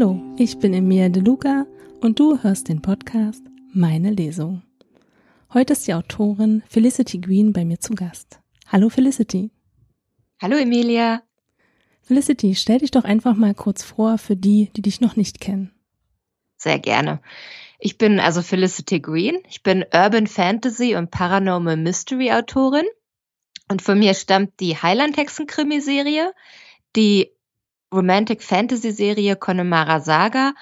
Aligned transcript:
Hallo, 0.00 0.22
ich 0.36 0.60
bin 0.60 0.74
Emilia 0.74 1.08
De 1.08 1.20
Luca 1.20 1.66
und 2.00 2.20
du 2.20 2.40
hörst 2.40 2.68
den 2.68 2.80
Podcast 2.82 3.42
Meine 3.72 4.12
Lesung. 4.12 4.62
Heute 5.52 5.72
ist 5.72 5.88
die 5.88 5.94
Autorin 5.94 6.62
Felicity 6.68 7.18
Green 7.18 7.52
bei 7.52 7.64
mir 7.64 7.80
zu 7.80 7.96
Gast. 7.96 8.38
Hallo 8.68 8.90
Felicity. 8.90 9.50
Hallo 10.40 10.56
Emilia. 10.56 11.24
Felicity, 12.02 12.54
stell 12.54 12.78
dich 12.78 12.92
doch 12.92 13.02
einfach 13.02 13.34
mal 13.34 13.54
kurz 13.56 13.82
vor 13.82 14.18
für 14.18 14.36
die, 14.36 14.70
die 14.76 14.82
dich 14.82 15.00
noch 15.00 15.16
nicht 15.16 15.40
kennen. 15.40 15.72
Sehr 16.58 16.78
gerne. 16.78 17.20
Ich 17.80 17.98
bin 17.98 18.20
also 18.20 18.40
Felicity 18.40 19.00
Green. 19.00 19.38
Ich 19.48 19.64
bin 19.64 19.84
Urban 19.92 20.28
Fantasy 20.28 20.94
und 20.94 21.10
Paranormal 21.10 21.76
Mystery 21.76 22.30
Autorin. 22.30 22.86
Und 23.68 23.82
von 23.82 23.98
mir 23.98 24.14
stammt 24.14 24.60
die 24.60 24.76
Highland-Hexen-Krimiserie, 24.76 26.32
die 26.94 27.32
Romantic 27.92 28.42
Fantasy 28.42 28.92
Serie 28.92 29.36
Connemara 29.36 30.00
Saga 30.00 30.52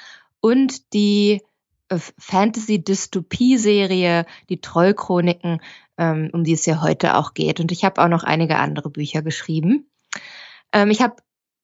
und 0.40 0.92
die 0.92 1.42
äh, 1.88 1.98
Fantasy 2.18 2.82
Dystopie 2.82 3.58
Serie 3.58 4.26
Die 4.48 4.60
Trollchroniken, 4.60 5.60
ähm, 5.98 6.30
um 6.32 6.44
die 6.44 6.52
es 6.52 6.66
ja 6.66 6.82
heute 6.82 7.16
auch 7.16 7.34
geht. 7.34 7.60
Und 7.60 7.72
ich 7.72 7.84
habe 7.84 8.02
auch 8.02 8.08
noch 8.08 8.24
einige 8.24 8.58
andere 8.58 8.90
Bücher 8.90 9.22
geschrieben. 9.22 9.90
Ähm, 10.72 10.90
ich 10.90 11.00
habe 11.00 11.16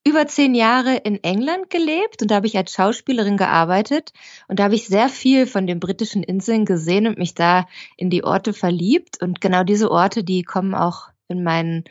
über 0.04 0.26
zehn 0.26 0.54
Jahre 0.54 0.96
in 0.96 1.22
England 1.22 1.70
gelebt 1.70 2.22
und 2.22 2.30
da 2.30 2.36
habe 2.36 2.46
ich 2.46 2.56
als 2.56 2.72
Schauspielerin 2.72 3.36
gearbeitet 3.36 4.12
und 4.48 4.58
da 4.58 4.64
habe 4.64 4.74
ich 4.74 4.88
sehr 4.88 5.08
viel 5.08 5.46
von 5.46 5.66
den 5.66 5.78
britischen 5.78 6.24
Inseln 6.24 6.64
gesehen 6.64 7.06
und 7.06 7.18
mich 7.18 7.34
da 7.34 7.68
in 7.96 8.10
die 8.10 8.24
Orte 8.24 8.52
verliebt 8.52 9.22
und 9.22 9.40
genau 9.40 9.62
diese 9.62 9.90
Orte, 9.92 10.24
die 10.24 10.42
kommen 10.42 10.74
auch 10.74 11.10
in 11.28 11.44
meinen 11.44 11.84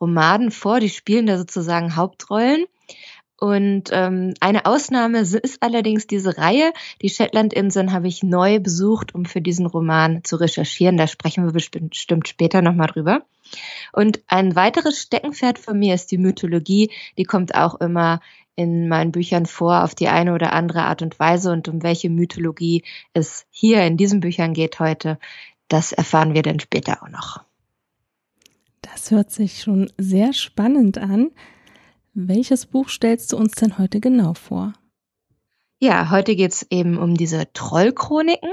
Romanen 0.00 0.50
vor, 0.50 0.80
die 0.80 0.88
spielen 0.88 1.26
da 1.26 1.38
sozusagen 1.38 1.94
Hauptrollen. 1.94 2.64
Und 3.42 3.90
ähm, 3.90 4.34
eine 4.38 4.66
Ausnahme 4.66 5.18
ist 5.18 5.62
allerdings 5.64 6.06
diese 6.06 6.38
Reihe. 6.38 6.72
Die 7.02 7.08
Shetlandinseln 7.08 7.92
habe 7.92 8.06
ich 8.06 8.22
neu 8.22 8.60
besucht, 8.60 9.16
um 9.16 9.24
für 9.24 9.40
diesen 9.40 9.66
Roman 9.66 10.22
zu 10.22 10.36
recherchieren. 10.36 10.96
Da 10.96 11.08
sprechen 11.08 11.44
wir 11.44 11.52
bestimmt 11.52 12.28
später 12.28 12.62
nochmal 12.62 12.86
drüber. 12.86 13.22
Und 13.92 14.20
ein 14.28 14.54
weiteres 14.54 15.00
Steckenpferd 15.00 15.58
von 15.58 15.76
mir 15.76 15.92
ist 15.92 16.12
die 16.12 16.18
Mythologie. 16.18 16.92
Die 17.18 17.24
kommt 17.24 17.56
auch 17.56 17.80
immer 17.80 18.20
in 18.54 18.86
meinen 18.86 19.10
Büchern 19.10 19.46
vor, 19.46 19.82
auf 19.82 19.96
die 19.96 20.06
eine 20.06 20.34
oder 20.34 20.52
andere 20.52 20.82
Art 20.82 21.02
und 21.02 21.18
Weise. 21.18 21.50
Und 21.50 21.66
um 21.66 21.82
welche 21.82 22.10
Mythologie 22.10 22.84
es 23.12 23.46
hier 23.50 23.84
in 23.84 23.96
diesen 23.96 24.20
Büchern 24.20 24.54
geht 24.54 24.78
heute, 24.78 25.18
das 25.66 25.90
erfahren 25.90 26.34
wir 26.34 26.42
dann 26.42 26.60
später 26.60 27.02
auch 27.02 27.08
noch. 27.08 27.40
Das 28.82 29.10
hört 29.10 29.32
sich 29.32 29.62
schon 29.62 29.90
sehr 29.98 30.32
spannend 30.32 30.98
an. 30.98 31.32
Welches 32.14 32.66
Buch 32.66 32.90
stellst 32.90 33.32
du 33.32 33.38
uns 33.38 33.52
denn 33.52 33.78
heute 33.78 33.98
genau 33.98 34.34
vor? 34.34 34.74
Ja, 35.78 36.10
heute 36.10 36.36
geht 36.36 36.52
es 36.52 36.66
eben 36.70 36.98
um 36.98 37.14
diese 37.14 37.50
Trollchroniken. 37.54 38.50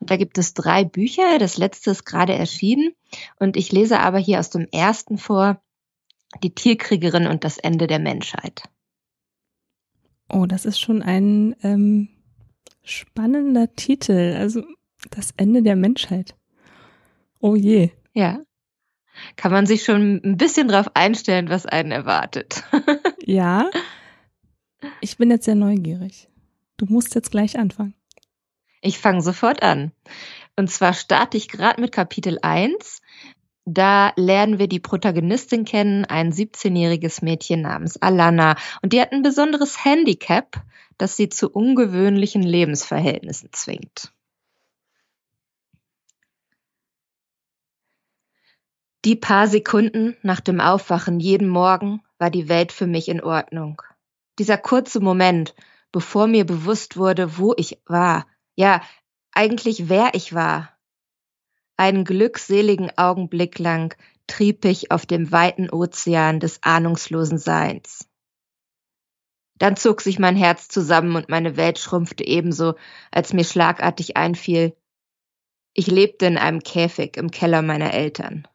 Und 0.00 0.10
da 0.10 0.16
gibt 0.16 0.38
es 0.38 0.54
drei 0.54 0.84
Bücher. 0.84 1.38
Das 1.38 1.58
letzte 1.58 1.90
ist 1.90 2.06
gerade 2.06 2.34
erschienen. 2.34 2.92
Und 3.38 3.58
ich 3.58 3.70
lese 3.70 4.00
aber 4.00 4.18
hier 4.18 4.38
aus 4.38 4.48
dem 4.50 4.66
ersten 4.72 5.18
vor, 5.18 5.60
Die 6.42 6.54
Tierkriegerin 6.54 7.26
und 7.26 7.44
das 7.44 7.58
Ende 7.58 7.86
der 7.86 7.98
Menschheit. 7.98 8.64
Oh, 10.28 10.46
das 10.46 10.64
ist 10.64 10.80
schon 10.80 11.02
ein 11.02 11.54
ähm, 11.62 12.08
spannender 12.82 13.72
Titel. 13.74 14.34
Also 14.36 14.62
das 15.10 15.32
Ende 15.36 15.62
der 15.62 15.76
Menschheit. 15.76 16.34
Oh 17.40 17.54
je. 17.54 17.90
Ja 18.12 18.40
kann 19.36 19.52
man 19.52 19.66
sich 19.66 19.84
schon 19.84 20.20
ein 20.24 20.36
bisschen 20.36 20.68
drauf 20.68 20.90
einstellen, 20.94 21.48
was 21.48 21.66
einen 21.66 21.92
erwartet. 21.92 22.62
ja. 23.24 23.70
Ich 25.00 25.16
bin 25.16 25.30
jetzt 25.30 25.44
sehr 25.44 25.54
neugierig. 25.54 26.28
Du 26.76 26.86
musst 26.86 27.14
jetzt 27.14 27.30
gleich 27.30 27.58
anfangen. 27.58 27.94
Ich 28.82 28.98
fange 28.98 29.22
sofort 29.22 29.62
an. 29.62 29.92
Und 30.56 30.70
zwar 30.70 30.92
starte 30.92 31.36
ich 31.36 31.48
gerade 31.48 31.80
mit 31.80 31.92
Kapitel 31.92 32.38
1. 32.42 33.02
Da 33.64 34.12
lernen 34.16 34.58
wir 34.58 34.68
die 34.68 34.78
Protagonistin 34.78 35.64
kennen, 35.64 36.04
ein 36.04 36.32
17-jähriges 36.32 37.24
Mädchen 37.24 37.62
namens 37.62 38.00
Alana. 38.00 38.56
Und 38.80 38.92
die 38.92 39.00
hat 39.00 39.12
ein 39.12 39.22
besonderes 39.22 39.84
Handicap, 39.84 40.62
das 40.98 41.16
sie 41.16 41.28
zu 41.28 41.50
ungewöhnlichen 41.50 42.42
Lebensverhältnissen 42.42 43.48
zwingt. 43.52 44.12
Die 49.06 49.14
paar 49.14 49.46
Sekunden 49.46 50.16
nach 50.22 50.40
dem 50.40 50.60
Aufwachen 50.60 51.20
jeden 51.20 51.48
Morgen 51.48 52.02
war 52.18 52.28
die 52.28 52.48
Welt 52.48 52.72
für 52.72 52.88
mich 52.88 53.08
in 53.08 53.22
Ordnung. 53.22 53.80
Dieser 54.40 54.58
kurze 54.58 54.98
Moment, 54.98 55.54
bevor 55.92 56.26
mir 56.26 56.44
bewusst 56.44 56.96
wurde, 56.96 57.38
wo 57.38 57.54
ich 57.56 57.80
war, 57.86 58.26
ja, 58.56 58.82
eigentlich 59.30 59.88
wer 59.88 60.14
ich 60.14 60.34
war. 60.34 60.76
Einen 61.76 62.02
glückseligen 62.02 62.90
Augenblick 62.98 63.60
lang 63.60 63.94
trieb 64.26 64.64
ich 64.64 64.90
auf 64.90 65.06
dem 65.06 65.30
weiten 65.30 65.70
Ozean 65.70 66.40
des 66.40 66.64
ahnungslosen 66.64 67.38
Seins. 67.38 68.08
Dann 69.56 69.76
zog 69.76 70.00
sich 70.00 70.18
mein 70.18 70.34
Herz 70.34 70.66
zusammen 70.66 71.14
und 71.14 71.28
meine 71.28 71.56
Welt 71.56 71.78
schrumpfte 71.78 72.26
ebenso, 72.26 72.74
als 73.12 73.32
mir 73.32 73.44
schlagartig 73.44 74.16
einfiel, 74.16 74.76
ich 75.74 75.86
lebte 75.86 76.26
in 76.26 76.38
einem 76.38 76.64
Käfig 76.64 77.16
im 77.16 77.30
Keller 77.30 77.62
meiner 77.62 77.94
Eltern. 77.94 78.48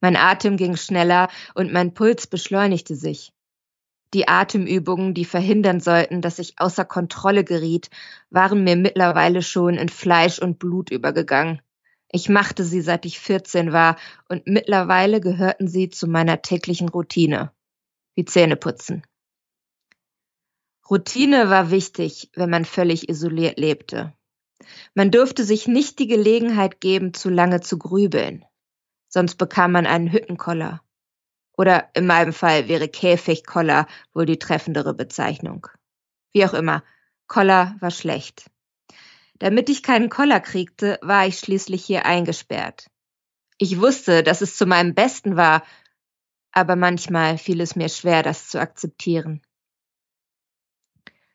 Mein 0.00 0.16
Atem 0.16 0.56
ging 0.56 0.76
schneller 0.76 1.28
und 1.54 1.72
mein 1.72 1.92
Puls 1.94 2.26
beschleunigte 2.26 2.96
sich. 2.96 3.32
Die 4.12 4.26
Atemübungen, 4.26 5.14
die 5.14 5.24
verhindern 5.24 5.78
sollten, 5.78 6.20
dass 6.20 6.40
ich 6.40 6.58
außer 6.58 6.84
Kontrolle 6.84 7.44
geriet, 7.44 7.90
waren 8.28 8.64
mir 8.64 8.76
mittlerweile 8.76 9.42
schon 9.42 9.74
in 9.74 9.88
Fleisch 9.88 10.40
und 10.40 10.58
Blut 10.58 10.90
übergegangen. 10.90 11.62
Ich 12.10 12.28
machte 12.28 12.64
sie, 12.64 12.80
seit 12.80 13.04
ich 13.06 13.20
14 13.20 13.72
war, 13.72 13.96
und 14.28 14.48
mittlerweile 14.48 15.20
gehörten 15.20 15.68
sie 15.68 15.90
zu 15.90 16.08
meiner 16.08 16.42
täglichen 16.42 16.88
Routine. 16.88 17.52
Wie 18.16 18.24
Zähneputzen. 18.24 19.06
Routine 20.90 21.50
war 21.50 21.70
wichtig, 21.70 22.30
wenn 22.34 22.50
man 22.50 22.64
völlig 22.64 23.08
isoliert 23.08 23.60
lebte. 23.60 24.12
Man 24.94 25.12
durfte 25.12 25.44
sich 25.44 25.68
nicht 25.68 26.00
die 26.00 26.08
Gelegenheit 26.08 26.80
geben, 26.80 27.14
zu 27.14 27.28
lange 27.28 27.60
zu 27.60 27.78
grübeln 27.78 28.44
sonst 29.10 29.34
bekam 29.36 29.72
man 29.72 29.86
einen 29.86 30.10
Hüttenkoller. 30.10 30.82
Oder 31.58 31.90
in 31.92 32.06
meinem 32.06 32.32
Fall 32.32 32.68
wäre 32.68 32.88
Käfigkoller 32.88 33.86
wohl 34.14 34.24
die 34.24 34.38
treffendere 34.38 34.94
Bezeichnung. 34.94 35.66
Wie 36.32 36.46
auch 36.46 36.54
immer, 36.54 36.82
Koller 37.26 37.76
war 37.80 37.90
schlecht. 37.90 38.50
Damit 39.38 39.68
ich 39.68 39.82
keinen 39.82 40.08
Koller 40.08 40.40
kriegte, 40.40 40.98
war 41.02 41.26
ich 41.26 41.38
schließlich 41.38 41.84
hier 41.84 42.06
eingesperrt. 42.06 42.90
Ich 43.58 43.78
wusste, 43.78 44.22
dass 44.22 44.40
es 44.40 44.56
zu 44.56 44.64
meinem 44.64 44.94
Besten 44.94 45.36
war, 45.36 45.64
aber 46.52 46.76
manchmal 46.76 47.36
fiel 47.36 47.60
es 47.60 47.76
mir 47.76 47.88
schwer, 47.88 48.22
das 48.22 48.48
zu 48.48 48.58
akzeptieren. 48.58 49.42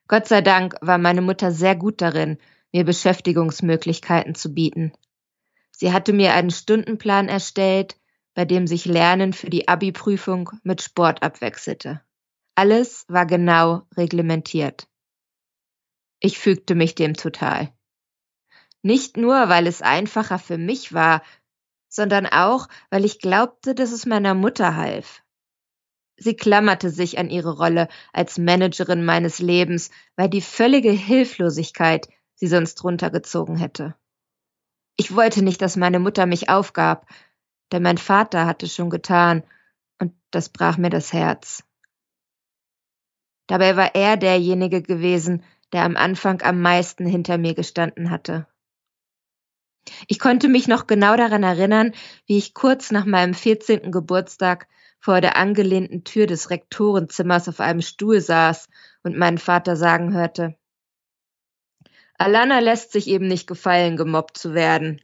Gott 0.08 0.28
sei 0.28 0.42
Dank 0.42 0.76
war 0.82 0.98
meine 0.98 1.22
Mutter 1.22 1.52
sehr 1.52 1.76
gut 1.76 2.02
darin, 2.02 2.38
mir 2.72 2.84
Beschäftigungsmöglichkeiten 2.84 4.36
zu 4.36 4.54
bieten. 4.54 4.94
Sie 5.78 5.92
hatte 5.92 6.14
mir 6.14 6.34
einen 6.34 6.52
Stundenplan 6.52 7.28
erstellt, 7.28 7.98
bei 8.34 8.46
dem 8.46 8.68
sich 8.68 8.86
Lernen 8.86 9.34
für 9.34 9.50
die 9.50 9.68
Abi-Prüfung 9.68 10.52
mit 10.64 10.82
Sport 10.82 11.24
abwechselte. 11.24 12.02
Alles 12.56 13.06
war 13.10 13.26
genau 13.26 13.84
reglementiert. 13.98 14.88
Ich 16.20 16.40
fügte 16.40 16.76
mich 16.76 16.96
dem 16.96 17.14
total. 17.14 17.74
Nicht 18.82 19.18
nur, 19.18 19.50
weil 19.50 19.68
es 19.68 19.82
einfacher 19.82 20.40
für 20.40 20.58
mich 20.58 20.94
war, 20.94 21.22
sondern 21.90 22.26
auch, 22.26 22.68
weil 22.90 23.04
ich 23.04 23.20
glaubte, 23.20 23.76
dass 23.76 23.92
es 23.92 24.06
meiner 24.06 24.34
Mutter 24.34 24.76
half. 24.76 25.24
Sie 26.18 26.36
klammerte 26.36 26.90
sich 26.90 27.18
an 27.18 27.30
ihre 27.30 27.58
Rolle 27.58 27.90
als 28.14 28.38
Managerin 28.38 29.04
meines 29.04 29.40
Lebens, 29.40 29.92
weil 30.16 30.30
die 30.30 30.42
völlige 30.42 30.92
Hilflosigkeit 30.92 32.08
sie 32.36 32.48
sonst 32.48 32.84
runtergezogen 32.84 33.58
hätte. 33.58 33.96
Ich 34.98 35.16
wollte 35.16 35.42
nicht, 35.42 35.62
dass 35.62 35.76
meine 35.76 36.00
Mutter 36.00 36.26
mich 36.26 36.50
aufgab, 36.50 37.08
denn 37.72 37.84
mein 37.84 37.98
Vater 37.98 38.46
hatte 38.46 38.68
schon 38.68 38.90
getan, 38.90 39.44
und 40.00 40.14
das 40.32 40.50
brach 40.50 40.78
mir 40.78 40.90
das 40.90 41.14
Herz. 41.14 41.64
Dabei 43.48 43.76
war 43.76 43.96
er 43.96 44.18
derjenige 44.18 44.82
gewesen, 44.82 45.44
der 45.72 45.84
am 45.84 45.98
Anfang 45.98 46.42
am 46.42 46.62
meisten 46.62 47.06
hinter 47.06 47.38
mir 47.38 47.54
gestanden 47.54 48.10
hatte. 48.10 48.48
Ich 50.08 50.20
konnte 50.20 50.48
mich 50.48 50.68
noch 50.68 50.88
genau 50.88 51.16
daran 51.16 51.44
erinnern, 51.44 51.94
wie 52.26 52.38
ich 52.38 52.54
kurz 52.54 52.92
nach 52.92 53.06
meinem 53.06 53.34
14. 53.34 53.92
Geburtstag 53.92 54.68
vor 55.00 55.22
der 55.22 55.38
angelehnten 55.38 56.04
Tür 56.04 56.26
des 56.26 56.50
Rektorenzimmers 56.50 57.48
auf 57.48 57.60
einem 57.60 57.82
Stuhl 57.82 58.20
saß 58.20 58.68
und 59.04 59.18
meinen 59.18 59.38
Vater 59.38 59.76
sagen 59.76 60.14
hörte, 60.14 60.56
Alana 62.18 62.60
lässt 62.60 62.92
sich 62.92 63.08
eben 63.08 63.28
nicht 63.28 63.48
gefallen, 63.48 63.98
gemobbt 63.98 64.38
zu 64.38 64.54
werden. 64.54 65.02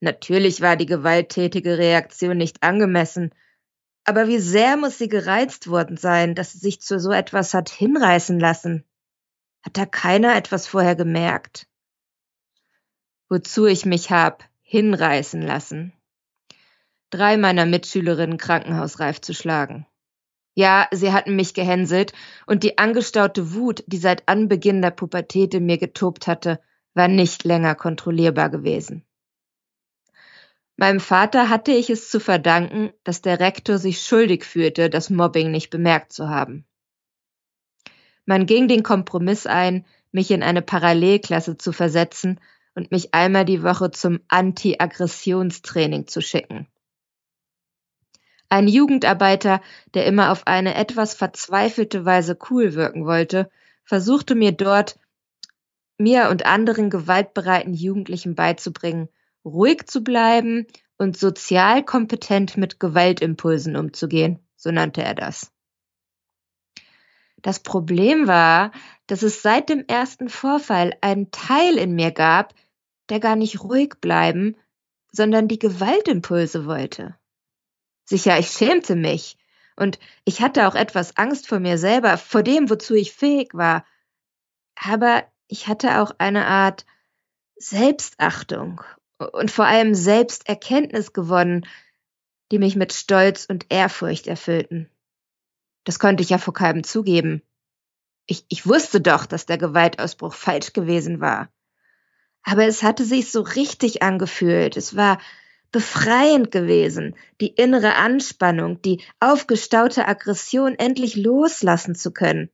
Natürlich 0.00 0.60
war 0.60 0.76
die 0.76 0.86
gewalttätige 0.86 1.78
Reaktion 1.78 2.36
nicht 2.36 2.62
angemessen, 2.62 3.30
Aber 4.04 4.28
wie 4.28 4.38
sehr 4.38 4.76
muss 4.76 4.98
sie 4.98 5.08
gereizt 5.08 5.68
worden 5.68 5.96
sein, 5.96 6.34
dass 6.36 6.52
sie 6.52 6.58
sich 6.58 6.80
zu 6.80 7.00
so 7.00 7.10
etwas 7.10 7.54
hat 7.54 7.70
hinreißen 7.70 8.38
lassen? 8.38 8.84
Hat 9.62 9.76
da 9.76 9.84
keiner 9.84 10.36
etwas 10.36 10.68
vorher 10.68 10.94
gemerkt? 10.94 11.66
Wozu 13.28 13.66
ich 13.66 13.84
mich 13.84 14.12
hab 14.12 14.44
hinreißen 14.62 15.42
lassen. 15.42 15.92
Drei 17.10 17.36
meiner 17.36 17.66
Mitschülerinnen 17.66 18.38
krankenhausreif 18.38 19.20
zu 19.20 19.34
schlagen. 19.34 19.86
Ja, 20.58 20.88
sie 20.90 21.12
hatten 21.12 21.36
mich 21.36 21.52
gehänselt 21.52 22.14
und 22.46 22.62
die 22.62 22.78
angestaute 22.78 23.52
Wut, 23.52 23.84
die 23.86 23.98
seit 23.98 24.26
Anbeginn 24.26 24.80
der 24.80 24.90
Pubertät 24.90 25.52
in 25.52 25.66
mir 25.66 25.76
getobt 25.76 26.26
hatte, 26.26 26.60
war 26.94 27.08
nicht 27.08 27.44
länger 27.44 27.74
kontrollierbar 27.74 28.48
gewesen. 28.48 29.04
Meinem 30.76 31.00
Vater 31.00 31.50
hatte 31.50 31.72
ich 31.72 31.90
es 31.90 32.10
zu 32.10 32.20
verdanken, 32.20 32.90
dass 33.04 33.20
der 33.20 33.38
Rektor 33.38 33.76
sich 33.76 34.00
schuldig 34.00 34.44
fühlte, 34.44 34.88
das 34.88 35.10
Mobbing 35.10 35.50
nicht 35.50 35.68
bemerkt 35.68 36.14
zu 36.14 36.30
haben. 36.30 36.64
Man 38.24 38.46
ging 38.46 38.66
den 38.66 38.82
Kompromiss 38.82 39.46
ein, 39.46 39.84
mich 40.10 40.30
in 40.30 40.42
eine 40.42 40.62
Parallelklasse 40.62 41.58
zu 41.58 41.72
versetzen 41.72 42.40
und 42.74 42.90
mich 42.90 43.12
einmal 43.12 43.44
die 43.44 43.62
Woche 43.62 43.90
zum 43.90 44.20
Anti-Aggressionstraining 44.28 46.06
zu 46.06 46.22
schicken. 46.22 46.66
Ein 48.48 48.68
Jugendarbeiter, 48.68 49.60
der 49.94 50.06
immer 50.06 50.30
auf 50.30 50.46
eine 50.46 50.74
etwas 50.74 51.14
verzweifelte 51.14 52.04
Weise 52.04 52.38
cool 52.50 52.74
wirken 52.74 53.04
wollte, 53.04 53.50
versuchte 53.84 54.34
mir 54.34 54.52
dort, 54.52 54.98
mir 55.98 56.28
und 56.30 56.46
anderen 56.46 56.90
gewaltbereiten 56.90 57.74
Jugendlichen 57.74 58.34
beizubringen, 58.34 59.08
ruhig 59.44 59.86
zu 59.86 60.02
bleiben 60.02 60.66
und 60.98 61.16
sozial 61.16 61.84
kompetent 61.84 62.56
mit 62.56 62.80
Gewaltimpulsen 62.80 63.76
umzugehen, 63.76 64.38
so 64.56 64.70
nannte 64.70 65.02
er 65.02 65.14
das. 65.14 65.52
Das 67.42 67.60
Problem 67.60 68.26
war, 68.26 68.72
dass 69.06 69.22
es 69.22 69.42
seit 69.42 69.68
dem 69.68 69.84
ersten 69.86 70.28
Vorfall 70.28 70.94
einen 71.00 71.30
Teil 71.30 71.78
in 71.78 71.94
mir 71.94 72.10
gab, 72.10 72.54
der 73.08 73.20
gar 73.20 73.36
nicht 73.36 73.62
ruhig 73.62 73.94
bleiben, 74.00 74.56
sondern 75.12 75.48
die 75.48 75.58
Gewaltimpulse 75.58 76.66
wollte. 76.66 77.16
Sicher, 78.06 78.38
ich 78.38 78.48
schämte 78.48 78.96
mich. 78.96 79.36
Und 79.76 79.98
ich 80.24 80.40
hatte 80.40 80.68
auch 80.68 80.74
etwas 80.74 81.18
Angst 81.18 81.48
vor 81.48 81.60
mir 81.60 81.76
selber, 81.76 82.16
vor 82.16 82.42
dem, 82.42 82.70
wozu 82.70 82.94
ich 82.94 83.12
fähig 83.12 83.52
war. 83.52 83.84
Aber 84.74 85.24
ich 85.48 85.68
hatte 85.68 86.00
auch 86.00 86.12
eine 86.18 86.46
Art 86.46 86.86
Selbstachtung 87.56 88.80
und 89.18 89.50
vor 89.50 89.66
allem 89.66 89.94
Selbsterkenntnis 89.94 91.12
gewonnen, 91.12 91.66
die 92.52 92.58
mich 92.58 92.76
mit 92.76 92.92
Stolz 92.92 93.46
und 93.46 93.66
Ehrfurcht 93.70 94.26
erfüllten. 94.26 94.88
Das 95.84 95.98
konnte 95.98 96.22
ich 96.22 96.30
ja 96.30 96.38
vor 96.38 96.54
keinem 96.54 96.84
zugeben. 96.84 97.42
Ich, 98.26 98.44
ich 98.48 98.66
wusste 98.66 99.00
doch, 99.00 99.26
dass 99.26 99.46
der 99.46 99.58
Gewaltausbruch 99.58 100.34
falsch 100.34 100.72
gewesen 100.72 101.20
war. 101.20 101.48
Aber 102.42 102.66
es 102.66 102.82
hatte 102.82 103.04
sich 103.04 103.30
so 103.30 103.40
richtig 103.40 104.02
angefühlt. 104.02 104.76
Es 104.76 104.96
war 104.96 105.18
befreiend 105.76 106.50
gewesen, 106.50 107.14
die 107.38 107.48
innere 107.48 107.96
Anspannung, 107.96 108.80
die 108.80 109.02
aufgestaute 109.20 110.08
Aggression 110.08 110.74
endlich 110.74 111.16
loslassen 111.16 111.94
zu 111.94 112.12
können. 112.12 112.48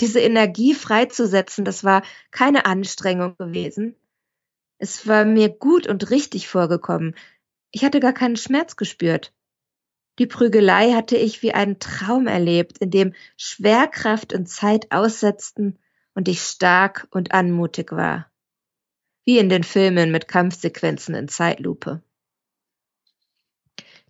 Diese 0.00 0.20
Energie 0.20 0.72
freizusetzen, 0.72 1.66
das 1.66 1.84
war 1.84 2.02
keine 2.30 2.64
Anstrengung 2.64 3.36
gewesen. 3.36 3.94
Es 4.78 5.06
war 5.06 5.26
mir 5.26 5.50
gut 5.50 5.86
und 5.86 6.08
richtig 6.08 6.48
vorgekommen. 6.48 7.14
Ich 7.72 7.84
hatte 7.84 8.00
gar 8.00 8.14
keinen 8.14 8.38
Schmerz 8.38 8.76
gespürt. 8.76 9.34
Die 10.18 10.26
Prügelei 10.26 10.92
hatte 10.92 11.18
ich 11.18 11.42
wie 11.42 11.52
einen 11.52 11.78
Traum 11.78 12.26
erlebt, 12.26 12.78
in 12.78 12.90
dem 12.90 13.12
Schwerkraft 13.36 14.32
und 14.32 14.46
Zeit 14.48 14.90
aussetzten 14.92 15.78
und 16.14 16.26
ich 16.26 16.40
stark 16.40 17.06
und 17.10 17.32
anmutig 17.32 17.92
war. 17.92 18.32
Wie 19.26 19.36
in 19.36 19.50
den 19.50 19.62
Filmen 19.62 20.10
mit 20.10 20.26
Kampfsequenzen 20.26 21.14
in 21.14 21.28
Zeitlupe. 21.28 22.02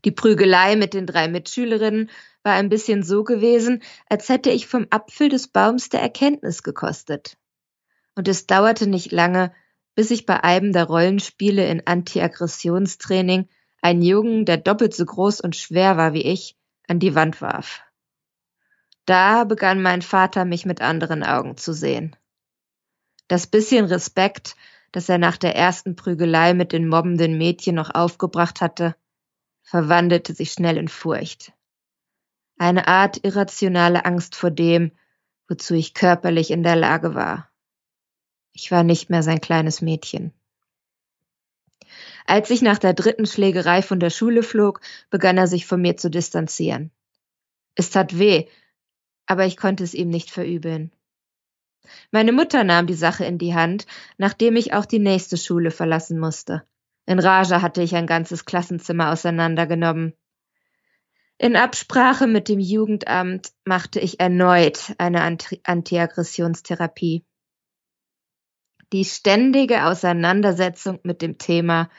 Die 0.04 0.10
Prügelei 0.10 0.76
mit 0.76 0.94
den 0.94 1.06
drei 1.06 1.28
Mitschülerinnen 1.28 2.10
war 2.42 2.54
ein 2.54 2.68
bisschen 2.68 3.02
so 3.02 3.22
gewesen, 3.22 3.82
als 4.08 4.28
hätte 4.28 4.50
ich 4.50 4.66
vom 4.66 4.86
Apfel 4.90 5.28
des 5.28 5.48
Baums 5.48 5.88
der 5.88 6.00
Erkenntnis 6.00 6.62
gekostet. 6.62 7.36
Und 8.14 8.28
es 8.28 8.46
dauerte 8.46 8.86
nicht 8.86 9.12
lange, 9.12 9.52
bis 9.94 10.10
ich 10.10 10.26
bei 10.26 10.42
einem 10.42 10.72
der 10.72 10.84
Rollenspiele 10.84 11.66
in 11.66 11.86
Anti-Aggressionstraining 11.86 13.48
einen 13.80 14.02
Jungen, 14.02 14.44
der 14.44 14.56
doppelt 14.56 14.94
so 14.94 15.04
groß 15.04 15.40
und 15.40 15.56
schwer 15.56 15.96
war 15.96 16.14
wie 16.14 16.22
ich, 16.22 16.56
an 16.88 16.98
die 16.98 17.14
Wand 17.14 17.40
warf. 17.40 17.82
Da 19.04 19.44
begann 19.44 19.82
mein 19.82 20.02
Vater 20.02 20.44
mich 20.44 20.64
mit 20.64 20.80
anderen 20.80 21.22
Augen 21.22 21.56
zu 21.56 21.72
sehen. 21.72 22.16
Das 23.28 23.46
bisschen 23.46 23.84
Respekt, 23.86 24.56
das 24.92 25.08
er 25.08 25.18
nach 25.18 25.36
der 25.36 25.56
ersten 25.56 25.96
Prügelei 25.96 26.54
mit 26.54 26.72
den 26.72 26.88
mobbenden 26.88 27.38
Mädchen 27.38 27.74
noch 27.74 27.94
aufgebracht 27.94 28.60
hatte, 28.60 28.94
verwandelte 29.72 30.34
sich 30.34 30.52
schnell 30.52 30.76
in 30.76 30.88
Furcht. 30.88 31.54
Eine 32.58 32.88
Art 32.88 33.24
irrationale 33.24 34.04
Angst 34.04 34.36
vor 34.36 34.50
dem, 34.50 34.92
wozu 35.48 35.72
ich 35.72 35.94
körperlich 35.94 36.50
in 36.50 36.62
der 36.62 36.76
Lage 36.76 37.14
war. 37.14 37.48
Ich 38.52 38.70
war 38.70 38.82
nicht 38.82 39.08
mehr 39.08 39.22
sein 39.22 39.40
kleines 39.40 39.80
Mädchen. 39.80 40.34
Als 42.26 42.50
ich 42.50 42.60
nach 42.60 42.76
der 42.76 42.92
dritten 42.92 43.24
Schlägerei 43.24 43.80
von 43.80 43.98
der 43.98 44.10
Schule 44.10 44.42
flog, 44.42 44.82
begann 45.08 45.38
er 45.38 45.46
sich 45.46 45.64
von 45.64 45.80
mir 45.80 45.96
zu 45.96 46.10
distanzieren. 46.10 46.90
Es 47.74 47.88
tat 47.88 48.18
weh, 48.18 48.48
aber 49.24 49.46
ich 49.46 49.56
konnte 49.56 49.84
es 49.84 49.94
ihm 49.94 50.10
nicht 50.10 50.30
verübeln. 50.30 50.92
Meine 52.10 52.32
Mutter 52.32 52.62
nahm 52.62 52.86
die 52.86 52.92
Sache 52.92 53.24
in 53.24 53.38
die 53.38 53.54
Hand, 53.54 53.86
nachdem 54.18 54.56
ich 54.56 54.74
auch 54.74 54.84
die 54.84 54.98
nächste 54.98 55.38
Schule 55.38 55.70
verlassen 55.70 56.18
musste. 56.18 56.62
In 57.06 57.18
Raja 57.18 57.62
hatte 57.62 57.82
ich 57.82 57.94
ein 57.94 58.06
ganzes 58.06 58.44
Klassenzimmer 58.44 59.10
auseinandergenommen. 59.10 60.14
In 61.38 61.56
Absprache 61.56 62.28
mit 62.28 62.48
dem 62.48 62.60
Jugendamt 62.60 63.52
machte 63.64 63.98
ich 63.98 64.20
erneut 64.20 64.94
eine 64.98 65.22
Antiaggressionstherapie. 65.64 67.24
Die 68.92 69.04
ständige 69.04 69.86
Auseinandersetzung 69.86 71.00
mit 71.02 71.22
dem 71.22 71.38
Thema 71.38 71.90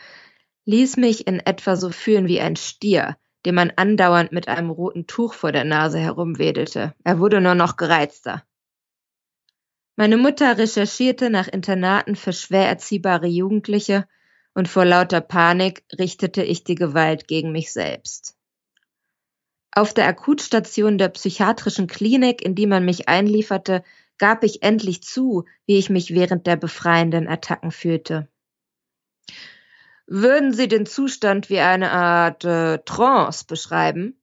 ließ 0.65 0.97
mich 0.97 1.27
in 1.27 1.39
etwa 1.39 1.75
so 1.75 1.89
fühlen 1.89 2.27
wie 2.27 2.39
ein 2.39 2.55
Stier, 2.55 3.17
dem 3.45 3.55
man 3.55 3.73
andauernd 3.75 4.31
mit 4.31 4.47
einem 4.47 4.69
roten 4.69 5.07
Tuch 5.07 5.33
vor 5.33 5.51
der 5.51 5.65
Nase 5.65 5.99
herumwedelte. 5.99 6.93
Er 7.03 7.19
wurde 7.19 7.41
nur 7.41 7.55
noch 7.55 7.75
gereizter. 7.75 8.43
Meine 9.95 10.17
Mutter 10.17 10.57
recherchierte 10.57 11.29
nach 11.29 11.47
Internaten 11.47 12.15
für 12.15 12.31
schwer 12.31 12.67
erziehbare 12.67 13.27
Jugendliche 13.27 14.07
und 14.53 14.67
vor 14.67 14.85
lauter 14.85 15.21
Panik 15.21 15.83
richtete 15.97 16.43
ich 16.43 16.63
die 16.63 16.75
Gewalt 16.75 17.27
gegen 17.27 17.51
mich 17.51 17.71
selbst. 17.73 18.37
Auf 19.71 19.93
der 19.93 20.07
Akutstation 20.07 20.97
der 20.97 21.09
psychiatrischen 21.09 21.87
Klinik, 21.87 22.43
in 22.43 22.53
die 22.53 22.67
man 22.67 22.85
mich 22.85 23.07
einlieferte, 23.09 23.83
gab 24.19 24.43
ich 24.43 24.61
endlich 24.61 25.01
zu, 25.01 25.45
wie 25.65 25.77
ich 25.77 25.89
mich 25.89 26.13
während 26.13 26.45
der 26.45 26.55
befreienden 26.55 27.27
Attacken 27.27 27.71
fühlte. 27.71 28.27
Würden 30.05 30.53
Sie 30.53 30.67
den 30.67 30.85
Zustand 30.85 31.49
wie 31.49 31.59
eine 31.59 31.91
Art 31.91 32.43
äh, 32.45 32.79
Trance 32.79 33.45
beschreiben? 33.45 34.19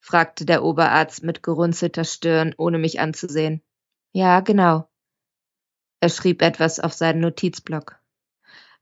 fragte 0.00 0.44
der 0.44 0.64
Oberarzt 0.64 1.22
mit 1.22 1.42
gerunzelter 1.42 2.04
Stirn, 2.04 2.54
ohne 2.58 2.78
mich 2.78 3.00
anzusehen. 3.00 3.62
Ja, 4.12 4.40
genau. 4.40 4.90
Er 6.00 6.08
schrieb 6.08 6.42
etwas 6.42 6.80
auf 6.80 6.92
seinen 6.92 7.20
Notizblock. 7.20 8.01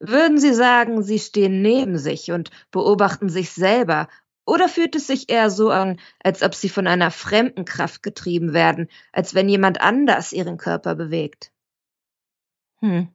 Würden 0.01 0.39
Sie 0.39 0.55
sagen, 0.55 1.03
Sie 1.03 1.19
stehen 1.19 1.61
neben 1.61 1.99
sich 1.99 2.33
und 2.33 2.51
beobachten 2.71 3.29
sich 3.29 3.53
selber, 3.53 4.09
oder 4.47 4.69
fühlt 4.69 4.97
es 4.97 5.07
sich 5.07 5.29
eher 5.29 5.51
so 5.51 5.71
an, 5.71 6.01
als 6.25 6.43
ob 6.43 6.55
Sie 6.55 6.71
von 6.71 6.87
einer 6.87 7.11
fremden 7.11 7.67
Kraft 7.67 8.03
getrieben 8.03 8.53
werden, 8.55 8.89
als 9.13 9.35
wenn 9.35 9.49
jemand 9.49 9.81
anders 9.81 10.33
Ihren 10.33 10.57
Körper 10.57 10.95
bewegt? 10.95 11.53
Hm. 12.81 13.09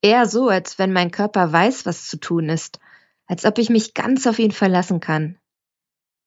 Eher 0.00 0.26
so, 0.26 0.48
als 0.48 0.78
wenn 0.78 0.92
mein 0.92 1.10
Körper 1.10 1.52
weiß, 1.52 1.84
was 1.84 2.06
zu 2.06 2.18
tun 2.18 2.48
ist, 2.48 2.78
als 3.26 3.44
ob 3.44 3.58
ich 3.58 3.68
mich 3.68 3.94
ganz 3.94 4.26
auf 4.28 4.38
ihn 4.38 4.52
verlassen 4.52 5.00
kann. 5.00 5.38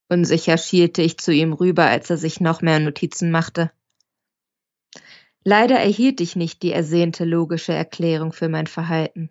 Unsicher 0.09 0.57
schielte 0.57 1.01
ich 1.01 1.17
zu 1.17 1.31
ihm 1.31 1.53
rüber, 1.53 1.85
als 1.85 2.09
er 2.09 2.17
sich 2.17 2.41
noch 2.41 2.61
mehr 2.61 2.79
Notizen 2.79 3.31
machte. 3.31 3.71
Leider 5.43 5.79
erhielt 5.79 6.21
ich 6.21 6.35
nicht 6.35 6.61
die 6.61 6.71
ersehnte 6.71 7.25
logische 7.25 7.73
Erklärung 7.73 8.31
für 8.31 8.47
mein 8.47 8.67
Verhalten. 8.67 9.29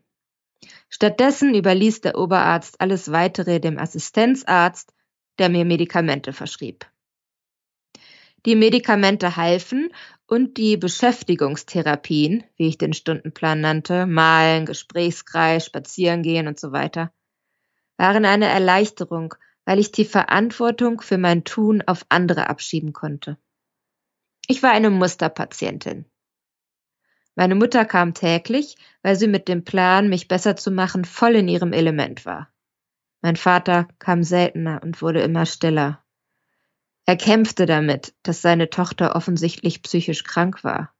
Stattdessen 0.88 1.54
überließ 1.54 2.00
der 2.00 2.18
Oberarzt 2.18 2.80
alles 2.80 3.12
weitere 3.12 3.60
dem 3.60 3.78
Assistenzarzt, 3.78 4.92
der 5.38 5.48
mir 5.48 5.64
Medikamente 5.64 6.32
verschrieb. 6.32 6.86
Die 8.46 8.56
Medikamente 8.56 9.36
halfen 9.36 9.90
und 10.26 10.56
die 10.56 10.76
Beschäftigungstherapien, 10.76 12.44
wie 12.56 12.68
ich 12.68 12.78
den 12.78 12.92
Stundenplan 12.92 13.60
nannte, 13.60 14.06
Malen, 14.06 14.66
Gesprächskreis, 14.66 15.66
Spazierengehen 15.66 16.48
und 16.48 16.58
so 16.58 16.72
weiter, 16.72 17.12
waren 17.98 18.24
eine 18.24 18.46
Erleichterung, 18.46 19.34
weil 19.66 19.78
ich 19.78 19.92
die 19.92 20.06
Verantwortung 20.06 21.02
für 21.02 21.18
mein 21.18 21.44
Tun 21.44 21.82
auf 21.82 22.06
andere 22.08 22.48
abschieben 22.48 22.92
konnte. 22.92 23.36
Ich 24.50 24.64
war 24.64 24.72
eine 24.72 24.90
Musterpatientin. 24.90 26.06
Meine 27.36 27.54
Mutter 27.54 27.84
kam 27.84 28.14
täglich, 28.14 28.74
weil 29.00 29.14
sie 29.14 29.28
mit 29.28 29.46
dem 29.46 29.62
Plan, 29.62 30.08
mich 30.08 30.26
besser 30.26 30.56
zu 30.56 30.72
machen, 30.72 31.04
voll 31.04 31.36
in 31.36 31.46
ihrem 31.46 31.72
Element 31.72 32.26
war. 32.26 32.52
Mein 33.22 33.36
Vater 33.36 33.86
kam 34.00 34.24
seltener 34.24 34.80
und 34.82 35.02
wurde 35.02 35.20
immer 35.22 35.46
stiller. 35.46 36.04
Er 37.06 37.16
kämpfte 37.16 37.64
damit, 37.64 38.12
dass 38.24 38.42
seine 38.42 38.70
Tochter 38.70 39.14
offensichtlich 39.14 39.84
psychisch 39.84 40.24
krank 40.24 40.64
war. 40.64 40.92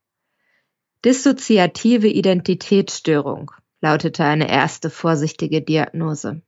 Dissoziative 1.04 2.06
Identitätsstörung 2.06 3.50
lautete 3.80 4.22
eine 4.22 4.48
erste 4.48 4.90
vorsichtige 4.90 5.60
Diagnose. 5.60 6.40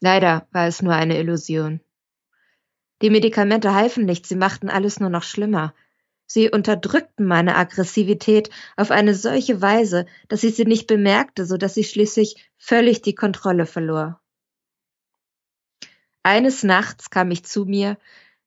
Leider 0.00 0.48
war 0.50 0.66
es 0.66 0.80
nur 0.80 0.94
eine 0.94 1.18
Illusion. 1.18 1.82
Die 3.02 3.10
Medikamente 3.10 3.74
halfen 3.74 4.04
nicht, 4.04 4.26
sie 4.26 4.36
machten 4.36 4.68
alles 4.68 5.00
nur 5.00 5.10
noch 5.10 5.22
schlimmer. 5.22 5.74
Sie 6.26 6.50
unterdrückten 6.50 7.26
meine 7.26 7.56
Aggressivität 7.56 8.50
auf 8.76 8.90
eine 8.90 9.14
solche 9.14 9.60
Weise, 9.60 10.06
dass 10.28 10.44
ich 10.44 10.54
sie 10.54 10.64
nicht 10.64 10.86
bemerkte, 10.86 11.44
so 11.44 11.56
dass 11.56 11.76
ich 11.76 11.90
schließlich 11.90 12.36
völlig 12.56 13.02
die 13.02 13.14
Kontrolle 13.14 13.66
verlor. 13.66 14.20
Eines 16.22 16.62
Nachts 16.62 17.10
kam 17.10 17.30
ich 17.30 17.44
zu 17.44 17.64
mir, 17.64 17.96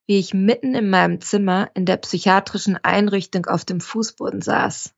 wie 0.06 0.20
ich 0.20 0.34
mitten 0.34 0.76
in 0.76 0.90
meinem 0.90 1.22
Zimmer 1.22 1.72
in 1.74 1.86
der 1.86 1.98
psychiatrischen 1.98 2.78
Einrichtung 2.78 3.48
auf 3.48 3.66
dem 3.66 3.82
Fußboden 3.82 4.42
saß. 4.42 4.94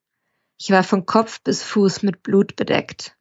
Ich 0.60 0.72
war 0.72 0.84
von 0.84 1.06
Kopf 1.06 1.42
bis 1.42 1.64
Fuß 1.64 2.04
mit 2.04 2.24
Blut 2.24 2.56
bedeckt. 2.56 3.18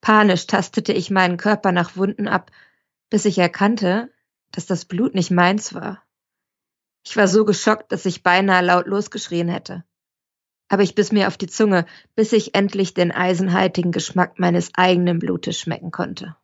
Panisch 0.00 0.46
tastete 0.46 0.92
ich 0.92 1.10
meinen 1.10 1.36
Körper 1.36 1.72
nach 1.72 1.96
Wunden 1.96 2.28
ab, 2.28 2.50
bis 3.10 3.24
ich 3.24 3.38
erkannte, 3.38 4.10
dass 4.56 4.64
das 4.64 4.86
Blut 4.86 5.14
nicht 5.14 5.30
meins 5.30 5.74
war. 5.74 6.02
Ich 7.04 7.16
war 7.16 7.28
so 7.28 7.44
geschockt, 7.44 7.92
dass 7.92 8.06
ich 8.06 8.22
beinahe 8.22 8.64
laut 8.64 8.86
losgeschrien 8.86 9.48
hätte. 9.48 9.84
Aber 10.68 10.82
ich 10.82 10.94
biss 10.94 11.12
mir 11.12 11.28
auf 11.28 11.36
die 11.36 11.46
Zunge, 11.46 11.84
bis 12.14 12.32
ich 12.32 12.54
endlich 12.54 12.94
den 12.94 13.12
eisenhaltigen 13.12 13.92
Geschmack 13.92 14.38
meines 14.38 14.70
eigenen 14.74 15.18
Blutes 15.18 15.60
schmecken 15.60 15.90
konnte. 15.90 16.36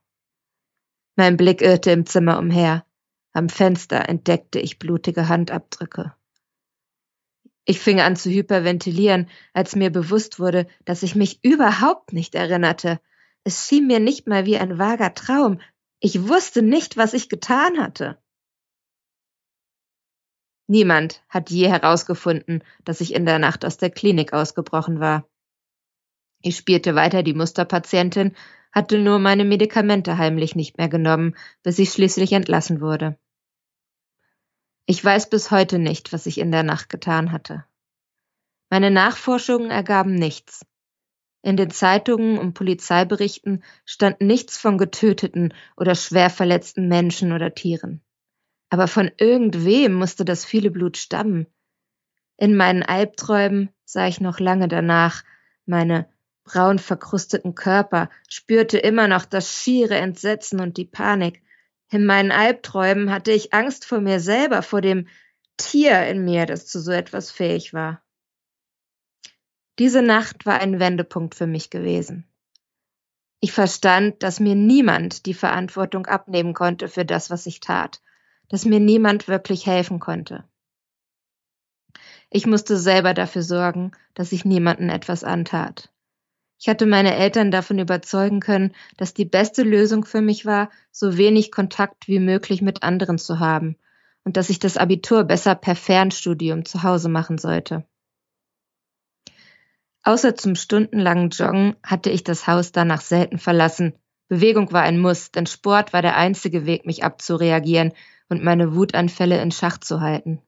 Mein 1.16 1.38
Blick 1.38 1.62
irrte 1.62 1.90
im 1.90 2.04
Zimmer 2.04 2.38
umher. 2.38 2.84
Am 3.32 3.48
Fenster 3.48 4.08
entdeckte 4.08 4.60
ich 4.60 4.78
blutige 4.78 5.28
Handabdrücke. 5.28 6.14
Ich 7.64 7.80
fing 7.80 8.00
an 8.00 8.14
zu 8.14 8.28
hyperventilieren, 8.30 9.30
als 9.54 9.74
mir 9.74 9.90
bewusst 9.90 10.38
wurde, 10.38 10.66
dass 10.84 11.02
ich 11.02 11.14
mich 11.14 11.42
überhaupt 11.42 12.12
nicht 12.12 12.34
erinnerte. 12.34 13.00
Es 13.42 13.66
schien 13.66 13.86
mir 13.86 14.00
nicht 14.00 14.28
mal 14.28 14.44
wie 14.44 14.58
ein 14.58 14.78
vager 14.78 15.14
Traum. 15.14 15.60
Ich 16.04 16.26
wusste 16.26 16.62
nicht, 16.62 16.96
was 16.96 17.14
ich 17.14 17.28
getan 17.28 17.78
hatte. 17.78 18.20
Niemand 20.66 21.22
hat 21.28 21.48
je 21.48 21.68
herausgefunden, 21.68 22.64
dass 22.84 23.00
ich 23.00 23.14
in 23.14 23.24
der 23.24 23.38
Nacht 23.38 23.64
aus 23.64 23.76
der 23.76 23.90
Klinik 23.90 24.32
ausgebrochen 24.32 24.98
war. 24.98 25.28
Ich 26.40 26.56
spielte 26.56 26.96
weiter 26.96 27.22
die 27.22 27.34
Musterpatientin, 27.34 28.34
hatte 28.72 28.98
nur 28.98 29.20
meine 29.20 29.44
Medikamente 29.44 30.18
heimlich 30.18 30.56
nicht 30.56 30.76
mehr 30.76 30.88
genommen, 30.88 31.36
bis 31.62 31.78
ich 31.78 31.92
schließlich 31.92 32.32
entlassen 32.32 32.80
wurde. 32.80 33.16
Ich 34.86 35.04
weiß 35.04 35.30
bis 35.30 35.52
heute 35.52 35.78
nicht, 35.78 36.12
was 36.12 36.26
ich 36.26 36.38
in 36.38 36.50
der 36.50 36.64
Nacht 36.64 36.88
getan 36.88 37.30
hatte. 37.30 37.64
Meine 38.70 38.90
Nachforschungen 38.90 39.70
ergaben 39.70 40.16
nichts. 40.16 40.66
In 41.42 41.56
den 41.56 41.70
Zeitungen 41.70 42.38
und 42.38 42.54
Polizeiberichten 42.54 43.64
stand 43.84 44.20
nichts 44.20 44.56
von 44.56 44.78
getöteten 44.78 45.52
oder 45.76 45.94
schwer 45.94 46.30
verletzten 46.30 46.88
Menschen 46.88 47.32
oder 47.32 47.54
Tieren. 47.54 48.00
Aber 48.70 48.88
von 48.88 49.10
irgendwem 49.18 49.92
musste 49.92 50.24
das 50.24 50.44
viele 50.44 50.70
Blut 50.70 50.96
stammen. 50.96 51.46
In 52.36 52.56
meinen 52.56 52.82
Albträumen 52.82 53.70
sah 53.84 54.06
ich 54.06 54.20
noch 54.20 54.40
lange 54.40 54.68
danach 54.68 55.24
meine 55.66 56.08
braun 56.44 56.78
verkrusteten 56.78 57.54
Körper, 57.54 58.08
spürte 58.28 58.78
immer 58.78 59.08
noch 59.08 59.24
das 59.24 59.52
schiere 59.52 59.96
Entsetzen 59.96 60.60
und 60.60 60.76
die 60.76 60.84
Panik, 60.84 61.42
in 61.92 62.06
meinen 62.06 62.32
Albträumen 62.32 63.10
hatte 63.10 63.32
ich 63.32 63.52
Angst 63.52 63.84
vor 63.84 64.00
mir 64.00 64.18
selber, 64.18 64.62
vor 64.62 64.80
dem 64.80 65.08
Tier 65.58 66.06
in 66.06 66.24
mir, 66.24 66.46
das 66.46 66.66
zu 66.66 66.80
so 66.80 66.90
etwas 66.90 67.30
fähig 67.30 67.74
war. 67.74 68.02
Diese 69.82 70.00
Nacht 70.00 70.46
war 70.46 70.60
ein 70.60 70.78
Wendepunkt 70.78 71.34
für 71.34 71.48
mich 71.48 71.68
gewesen. 71.68 72.24
Ich 73.40 73.50
verstand, 73.50 74.22
dass 74.22 74.38
mir 74.38 74.54
niemand 74.54 75.26
die 75.26 75.34
Verantwortung 75.34 76.06
abnehmen 76.06 76.54
konnte 76.54 76.86
für 76.86 77.04
das, 77.04 77.30
was 77.30 77.46
ich 77.46 77.58
tat, 77.58 78.00
dass 78.48 78.64
mir 78.64 78.78
niemand 78.78 79.26
wirklich 79.26 79.66
helfen 79.66 79.98
konnte. 79.98 80.44
Ich 82.30 82.46
musste 82.46 82.76
selber 82.76 83.12
dafür 83.12 83.42
sorgen, 83.42 83.90
dass 84.14 84.30
ich 84.30 84.44
niemanden 84.44 84.88
etwas 84.88 85.24
antat. 85.24 85.92
Ich 86.60 86.68
hatte 86.68 86.86
meine 86.86 87.16
Eltern 87.16 87.50
davon 87.50 87.80
überzeugen 87.80 88.38
können, 88.38 88.76
dass 88.98 89.14
die 89.14 89.24
beste 89.24 89.64
Lösung 89.64 90.04
für 90.04 90.20
mich 90.20 90.46
war, 90.46 90.70
so 90.92 91.16
wenig 91.16 91.50
Kontakt 91.50 92.06
wie 92.06 92.20
möglich 92.20 92.62
mit 92.62 92.84
anderen 92.84 93.18
zu 93.18 93.40
haben 93.40 93.76
und 94.22 94.36
dass 94.36 94.48
ich 94.48 94.60
das 94.60 94.76
Abitur 94.76 95.24
besser 95.24 95.56
per 95.56 95.74
Fernstudium 95.74 96.64
zu 96.64 96.84
Hause 96.84 97.08
machen 97.08 97.38
sollte. 97.38 97.84
Außer 100.04 100.34
zum 100.34 100.56
stundenlangen 100.56 101.30
Joggen 101.30 101.76
hatte 101.82 102.10
ich 102.10 102.24
das 102.24 102.46
Haus 102.46 102.72
danach 102.72 103.00
selten 103.00 103.38
verlassen. 103.38 103.94
Bewegung 104.28 104.72
war 104.72 104.82
ein 104.82 104.98
Muss, 104.98 105.30
denn 105.30 105.46
Sport 105.46 105.92
war 105.92 106.02
der 106.02 106.16
einzige 106.16 106.66
Weg, 106.66 106.86
mich 106.86 107.04
abzureagieren 107.04 107.92
und 108.28 108.42
meine 108.42 108.74
Wutanfälle 108.74 109.40
in 109.40 109.52
Schach 109.52 109.78
zu 109.78 110.00
halten. 110.00 110.40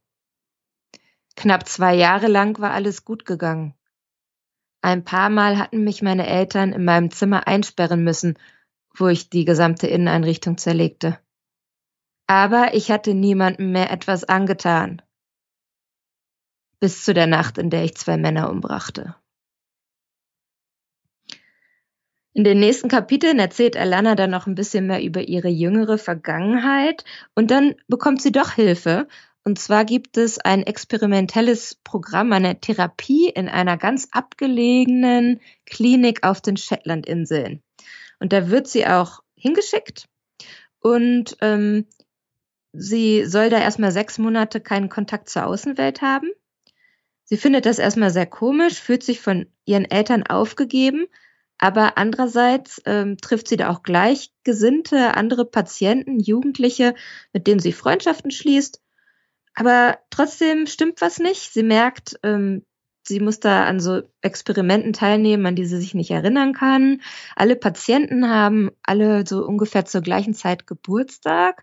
Knapp 1.36 1.68
zwei 1.68 1.94
Jahre 1.94 2.26
lang 2.28 2.58
war 2.60 2.72
alles 2.72 3.04
gut 3.04 3.26
gegangen. 3.26 3.74
Ein 4.82 5.04
paar 5.04 5.30
Mal 5.30 5.58
hatten 5.58 5.84
mich 5.84 6.02
meine 6.02 6.26
Eltern 6.26 6.72
in 6.72 6.84
meinem 6.84 7.10
Zimmer 7.10 7.46
einsperren 7.46 8.04
müssen, 8.04 8.38
wo 8.96 9.08
ich 9.08 9.30
die 9.30 9.44
gesamte 9.44 9.86
Inneneinrichtung 9.86 10.58
zerlegte. 10.58 11.18
Aber 12.26 12.74
ich 12.74 12.90
hatte 12.90 13.14
niemandem 13.14 13.72
mehr 13.72 13.90
etwas 13.90 14.24
angetan. 14.24 15.02
Bis 16.80 17.04
zu 17.04 17.14
der 17.14 17.26
Nacht, 17.26 17.58
in 17.58 17.70
der 17.70 17.84
ich 17.84 17.96
zwei 17.96 18.16
Männer 18.16 18.50
umbrachte. 18.50 19.14
In 22.36 22.42
den 22.42 22.58
nächsten 22.58 22.88
Kapiteln 22.88 23.38
erzählt 23.38 23.76
Alana 23.76 24.16
dann 24.16 24.30
noch 24.30 24.48
ein 24.48 24.56
bisschen 24.56 24.88
mehr 24.88 25.02
über 25.02 25.22
ihre 25.22 25.48
jüngere 25.48 25.98
Vergangenheit 25.98 27.04
und 27.36 27.52
dann 27.52 27.76
bekommt 27.86 28.20
sie 28.20 28.32
doch 28.32 28.50
Hilfe 28.50 29.06
und 29.44 29.60
zwar 29.60 29.84
gibt 29.84 30.16
es 30.16 30.38
ein 30.38 30.64
experimentelles 30.64 31.76
Programm, 31.84 32.32
eine 32.32 32.58
Therapie 32.58 33.28
in 33.28 33.48
einer 33.48 33.76
ganz 33.76 34.08
abgelegenen 34.10 35.40
Klinik 35.64 36.26
auf 36.26 36.40
den 36.40 36.56
Shetlandinseln. 36.56 37.62
Und 38.18 38.32
da 38.32 38.50
wird 38.50 38.66
sie 38.66 38.84
auch 38.86 39.22
hingeschickt 39.36 40.08
und 40.80 41.36
ähm, 41.40 41.86
sie 42.72 43.26
soll 43.26 43.48
da 43.48 43.60
erstmal 43.60 43.92
sechs 43.92 44.18
Monate 44.18 44.60
keinen 44.60 44.88
Kontakt 44.88 45.28
zur 45.28 45.46
Außenwelt 45.46 46.02
haben. 46.02 46.30
Sie 47.22 47.36
findet 47.36 47.64
das 47.64 47.78
erstmal 47.78 48.10
sehr 48.10 48.26
komisch, 48.26 48.80
fühlt 48.80 49.04
sich 49.04 49.20
von 49.20 49.46
ihren 49.66 49.84
Eltern 49.84 50.24
aufgegeben, 50.24 51.06
aber 51.58 51.96
andererseits 51.98 52.80
ähm, 52.84 53.16
trifft 53.18 53.48
sie 53.48 53.56
da 53.56 53.70
auch 53.70 53.82
gleichgesinnte 53.82 55.14
andere 55.14 55.44
Patienten, 55.44 56.20
Jugendliche, 56.20 56.94
mit 57.32 57.46
denen 57.46 57.60
sie 57.60 57.72
Freundschaften 57.72 58.30
schließt 58.30 58.80
aber 59.54 59.98
trotzdem 60.10 60.66
stimmt 60.66 61.00
was 61.00 61.18
nicht. 61.18 61.52
Sie 61.52 61.62
merkt, 61.62 62.18
ähm, 62.22 62.64
sie 63.06 63.20
muss 63.20 63.38
da 63.38 63.64
an 63.64 63.80
so 63.80 64.02
Experimenten 64.20 64.92
teilnehmen, 64.92 65.46
an 65.46 65.56
die 65.56 65.66
sie 65.66 65.78
sich 65.78 65.94
nicht 65.94 66.10
erinnern 66.10 66.54
kann. 66.54 67.02
Alle 67.36 67.54
Patienten 67.54 68.28
haben 68.28 68.70
alle 68.82 69.24
so 69.26 69.44
ungefähr 69.46 69.84
zur 69.84 70.00
gleichen 70.00 70.34
Zeit 70.34 70.66
Geburtstag. 70.66 71.62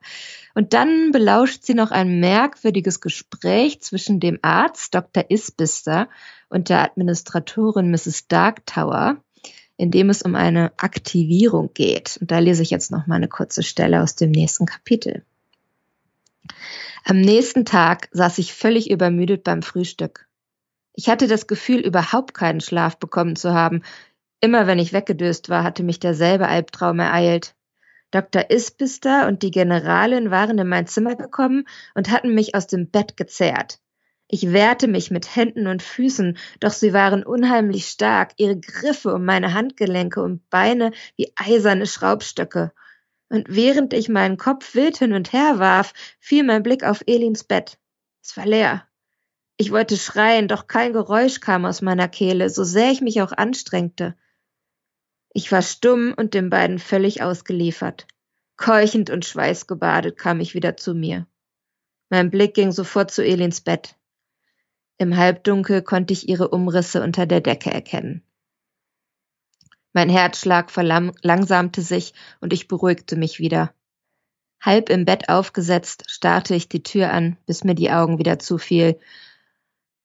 Und 0.53 0.74
dann 0.74 1.12
belauscht 1.12 1.63
sie 1.63 1.74
noch 1.74 1.91
ein 1.91 2.19
merkwürdiges 2.19 3.01
Gespräch 3.01 3.81
zwischen 3.81 4.19
dem 4.19 4.39
Arzt 4.41 4.95
Dr. 4.95 5.25
Isbister 5.29 6.10
und 6.50 6.69
der 6.69 6.83
Administratorin 6.83 7.91
Mrs. 7.91 8.27
Darktower, 8.27 9.17
in 9.81 9.89
dem 9.89 10.11
es 10.11 10.21
um 10.21 10.35
eine 10.35 10.73
Aktivierung 10.77 11.71
geht. 11.73 12.19
Und 12.21 12.29
da 12.29 12.38
lese 12.38 12.61
ich 12.61 12.69
jetzt 12.69 12.91
noch 12.91 13.07
mal 13.07 13.15
eine 13.15 13.27
kurze 13.27 13.63
Stelle 13.63 14.03
aus 14.03 14.13
dem 14.13 14.29
nächsten 14.29 14.67
Kapitel. 14.67 15.25
Am 17.03 17.19
nächsten 17.19 17.65
Tag 17.65 18.07
saß 18.11 18.38
ich 18.38 18.53
völlig 18.53 18.91
übermüdet 18.91 19.43
beim 19.43 19.63
Frühstück. 19.63 20.27
Ich 20.93 21.09
hatte 21.09 21.27
das 21.27 21.47
Gefühl, 21.47 21.79
überhaupt 21.79 22.35
keinen 22.35 22.61
Schlaf 22.61 23.00
bekommen 23.00 23.35
zu 23.35 23.55
haben. 23.55 23.81
Immer 24.39 24.67
wenn 24.67 24.77
ich 24.77 24.93
weggedöst 24.93 25.50
war, 25.50 25.63
hatte 25.63 25.81
mich 25.81 26.00
derselbe 26.00 26.47
Albtraum 26.47 27.00
ereilt. 27.00 27.55
Dr. 28.11 28.51
Isbister 28.51 29.27
und 29.27 29.41
die 29.41 29.50
Generalin 29.50 30.29
waren 30.29 30.59
in 30.59 30.69
mein 30.69 30.85
Zimmer 30.85 31.15
gekommen 31.15 31.65
und 31.95 32.11
hatten 32.11 32.35
mich 32.35 32.53
aus 32.53 32.67
dem 32.67 32.91
Bett 32.91 33.17
gezerrt. 33.17 33.79
Ich 34.33 34.53
wehrte 34.53 34.88
mich 34.88 35.11
mit 35.11 35.35
Händen 35.35 35.67
und 35.67 35.83
Füßen, 35.83 36.38
doch 36.61 36.71
sie 36.71 36.93
waren 36.93 37.23
unheimlich 37.23 37.88
stark, 37.88 38.31
ihre 38.38 38.57
Griffe 38.57 39.13
um 39.13 39.25
meine 39.25 39.53
Handgelenke 39.53 40.21
und 40.21 40.50
Beine 40.50 40.93
wie 41.17 41.33
eiserne 41.35 41.85
Schraubstöcke. 41.85 42.71
Und 43.27 43.47
während 43.50 43.91
ich 43.91 44.07
meinen 44.07 44.38
Kopf 44.38 44.73
wild 44.73 44.97
hin 44.97 45.11
und 45.11 45.33
her 45.33 45.59
warf, 45.59 45.91
fiel 46.21 46.45
mein 46.45 46.63
Blick 46.63 46.85
auf 46.85 47.03
Elins 47.07 47.43
Bett. 47.43 47.77
Es 48.23 48.38
war 48.38 48.45
leer. 48.45 48.88
Ich 49.57 49.69
wollte 49.69 49.97
schreien, 49.97 50.47
doch 50.47 50.67
kein 50.67 50.93
Geräusch 50.93 51.41
kam 51.41 51.65
aus 51.65 51.81
meiner 51.81 52.07
Kehle, 52.07 52.50
so 52.50 52.63
sehr 52.63 52.89
ich 52.89 53.01
mich 53.01 53.21
auch 53.21 53.33
anstrengte. 53.33 54.15
Ich 55.33 55.51
war 55.51 55.61
stumm 55.61 56.13
und 56.15 56.35
den 56.35 56.50
beiden 56.50 56.79
völlig 56.79 57.21
ausgeliefert. 57.21 58.07
Keuchend 58.55 59.09
und 59.09 59.25
schweißgebadet 59.25 60.17
kam 60.17 60.39
ich 60.39 60.53
wieder 60.53 60.77
zu 60.77 60.93
mir. 60.93 61.27
Mein 62.09 62.31
Blick 62.31 62.53
ging 62.53 62.71
sofort 62.71 63.11
zu 63.11 63.25
Elins 63.25 63.59
Bett. 63.59 63.97
Im 65.01 65.17
Halbdunkel 65.17 65.81
konnte 65.81 66.13
ich 66.13 66.29
ihre 66.29 66.50
Umrisse 66.50 67.01
unter 67.01 67.25
der 67.25 67.41
Decke 67.41 67.72
erkennen. 67.72 68.22
Mein 69.93 70.10
Herzschlag 70.10 70.70
verlangsamte 70.70 71.81
sich 71.81 72.13
und 72.39 72.53
ich 72.53 72.67
beruhigte 72.67 73.15
mich 73.15 73.39
wieder. 73.39 73.74
Halb 74.62 74.91
im 74.91 75.05
Bett 75.05 75.27
aufgesetzt, 75.27 76.03
starrte 76.05 76.53
ich 76.53 76.70
die 76.70 76.84
Tür 76.84 77.12
an, 77.12 77.36
bis 77.48 77.63
mir 77.63 77.74
die 77.74 77.89
Augen 77.89 78.20
wieder 78.20 78.38
zufiel 78.38 79.00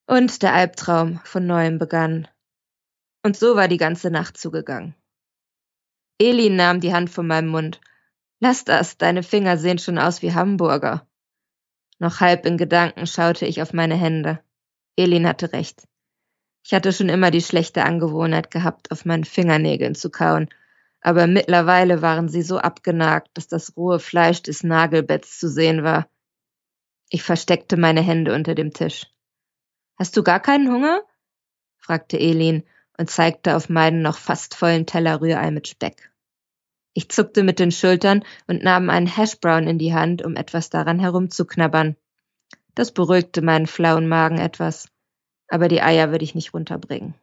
und 0.06 0.42
der 0.42 0.54
Albtraum 0.54 1.20
von 1.24 1.46
neuem 1.46 1.78
begann. 1.78 2.26
Und 3.22 3.36
so 3.36 3.54
war 3.54 3.68
die 3.68 3.76
ganze 3.76 4.10
Nacht 4.10 4.38
zugegangen. 4.38 4.94
Elin 6.18 6.56
nahm 6.56 6.80
die 6.80 6.94
Hand 6.94 7.10
von 7.10 7.26
meinem 7.26 7.48
Mund. 7.48 7.82
Lass 8.40 8.64
das, 8.64 8.96
deine 8.96 9.22
Finger 9.22 9.58
sehen 9.58 9.78
schon 9.78 9.98
aus 9.98 10.22
wie 10.22 10.32
Hamburger. 10.32 11.06
Noch 11.98 12.20
halb 12.20 12.46
in 12.46 12.56
Gedanken 12.56 13.06
schaute 13.06 13.44
ich 13.44 13.60
auf 13.60 13.74
meine 13.74 13.96
Hände. 13.96 14.40
Elin 14.96 15.28
hatte 15.28 15.52
recht. 15.52 15.86
Ich 16.64 16.74
hatte 16.74 16.92
schon 16.92 17.08
immer 17.08 17.30
die 17.30 17.42
schlechte 17.42 17.84
Angewohnheit 17.84 18.50
gehabt, 18.50 18.90
auf 18.90 19.04
meinen 19.04 19.24
Fingernägeln 19.24 19.94
zu 19.94 20.10
kauen, 20.10 20.48
aber 21.00 21.26
mittlerweile 21.26 22.02
waren 22.02 22.28
sie 22.28 22.42
so 22.42 22.58
abgenagt, 22.58 23.28
dass 23.34 23.46
das 23.46 23.76
rohe 23.76 24.00
Fleisch 24.00 24.42
des 24.42 24.64
Nagelbetts 24.64 25.38
zu 25.38 25.48
sehen 25.48 25.84
war. 25.84 26.08
Ich 27.08 27.22
versteckte 27.22 27.76
meine 27.76 28.00
Hände 28.00 28.34
unter 28.34 28.56
dem 28.56 28.72
Tisch. 28.72 29.06
Hast 29.96 30.16
du 30.16 30.24
gar 30.24 30.40
keinen 30.40 30.72
Hunger? 30.72 31.02
fragte 31.76 32.18
Elin 32.18 32.64
und 32.98 33.10
zeigte 33.10 33.54
auf 33.54 33.68
meinen 33.68 34.02
noch 34.02 34.18
fast 34.18 34.56
vollen 34.56 34.86
Teller 34.86 35.20
Rührei 35.20 35.50
mit 35.52 35.68
Speck. 35.68 36.10
Ich 36.94 37.10
zuckte 37.10 37.42
mit 37.42 37.58
den 37.58 37.70
Schultern 37.70 38.24
und 38.46 38.64
nahm 38.64 38.90
einen 38.90 39.06
Hashbrown 39.06 39.68
in 39.68 39.78
die 39.78 39.94
Hand, 39.94 40.24
um 40.24 40.34
etwas 40.34 40.70
daran 40.70 40.98
herumzuknabbern. 40.98 41.94
Das 42.76 42.92
beruhigte 42.92 43.42
meinen 43.42 43.66
flauen 43.66 44.06
Magen 44.06 44.38
etwas 44.38 44.88
aber 45.48 45.68
die 45.68 45.82
Eier 45.82 46.10
würde 46.10 46.24
ich 46.24 46.34
nicht 46.34 46.54
runterbringen. 46.54 47.14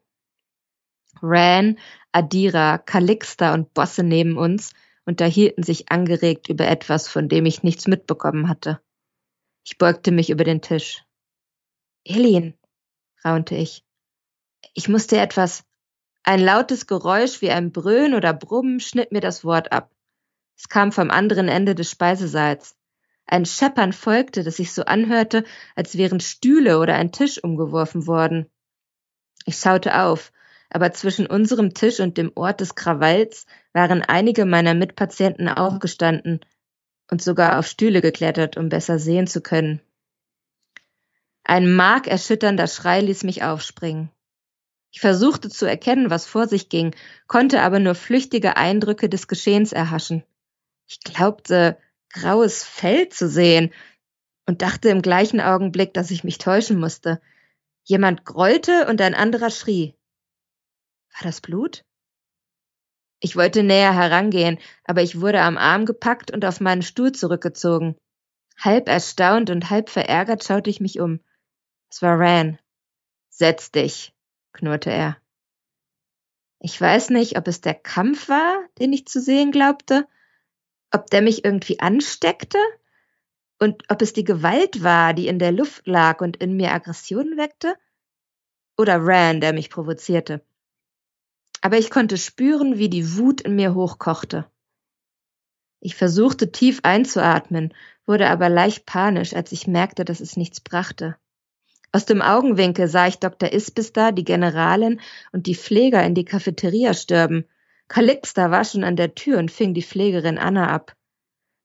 Ran, 1.22 1.80
Adira, 2.12 2.78
Calixta 2.78 3.54
und 3.54 3.74
Bosse 3.74 4.04
neben 4.04 4.38
uns 4.38 4.74
unterhielten 5.06 5.64
sich 5.64 5.92
angeregt 5.92 6.50
über 6.50 6.68
etwas, 6.68 7.08
von 7.08 7.30
dem 7.30 7.46
ich 7.46 7.64
nichts 7.64 7.88
mitbekommen 7.88 8.50
hatte. 8.50 8.82
Ich 9.66 9.78
beugte 9.78 10.12
mich 10.12 10.30
über 10.30 10.44
den 10.44 10.62
Tisch. 10.62 11.04
Elin, 12.04 12.54
raunte 13.24 13.56
ich. 13.56 13.86
Ich 14.74 14.90
musste 14.90 15.20
etwas. 15.20 15.64
Ein 16.24 16.40
lautes 16.40 16.88
Geräusch 16.88 17.42
wie 17.42 17.52
ein 17.52 17.72
Brüllen 17.72 18.14
oder 18.14 18.34
Brummen 18.34 18.80
schnitt 18.80 19.12
mir 19.12 19.22
das 19.22 19.44
Wort 19.44 19.72
ab. 19.72 19.92
Es 20.58 20.70
kam 20.70 20.92
vom 20.92 21.10
anderen 21.12 21.50
Ende 21.50 21.76
des 21.76 21.90
Speisesaals. 21.92 22.78
Ein 23.26 23.46
Scheppern 23.46 23.94
folgte, 23.94 24.44
das 24.44 24.58
sich 24.58 24.74
so 24.74 24.84
anhörte, 24.84 25.44
als 25.76 25.98
wären 25.98 26.20
Stühle 26.20 26.80
oder 26.80 26.96
ein 26.96 27.12
Tisch 27.12 27.44
umgeworfen 27.44 28.06
worden. 28.06 28.50
Ich 29.46 29.58
schaute 29.58 30.00
auf, 30.02 30.32
aber 30.70 30.92
zwischen 30.92 31.28
unserem 31.28 31.74
Tisch 31.74 32.00
und 32.00 32.18
dem 32.18 32.32
Ort 32.36 32.60
des 32.60 32.76
Krawalls 32.76 33.46
waren 33.74 34.02
einige 34.02 34.46
meiner 34.46 34.74
Mitpatienten 34.74 35.48
aufgestanden 35.48 36.42
und 37.12 37.22
sogar 37.22 37.60
auf 37.60 37.68
Stühle 37.68 38.02
geklettert, 38.02 38.58
um 38.58 38.70
besser 38.70 39.00
sehen 39.00 39.28
zu 39.28 39.42
können. 39.42 39.82
Ein 41.44 41.74
markerschütternder 41.76 42.68
Schrei 42.68 43.02
ließ 43.02 43.24
mich 43.24 43.44
aufspringen. 43.44 44.10
Ich 44.92 45.02
versuchte 45.02 45.50
zu 45.50 45.66
erkennen, 45.66 46.10
was 46.10 46.26
vor 46.26 46.48
sich 46.48 46.70
ging, 46.70 46.96
konnte 47.28 47.62
aber 47.62 47.80
nur 47.80 47.96
flüchtige 47.96 48.58
Eindrücke 48.58 49.10
des 49.10 49.28
Geschehens 49.28 49.74
erhaschen. 49.74 50.24
Ich 50.88 51.00
glaubte, 51.02 51.78
graues 52.14 52.64
Fell 52.64 53.10
zu 53.10 53.28
sehen 53.28 53.74
und 54.46 54.62
dachte 54.62 54.90
im 54.90 55.02
gleichen 55.02 55.42
Augenblick, 55.42 55.94
dass 55.94 56.12
ich 56.12 56.24
mich 56.24 56.38
täuschen 56.38 56.80
musste. 56.80 57.22
Jemand 57.84 58.24
grollte 58.26 58.88
und 58.88 59.02
ein 59.02 59.16
anderer 59.16 59.50
schrie. 59.50 59.96
War 61.14 61.24
das 61.24 61.42
Blut? 61.42 61.84
Ich 63.20 63.36
wollte 63.36 63.64
näher 63.64 63.94
herangehen, 63.94 64.60
aber 64.84 65.02
ich 65.02 65.22
wurde 65.22 65.42
am 65.42 65.58
Arm 65.58 65.86
gepackt 65.86 66.32
und 66.32 66.46
auf 66.46 66.60
meinen 66.60 66.82
Stuhl 66.82 67.12
zurückgezogen. 67.12 67.96
Halb 68.60 68.88
erstaunt 68.88 69.50
und 69.50 69.70
halb 69.70 69.90
verärgert 69.90 70.44
schaute 70.44 70.70
ich 70.70 70.80
mich 70.80 71.00
um. 71.00 71.20
Es 71.90 72.02
war 72.02 72.20
Ran. 72.20 72.60
Setz 73.30 73.72
dich, 73.72 74.14
knurrte 74.52 74.92
er. 74.92 75.18
Ich 76.60 76.80
weiß 76.80 77.10
nicht, 77.10 77.38
ob 77.38 77.48
es 77.48 77.62
der 77.62 77.74
Kampf 77.74 78.30
war, 78.30 78.58
den 78.80 78.94
ich 78.94 79.06
zu 79.06 79.20
sehen 79.20 79.52
glaubte, 79.52 80.08
ob 80.94 81.10
der 81.10 81.22
mich 81.22 81.44
irgendwie 81.44 81.80
ansteckte 81.80 82.60
und 83.60 83.84
ob 83.90 84.02
es 84.02 84.14
die 84.14 84.24
Gewalt 84.24 84.84
war, 84.84 85.14
die 85.14 85.28
in 85.28 85.40
der 85.40 85.52
Luft 85.52 85.88
lag 85.88 86.22
und 86.22 86.38
in 86.38 86.56
mir 86.56 86.72
Aggressionen 86.72 87.38
weckte, 87.38 87.76
oder 88.78 88.98
Ran, 89.00 89.42
der 89.42 89.54
mich 89.54 89.70
provozierte. 89.70 90.42
Aber 91.62 91.78
ich 91.78 91.90
konnte 91.90 92.18
spüren, 92.18 92.78
wie 92.78 92.90
die 92.90 93.18
Wut 93.18 93.42
in 93.42 93.56
mir 93.56 93.74
hochkochte. 93.74 94.46
Ich 95.80 95.96
versuchte 95.96 96.52
tief 96.52 96.80
einzuatmen, 96.84 97.74
wurde 98.06 98.30
aber 98.30 98.50
leicht 98.50 98.86
panisch, 98.86 99.34
als 99.34 99.52
ich 99.52 99.68
merkte, 99.68 100.06
dass 100.06 100.22
es 100.22 100.38
nichts 100.38 100.62
brachte. 100.62 101.18
Aus 101.92 102.06
dem 102.06 102.22
Augenwinkel 102.22 102.88
sah 102.88 103.08
ich 103.08 103.20
Dr. 103.20 103.52
Isbista, 103.54 104.12
die 104.12 104.24
Generalin 104.24 105.00
und 105.32 105.46
die 105.46 105.56
Pfleger 105.56 106.04
in 106.04 106.16
die 106.16 106.26
Cafeteria 106.26 106.94
stürben, 106.94 107.46
Calixta 107.88 108.52
war 108.52 108.66
schon 108.66 108.84
an 108.84 108.96
der 108.96 109.16
Tür 109.16 109.40
und 109.40 109.52
fing 109.52 109.74
die 109.74 109.84
Pflegerin 109.84 110.38
Anna 110.38 110.68
ab. 110.68 110.96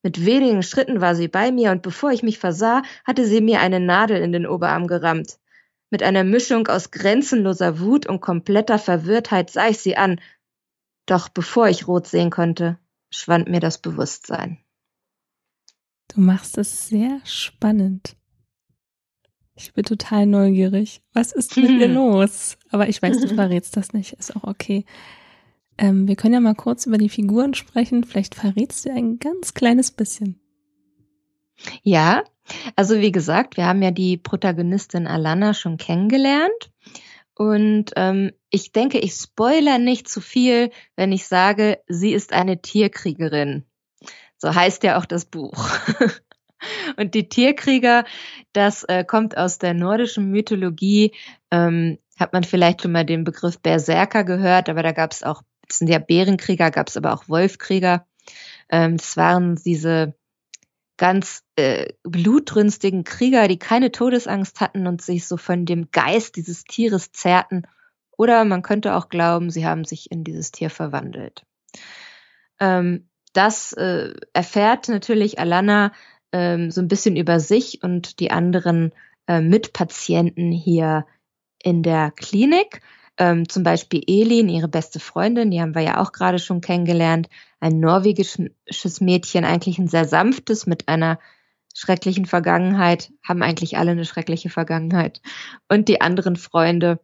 Mit 0.03 0.25
wenigen 0.25 0.63
Schritten 0.63 1.01
war 1.01 1.15
sie 1.15 1.27
bei 1.27 1.51
mir 1.51 1.71
und 1.71 1.81
bevor 1.81 2.11
ich 2.11 2.23
mich 2.23 2.39
versah, 2.39 2.83
hatte 3.03 3.25
sie 3.25 3.41
mir 3.41 3.59
eine 3.59 3.79
Nadel 3.79 4.21
in 4.21 4.31
den 4.31 4.47
Oberarm 4.47 4.87
gerammt. 4.87 5.39
Mit 5.89 6.03
einer 6.03 6.23
Mischung 6.23 6.67
aus 6.67 6.91
grenzenloser 6.91 7.79
Wut 7.79 8.05
und 8.05 8.21
kompletter 8.21 8.79
Verwirrtheit 8.79 9.49
sah 9.49 9.69
ich 9.69 9.79
sie 9.79 9.97
an. 9.97 10.21
Doch 11.05 11.29
bevor 11.29 11.67
ich 11.67 11.87
rot 11.87 12.07
sehen 12.07 12.29
konnte, 12.29 12.77
schwand 13.09 13.49
mir 13.49 13.59
das 13.59 13.79
Bewusstsein. 13.79 14.59
Du 16.07 16.21
machst 16.21 16.57
es 16.57 16.87
sehr 16.87 17.19
spannend. 17.25 18.15
Ich 19.55 19.73
bin 19.73 19.83
total 19.83 20.25
neugierig. 20.25 21.01
Was 21.13 21.31
ist 21.33 21.57
mit 21.57 21.69
dir 21.81 21.87
los? 21.87 22.57
Aber 22.69 22.87
ich 22.87 23.01
weiß, 23.01 23.19
du 23.19 23.27
verrätst 23.27 23.75
das 23.75 23.91
nicht. 23.91 24.13
Ist 24.13 24.35
auch 24.35 24.43
okay. 24.43 24.85
Ähm, 25.79 26.09
wir 26.09 26.17
können 26.17 26.33
ja 26.33 26.39
mal 26.41 26.55
kurz 26.55 26.85
über 26.85 26.97
die 26.97 27.07
Figuren 27.07 27.53
sprechen. 27.53 28.03
Vielleicht 28.03 28.35
verrätst 28.35 28.85
du 28.85 28.91
ein 28.91 29.17
ganz 29.17 29.53
kleines 29.53 29.91
bisschen. 29.91 30.37
Ja, 31.83 32.23
also 32.75 32.99
wie 32.99 33.13
gesagt, 33.13 33.55
wir 33.55 33.65
haben 33.65 33.81
ja 33.81 33.91
die 33.91 34.17
Protagonistin 34.17 35.07
Alana 35.07 35.53
schon 35.53 35.77
kennengelernt. 35.77 36.71
Und 37.33 37.91
ähm, 37.95 38.33
ich 38.49 38.73
denke, 38.73 38.99
ich 38.99 39.13
spoiler 39.13 39.77
nicht 39.77 40.09
zu 40.09 40.19
viel, 40.19 40.71
wenn 40.97 41.13
ich 41.13 41.25
sage, 41.27 41.79
sie 41.87 42.11
ist 42.11 42.33
eine 42.33 42.61
Tierkriegerin. 42.61 43.63
So 44.37 44.53
heißt 44.53 44.83
ja 44.83 44.97
auch 44.97 45.05
das 45.05 45.23
Buch. 45.23 45.69
Und 46.97 47.13
die 47.13 47.29
Tierkrieger, 47.29 48.03
das 48.51 48.83
äh, 48.83 49.05
kommt 49.05 49.37
aus 49.37 49.59
der 49.59 49.73
nordischen 49.73 50.29
Mythologie. 50.29 51.13
Ähm, 51.51 51.99
hat 52.19 52.33
man 52.33 52.43
vielleicht 52.43 52.81
schon 52.81 52.91
mal 52.91 53.05
den 53.05 53.23
Begriff 53.23 53.61
Berserker 53.61 54.25
gehört, 54.25 54.67
aber 54.67 54.83
da 54.83 54.91
gab 54.91 55.13
es 55.13 55.23
auch 55.23 55.41
das 55.69 55.79
sind 55.79 55.87
ja 55.87 55.99
Bärenkrieger, 55.99 56.71
gab 56.71 56.89
es 56.89 56.97
aber 56.97 57.13
auch 57.13 57.29
Wolfkrieger. 57.29 58.05
Ähm, 58.69 58.97
das 58.97 59.15
waren 59.17 59.55
diese 59.55 60.15
ganz 60.97 61.43
äh, 61.55 61.93
blutrünstigen 62.03 63.05
Krieger, 63.05 63.47
die 63.47 63.57
keine 63.57 63.91
Todesangst 63.91 64.59
hatten 64.59 64.85
und 64.85 65.01
sich 65.01 65.25
so 65.25 65.37
von 65.37 65.65
dem 65.65 65.89
Geist 65.91 66.35
dieses 66.35 66.65
Tieres 66.65 67.13
zerrten. 67.13 67.65
Oder 68.17 68.43
man 68.43 68.63
könnte 68.63 68.95
auch 68.95 69.07
glauben, 69.07 69.49
sie 69.49 69.65
haben 69.65 69.85
sich 69.85 70.11
in 70.11 70.25
dieses 70.25 70.51
Tier 70.51 70.69
verwandelt. 70.69 71.45
Ähm, 72.59 73.07
das 73.31 73.71
äh, 73.73 74.13
erfährt 74.33 74.89
natürlich 74.89 75.39
Alana 75.39 75.93
ähm, 76.33 76.69
so 76.69 76.81
ein 76.81 76.89
bisschen 76.89 77.15
über 77.15 77.39
sich 77.39 77.81
und 77.81 78.19
die 78.19 78.31
anderen 78.31 78.91
äh, 79.27 79.39
Mitpatienten 79.39 80.51
hier 80.51 81.05
in 81.63 81.81
der 81.81 82.11
Klinik. 82.11 82.81
Ähm, 83.19 83.49
zum 83.49 83.63
Beispiel 83.63 84.01
Elin, 84.07 84.47
ihre 84.47 84.69
beste 84.69 84.99
Freundin, 84.99 85.51
die 85.51 85.61
haben 85.61 85.75
wir 85.75 85.81
ja 85.81 86.01
auch 86.01 86.13
gerade 86.13 86.39
schon 86.39 86.61
kennengelernt. 86.61 87.27
Ein 87.59 87.81
norwegisches 87.81 89.01
Mädchen, 89.01 89.43
eigentlich 89.43 89.77
ein 89.77 89.89
sehr 89.89 90.05
sanftes 90.05 90.65
mit 90.65 90.87
einer 90.87 91.19
schrecklichen 91.75 92.25
Vergangenheit, 92.25 93.11
haben 93.27 93.43
eigentlich 93.43 93.77
alle 93.77 93.91
eine 93.91 94.05
schreckliche 94.05 94.49
Vergangenheit. 94.49 95.21
Und 95.67 95.89
die 95.89 95.99
anderen 95.99 96.37
Freunde 96.37 96.99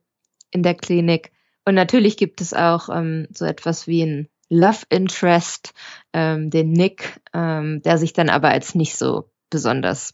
in 0.51 0.63
der 0.63 0.75
Klinik. 0.75 1.31
Und 1.65 1.75
natürlich 1.75 2.15
gibt 2.15 2.39
es 2.39 2.53
auch 2.53 2.89
ähm, 2.89 3.27
so 3.31 3.43
etwas 3.43 3.85
wie 3.85 4.03
ein 4.03 4.29
Love 4.49 4.85
Interest, 4.89 5.73
ähm, 6.13 6.49
den 6.49 6.71
Nick, 6.71 7.19
ähm, 7.33 7.81
der 7.81 7.97
sich 7.97 8.13
dann 8.13 8.29
aber 8.29 8.49
als 8.49 8.73
nicht 8.73 8.95
so 8.95 9.29
besonders 9.49 10.13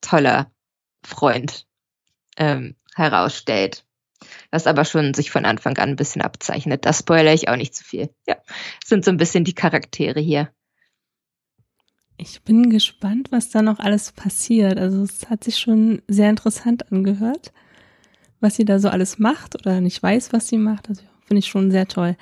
toller 0.00 0.50
Freund 1.02 1.66
ähm, 2.36 2.76
herausstellt. 2.94 3.84
Was 4.50 4.66
aber 4.66 4.84
schon 4.84 5.14
sich 5.14 5.30
von 5.30 5.44
Anfang 5.44 5.78
an 5.78 5.90
ein 5.90 5.96
bisschen 5.96 6.22
abzeichnet. 6.22 6.84
Das 6.84 6.98
spoilere 7.00 7.34
ich 7.34 7.48
auch 7.48 7.56
nicht 7.56 7.74
zu 7.74 7.84
viel. 7.84 8.10
Ja, 8.26 8.36
sind 8.84 9.04
so 9.04 9.10
ein 9.10 9.16
bisschen 9.16 9.44
die 9.44 9.54
Charaktere 9.54 10.20
hier. 10.20 10.50
Ich 12.16 12.42
bin 12.42 12.68
gespannt, 12.68 13.32
was 13.32 13.48
da 13.48 13.62
noch 13.62 13.78
alles 13.78 14.12
passiert. 14.12 14.78
Also 14.78 15.02
es 15.02 15.30
hat 15.30 15.42
sich 15.42 15.56
schon 15.56 16.02
sehr 16.06 16.28
interessant 16.28 16.92
angehört, 16.92 17.52
was 18.40 18.56
sie 18.56 18.66
da 18.66 18.78
so 18.78 18.90
alles 18.90 19.18
macht 19.18 19.54
oder 19.54 19.80
nicht 19.80 20.02
weiß, 20.02 20.32
was 20.34 20.48
sie 20.48 20.58
macht. 20.58 20.90
Also 20.90 21.02
finde 21.24 21.38
ich 21.38 21.46
schon 21.46 21.70
sehr 21.70 21.88
toll. 21.88 22.16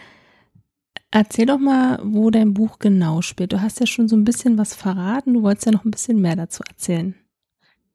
Erzähl 1.10 1.46
doch 1.46 1.58
mal, 1.58 1.98
wo 2.04 2.30
dein 2.30 2.54
Buch 2.54 2.78
genau 2.78 3.22
spielt. 3.22 3.52
Du 3.52 3.60
hast 3.60 3.80
ja 3.80 3.86
schon 3.86 4.08
so 4.08 4.16
ein 4.16 4.24
bisschen 4.24 4.58
was 4.58 4.74
verraten. 4.74 5.34
Du 5.34 5.42
wolltest 5.42 5.66
ja 5.66 5.72
noch 5.72 5.84
ein 5.84 5.90
bisschen 5.90 6.20
mehr 6.20 6.36
dazu 6.36 6.62
erzählen. 6.68 7.14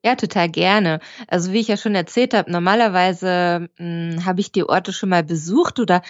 Ja, 0.06 0.16
total 0.16 0.50
gerne. 0.50 1.00
Also 1.28 1.54
wie 1.54 1.60
ich 1.60 1.70
ja 1.70 1.78
schon 1.78 1.96
erzählt 1.96 2.34
habe, 2.34 2.52
normalerweise 2.52 3.70
hm, 3.78 4.26
habe 4.26 4.42
ich 4.42 4.52
die 4.52 4.64
Orte 4.68 4.92
schon 4.92 5.10
mal 5.10 5.24
besucht 5.24 5.80
oder 5.80 6.02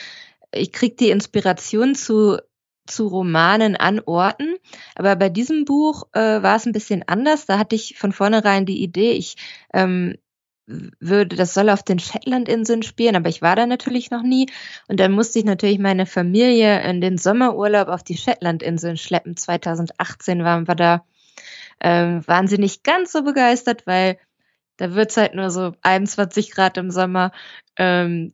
ich 0.51 0.71
kriege 0.71 0.95
die 0.95 1.09
Inspiration 1.11 1.95
zu 1.95 2.39
zu 2.85 3.07
Romanen 3.07 3.75
an 3.77 4.01
Orten. 4.05 4.55
Aber 4.95 5.15
bei 5.15 5.29
diesem 5.29 5.65
Buch 5.65 6.03
äh, 6.13 6.43
war 6.43 6.57
es 6.57 6.65
ein 6.65 6.73
bisschen 6.73 7.03
anders. 7.07 7.45
Da 7.45 7.57
hatte 7.57 7.75
ich 7.75 7.97
von 7.97 8.11
vornherein 8.11 8.65
die 8.65 8.83
Idee, 8.83 9.13
ich 9.13 9.37
ähm, 9.73 10.15
würde, 10.67 11.35
das 11.35 11.53
soll 11.53 11.69
auf 11.69 11.83
den 11.83 11.99
Shetlandinseln 11.99 12.83
spielen, 12.83 13.15
aber 13.15 13.29
ich 13.29 13.41
war 13.41 13.55
da 13.55 13.65
natürlich 13.65 14.11
noch 14.11 14.23
nie. 14.23 14.47
Und 14.87 14.99
dann 14.99 15.11
musste 15.11 15.39
ich 15.39 15.45
natürlich 15.45 15.79
meine 15.79 16.05
Familie 16.05 16.81
in 16.83 17.01
den 17.01 17.17
Sommerurlaub 17.17 17.87
auf 17.87 18.03
die 18.03 18.17
Shetlandinseln 18.17 18.97
schleppen. 18.97 19.37
2018 19.37 20.43
waren 20.43 20.67
wir 20.67 20.75
da. 20.75 21.05
Ähm, 21.79 22.25
waren 22.27 22.47
sie 22.47 22.57
nicht 22.57 22.83
ganz 22.83 23.11
so 23.11 23.23
begeistert, 23.23 23.85
weil 23.87 24.17
da 24.77 24.95
wird's 24.95 25.17
halt 25.17 25.35
nur 25.35 25.49
so 25.49 25.73
21 25.81 26.51
Grad 26.51 26.77
im 26.77 26.91
Sommer. 26.91 27.31
Ähm, 27.77 28.33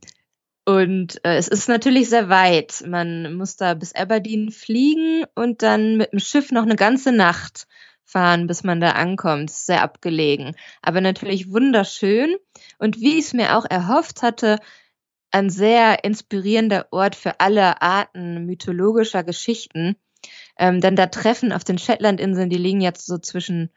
und 0.66 1.24
äh, 1.26 1.38
es 1.38 1.48
ist 1.48 1.68
natürlich 1.68 2.10
sehr 2.10 2.30
weit. 2.30 2.84
Man 2.86 3.34
muss 3.34 3.56
da 3.58 3.74
bis 3.74 3.96
Aberdeen 3.96 4.52
fliegen 4.52 5.26
und 5.36 5.64
dann 5.64 5.98
mit 5.98 6.12
dem 6.12 6.20
Schiff 6.20 6.52
noch 6.52 6.64
eine 6.64 6.76
ganze 6.76 7.12
Nacht 7.12 7.68
fahren, 8.06 8.48
bis 8.48 8.64
man 8.64 8.80
da 8.80 8.92
ankommt. 8.92 9.50
Sehr 9.52 9.82
abgelegen. 9.82 10.56
Aber 10.82 11.02
natürlich 11.02 11.52
wunderschön. 11.52 12.36
Und 12.78 13.00
wie 13.00 13.18
ich 13.18 13.26
es 13.26 13.34
mir 13.34 13.58
auch 13.58 13.66
erhofft 13.70 14.22
hatte, 14.22 14.60
ein 15.32 15.50
sehr 15.50 16.04
inspirierender 16.04 16.88
Ort 16.92 17.16
für 17.16 17.40
alle 17.40 17.82
Arten 17.82 18.46
mythologischer 18.46 19.24
Geschichten. 19.24 19.96
Ähm, 20.60 20.82
denn 20.82 20.96
da 20.98 21.08
treffen 21.08 21.54
auf 21.54 21.64
den 21.64 21.78
Shetlandinseln, 21.78 22.50
die 22.50 22.58
liegen 22.58 22.82
jetzt 22.82 23.06
so 23.08 23.18
zwischen 23.18 23.72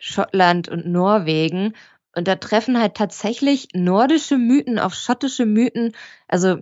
Schottland 0.00 0.68
und 0.68 0.86
Norwegen. 0.86 1.74
Und 2.14 2.26
da 2.26 2.34
treffen 2.34 2.80
halt 2.80 2.96
tatsächlich 2.96 3.68
nordische 3.72 4.36
Mythen 4.36 4.80
auf 4.80 4.94
schottische 4.94 5.46
Mythen. 5.46 5.92
Also 6.26 6.58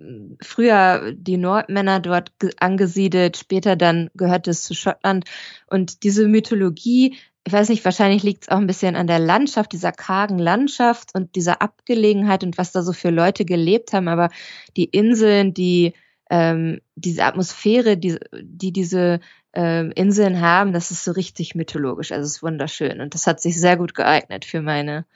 hm, 0.00 0.38
früher 0.42 1.12
die 1.12 1.36
Nordmänner 1.36 2.00
dort 2.00 2.32
angesiedelt, 2.58 3.36
später 3.36 3.76
dann 3.76 4.10
gehört 4.14 4.48
es 4.48 4.62
zu 4.62 4.74
Schottland. 4.74 5.24
Und 5.66 6.02
diese 6.02 6.26
Mythologie, 6.26 7.18
ich 7.44 7.52
weiß 7.52 7.68
nicht, 7.68 7.84
wahrscheinlich 7.84 8.22
liegt 8.22 8.44
es 8.44 8.48
auch 8.48 8.56
ein 8.56 8.66
bisschen 8.66 8.96
an 8.96 9.06
der 9.06 9.18
Landschaft, 9.18 9.72
dieser 9.72 9.92
kargen 9.92 10.38
Landschaft 10.38 11.14
und 11.14 11.36
dieser 11.36 11.60
Abgelegenheit 11.60 12.42
und 12.42 12.56
was 12.56 12.72
da 12.72 12.82
so 12.82 12.94
für 12.94 13.10
Leute 13.10 13.44
gelebt 13.44 13.92
haben. 13.92 14.08
Aber 14.08 14.30
die 14.78 14.86
Inseln, 14.86 15.52
die 15.52 15.92
ähm, 16.30 16.80
diese 16.94 17.24
Atmosphäre, 17.24 17.96
die, 17.96 18.18
die 18.40 18.72
diese 18.72 19.20
ähm, 19.52 19.92
Inseln 19.94 20.40
haben, 20.40 20.72
das 20.72 20.90
ist 20.90 21.04
so 21.04 21.12
richtig 21.12 21.54
mythologisch. 21.54 22.12
Also 22.12 22.26
es 22.26 22.36
ist 22.36 22.42
wunderschön 22.42 23.00
und 23.00 23.14
das 23.14 23.26
hat 23.26 23.40
sich 23.40 23.58
sehr 23.58 23.76
gut 23.76 23.94
geeignet 23.94 24.44
für 24.44 24.60
meine, 24.60 25.06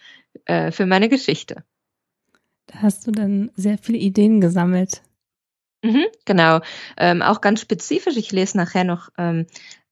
äh, 0.44 0.70
für 0.70 0.86
meine 0.86 1.08
Geschichte. 1.08 1.64
Da 2.66 2.82
hast 2.82 3.06
du 3.06 3.10
dann 3.10 3.50
sehr 3.56 3.78
viele 3.78 3.98
Ideen 3.98 4.40
gesammelt. 4.40 5.02
Mhm, 5.82 6.06
genau. 6.24 6.60
Ähm, 6.96 7.22
auch 7.22 7.40
ganz 7.40 7.60
spezifisch. 7.60 8.16
Ich 8.16 8.32
lese 8.32 8.56
nachher 8.56 8.84
noch 8.84 9.08
ähm, 9.18 9.46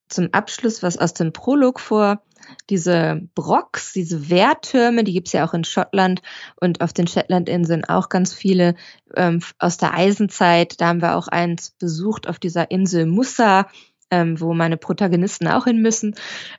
zum 0.08 0.28
Abschluss 0.32 0.82
was 0.82 0.96
aus 0.96 1.14
dem 1.14 1.32
Prolog 1.32 1.80
vor. 1.80 2.22
Diese 2.70 3.22
Brocks, 3.34 3.92
diese 3.92 4.30
Wehrtürme, 4.30 5.04
die 5.04 5.12
gibt's 5.12 5.32
ja 5.32 5.46
auch 5.46 5.54
in 5.54 5.64
Schottland 5.64 6.22
und 6.60 6.80
auf 6.80 6.92
den 6.92 7.06
Shetlandinseln 7.06 7.84
auch 7.84 8.08
ganz 8.08 8.34
viele 8.34 8.74
ähm, 9.16 9.40
aus 9.58 9.76
der 9.76 9.94
Eisenzeit. 9.94 10.80
Da 10.80 10.88
haben 10.88 11.02
wir 11.02 11.16
auch 11.16 11.28
eins 11.28 11.70
besucht 11.70 12.28
auf 12.28 12.38
dieser 12.38 12.70
Insel 12.70 13.06
Mussa 13.06 13.66
ähm, 14.10 14.40
wo 14.40 14.54
meine 14.54 14.76
Protagonisten 14.76 15.48
auch 15.48 15.64
hin 15.64 15.82
müssen. 15.82 16.14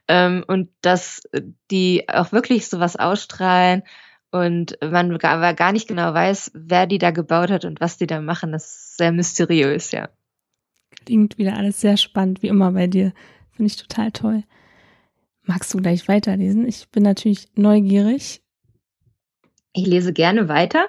Ähm, 0.07 0.43
und 0.47 0.69
dass 0.81 1.21
die 1.71 2.07
auch 2.07 2.31
wirklich 2.31 2.67
sowas 2.67 2.95
ausstrahlen 2.95 3.83
und 4.31 4.77
man 4.81 5.17
gar, 5.17 5.53
gar 5.53 5.71
nicht 5.71 5.87
genau 5.87 6.13
weiß, 6.13 6.51
wer 6.53 6.85
die 6.85 6.99
da 6.99 7.11
gebaut 7.11 7.49
hat 7.49 7.65
und 7.65 7.81
was 7.81 7.97
die 7.97 8.07
da 8.07 8.21
machen. 8.21 8.51
Das 8.51 8.65
ist 8.65 8.97
sehr 8.97 9.11
mysteriös, 9.11 9.91
ja. 9.91 10.09
Klingt 11.05 11.37
wieder 11.37 11.55
alles 11.55 11.81
sehr 11.81 11.97
spannend, 11.97 12.43
wie 12.43 12.47
immer 12.47 12.71
bei 12.71 12.87
dir. 12.87 13.13
Finde 13.51 13.67
ich 13.67 13.77
total 13.77 14.11
toll. 14.11 14.43
Magst 15.49 15.73
du 15.73 15.79
gleich 15.79 16.07
weiterlesen? 16.07 16.67
Ich 16.67 16.89
bin 16.89 17.01
natürlich 17.01 17.47
neugierig. 17.55 18.43
Ich 19.73 19.87
lese 19.87 20.13
gerne 20.13 20.47
weiter. 20.47 20.87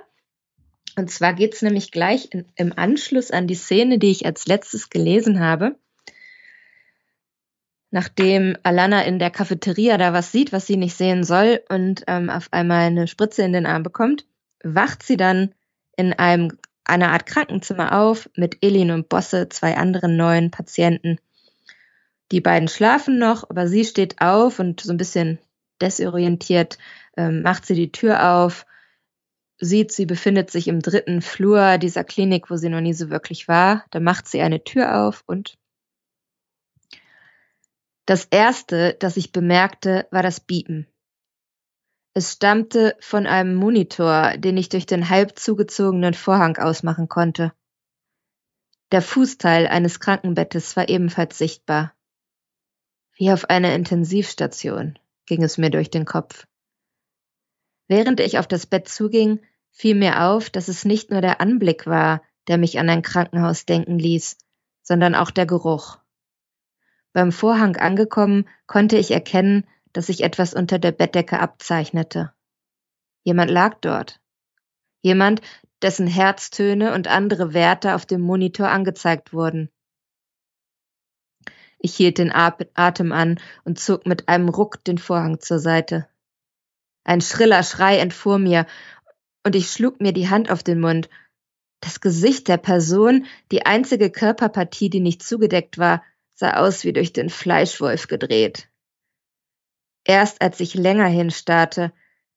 Und 0.96 1.11
zwar 1.11 1.33
geht 1.33 1.55
es 1.55 1.62
nämlich 1.62 1.90
gleich 1.90 2.29
in, 2.31 2.44
im 2.57 2.77
Anschluss 2.77 3.31
an 3.31 3.46
die 3.46 3.55
Szene, 3.55 3.99
die 3.99 4.11
ich 4.11 4.27
als 4.27 4.46
letztes 4.46 4.90
gelesen 4.90 5.40
habe 5.40 5.77
nachdem 7.90 8.57
Alana 8.62 9.03
in 9.03 9.18
der 9.18 9.31
Cafeteria 9.31 9.99
da 9.99 10.12
was 10.12 10.33
sieht, 10.33 10.53
was 10.53 10.66
sie 10.66 10.77
nicht 10.77 10.96
sehen 10.96 11.25
soll 11.25 11.61
und 11.68 12.05
ähm, 12.07 12.31
auf 12.31 12.49
einmal 12.53 12.87
eine 12.87 13.07
Spritze 13.07 13.42
in 13.42 13.53
den 13.53 13.66
Arm 13.66 13.83
bekommt, 13.83 14.27
wacht 14.62 15.03
sie 15.03 15.16
dann 15.16 15.55
in 15.96 16.12
einem 16.12 16.57
einer 16.85 17.12
Art 17.12 17.27
Krankenzimmer 17.27 18.01
auf 18.01 18.29
mit 18.35 18.59
Elin 18.62 18.90
und 18.90 19.09
Bosse, 19.09 19.49
zwei 19.49 19.77
anderen 19.77 20.16
neuen 20.16 20.51
Patienten. 20.51 21.18
Die 22.33 22.40
beiden 22.40 22.69
schlafen 22.69 23.19
noch, 23.19 23.49
aber 23.49 23.66
sie 23.66 23.85
steht 23.85 24.21
auf 24.21 24.59
und 24.59 24.81
so 24.81 24.93
ein 24.93 24.97
bisschen 24.97 25.38
desorientiert 25.81 26.79
ähm, 27.16 27.43
macht 27.43 27.66
sie 27.66 27.75
die 27.75 27.93
Tür 27.93 28.35
auf, 28.35 28.66
sieht, 29.59 29.93
sie 29.93 30.07
befindet 30.07 30.51
sich 30.51 30.69
im 30.69 30.81
dritten 30.81 31.23
Flur 31.23 31.79
dieser 31.79 32.05
Klinik, 32.05 32.51
wo 32.51 32.57
sie 32.57 32.69
noch 32.69 32.81
nie 32.81 32.95
so 32.95 33.11
wirklich 33.11 33.49
war. 33.49 33.85
Da 33.90 34.01
macht 34.01 34.27
sie 34.27 34.40
eine 34.40 34.64
Tür 34.64 35.05
auf 35.05 35.23
und 35.27 35.59
das 38.07 38.25
erste, 38.25 38.97
das 38.99 39.16
ich 39.16 39.31
bemerkte, 39.31 40.09
war 40.11 40.23
das 40.23 40.40
Biepen. 40.40 40.87
Es 42.12 42.33
stammte 42.33 42.97
von 42.99 43.27
einem 43.27 43.55
Monitor, 43.55 44.37
den 44.37 44.57
ich 44.57 44.69
durch 44.69 44.87
den 44.87 45.11
halb 45.11 45.38
zugezogenen 45.38 46.14
Vorhang 46.14 46.57
ausmachen 46.57 47.09
konnte. 47.09 47.53
Der 48.90 49.03
Fußteil 49.03 49.69
eines 49.69 50.01
Krankenbettes 50.01 50.75
war 50.77 50.88
ebenfalls 50.88 51.38
sichtbar. 51.38 51.95
Wie 53.20 53.30
auf 53.33 53.50
einer 53.50 53.74
Intensivstation 53.74 54.98
ging 55.26 55.42
es 55.42 55.59
mir 55.59 55.68
durch 55.68 55.90
den 55.90 56.06
Kopf. 56.06 56.46
Während 57.87 58.18
ich 58.18 58.38
auf 58.38 58.46
das 58.46 58.64
Bett 58.64 58.88
zuging, 58.88 59.40
fiel 59.70 59.94
mir 59.94 60.22
auf, 60.22 60.48
dass 60.48 60.68
es 60.68 60.87
nicht 60.87 61.11
nur 61.11 61.20
der 61.20 61.38
Anblick 61.38 61.87
war, 61.87 62.22
der 62.48 62.56
mich 62.56 62.78
an 62.78 62.88
ein 62.88 63.02
Krankenhaus 63.02 63.66
denken 63.66 63.98
ließ, 63.98 64.38
sondern 64.80 65.14
auch 65.14 65.30
der 65.30 65.44
Geruch. 65.44 65.98
Beim 67.12 67.30
Vorhang 67.30 67.76
angekommen, 67.76 68.48
konnte 68.66 68.96
ich 68.96 69.11
erkennen, 69.11 69.66
dass 69.92 70.06
sich 70.06 70.22
etwas 70.22 70.54
unter 70.54 70.78
der 70.78 70.92
Bettdecke 70.92 71.40
abzeichnete. 71.40 72.33
Jemand 73.22 73.50
lag 73.50 73.76
dort. 73.83 74.18
Jemand, 75.02 75.42
dessen 75.83 76.06
Herztöne 76.06 76.94
und 76.94 77.06
andere 77.06 77.52
Werte 77.52 77.94
auf 77.94 78.06
dem 78.06 78.22
Monitor 78.22 78.68
angezeigt 78.68 79.35
wurden. 79.35 79.68
Ich 81.83 81.97
hielt 81.97 82.19
den 82.19 82.31
Atem 82.31 83.12
an 83.12 83.40
und 83.64 83.81
zog 83.81 84.07
mit 84.07 84.29
einem 84.29 84.51
Ruck 84.51 84.85
den 84.85 84.99
Vorhang 84.99 85.40
zur 85.40 85.59
Seite. 85.59 86.07
Ein 87.05 87.23
schriller 87.23 87.62
Schrei 87.62 87.99
entfuhr 87.99 88.38
mir, 88.38 88.66
und 89.45 89.57
ich 89.57 89.71
schlug 89.71 90.03
mir 90.03 90.12
die 90.12 90.29
Hand 90.29 90.51
auf 90.51 90.62
den 90.62 90.81
Mund. 90.81 91.09
Das 91.81 92.03
Gesicht 92.03 92.49
der 92.49 92.59
Person, 92.59 93.25
die 93.51 93.64
einzige 93.64 94.11
Körperpartie, 94.11 94.90
die 94.90 95.01
nicht 95.01 95.23
zugedeckt 95.23 95.79
war, 95.79 96.05
sah 96.35 96.59
aus 96.59 96.85
wie 96.85 96.93
durch 96.93 97.14
den 97.14 97.31
Fleischwolf 97.31 98.07
gedreht. 98.07 98.69
Erst 100.05 100.43
als 100.43 100.61
ich 100.61 100.75
länger 100.75 101.07
hinstarrte, 101.07 101.93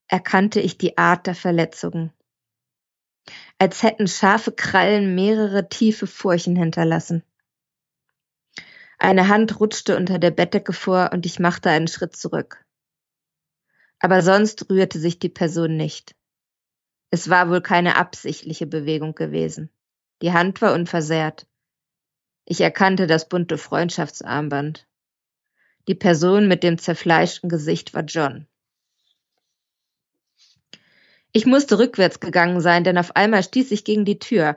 erkannte 0.08 0.60
ich 0.60 0.78
die 0.78 0.96
Art 0.96 1.26
der 1.26 1.34
Verletzungen. 1.34 2.12
Als 3.58 3.82
hätten 3.82 4.08
scharfe 4.08 4.52
Krallen 4.52 5.14
mehrere 5.14 5.68
tiefe 5.68 6.06
Furchen 6.06 6.56
hinterlassen. 6.56 7.22
Eine 8.98 9.28
Hand 9.28 9.60
rutschte 9.60 9.96
unter 9.96 10.18
der 10.18 10.30
Bettdecke 10.30 10.72
vor 10.72 11.10
und 11.12 11.26
ich 11.26 11.38
machte 11.38 11.70
einen 11.70 11.88
Schritt 11.88 12.16
zurück. 12.16 12.64
Aber 13.98 14.22
sonst 14.22 14.68
rührte 14.70 14.98
sich 14.98 15.18
die 15.18 15.28
Person 15.28 15.76
nicht. 15.76 16.14
Es 17.10 17.30
war 17.30 17.48
wohl 17.48 17.60
keine 17.60 17.96
absichtliche 17.96 18.66
Bewegung 18.66 19.14
gewesen. 19.14 19.70
Die 20.22 20.32
Hand 20.32 20.60
war 20.62 20.74
unversehrt. 20.74 21.46
Ich 22.44 22.60
erkannte 22.60 23.06
das 23.06 23.28
bunte 23.28 23.56
Freundschaftsarmband. 23.56 24.86
Die 25.88 25.94
Person 25.94 26.48
mit 26.48 26.62
dem 26.62 26.78
zerfleischten 26.78 27.48
Gesicht 27.48 27.94
war 27.94 28.02
John. 28.02 28.46
Ich 31.32 31.46
musste 31.46 31.78
rückwärts 31.78 32.20
gegangen 32.20 32.60
sein, 32.60 32.84
denn 32.84 32.96
auf 32.96 33.16
einmal 33.16 33.42
stieß 33.42 33.70
ich 33.72 33.84
gegen 33.84 34.04
die 34.04 34.18
Tür. 34.18 34.56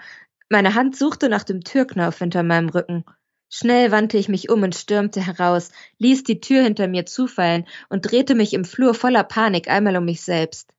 Meine 0.49 0.75
Hand 0.75 0.95
suchte 0.95 1.27
nach 1.27 1.43
dem 1.43 1.63
Türknauf 1.63 2.19
hinter 2.19 2.43
meinem 2.43 2.69
Rücken. 2.69 3.03
Schnell 3.49 3.91
wandte 3.91 4.17
ich 4.17 4.27
mich 4.27 4.49
um 4.49 4.63
und 4.63 4.75
stürmte 4.75 5.25
heraus, 5.25 5.71
ließ 5.99 6.23
die 6.23 6.41
Tür 6.41 6.63
hinter 6.63 6.87
mir 6.87 7.05
zufallen 7.05 7.65
und 7.89 8.01
drehte 8.01 8.35
mich 8.35 8.53
im 8.53 8.65
Flur 8.65 8.93
voller 8.93 9.23
Panik 9.23 9.69
einmal 9.69 9.95
um 9.95 10.05
mich 10.05 10.21
selbst. 10.21 10.73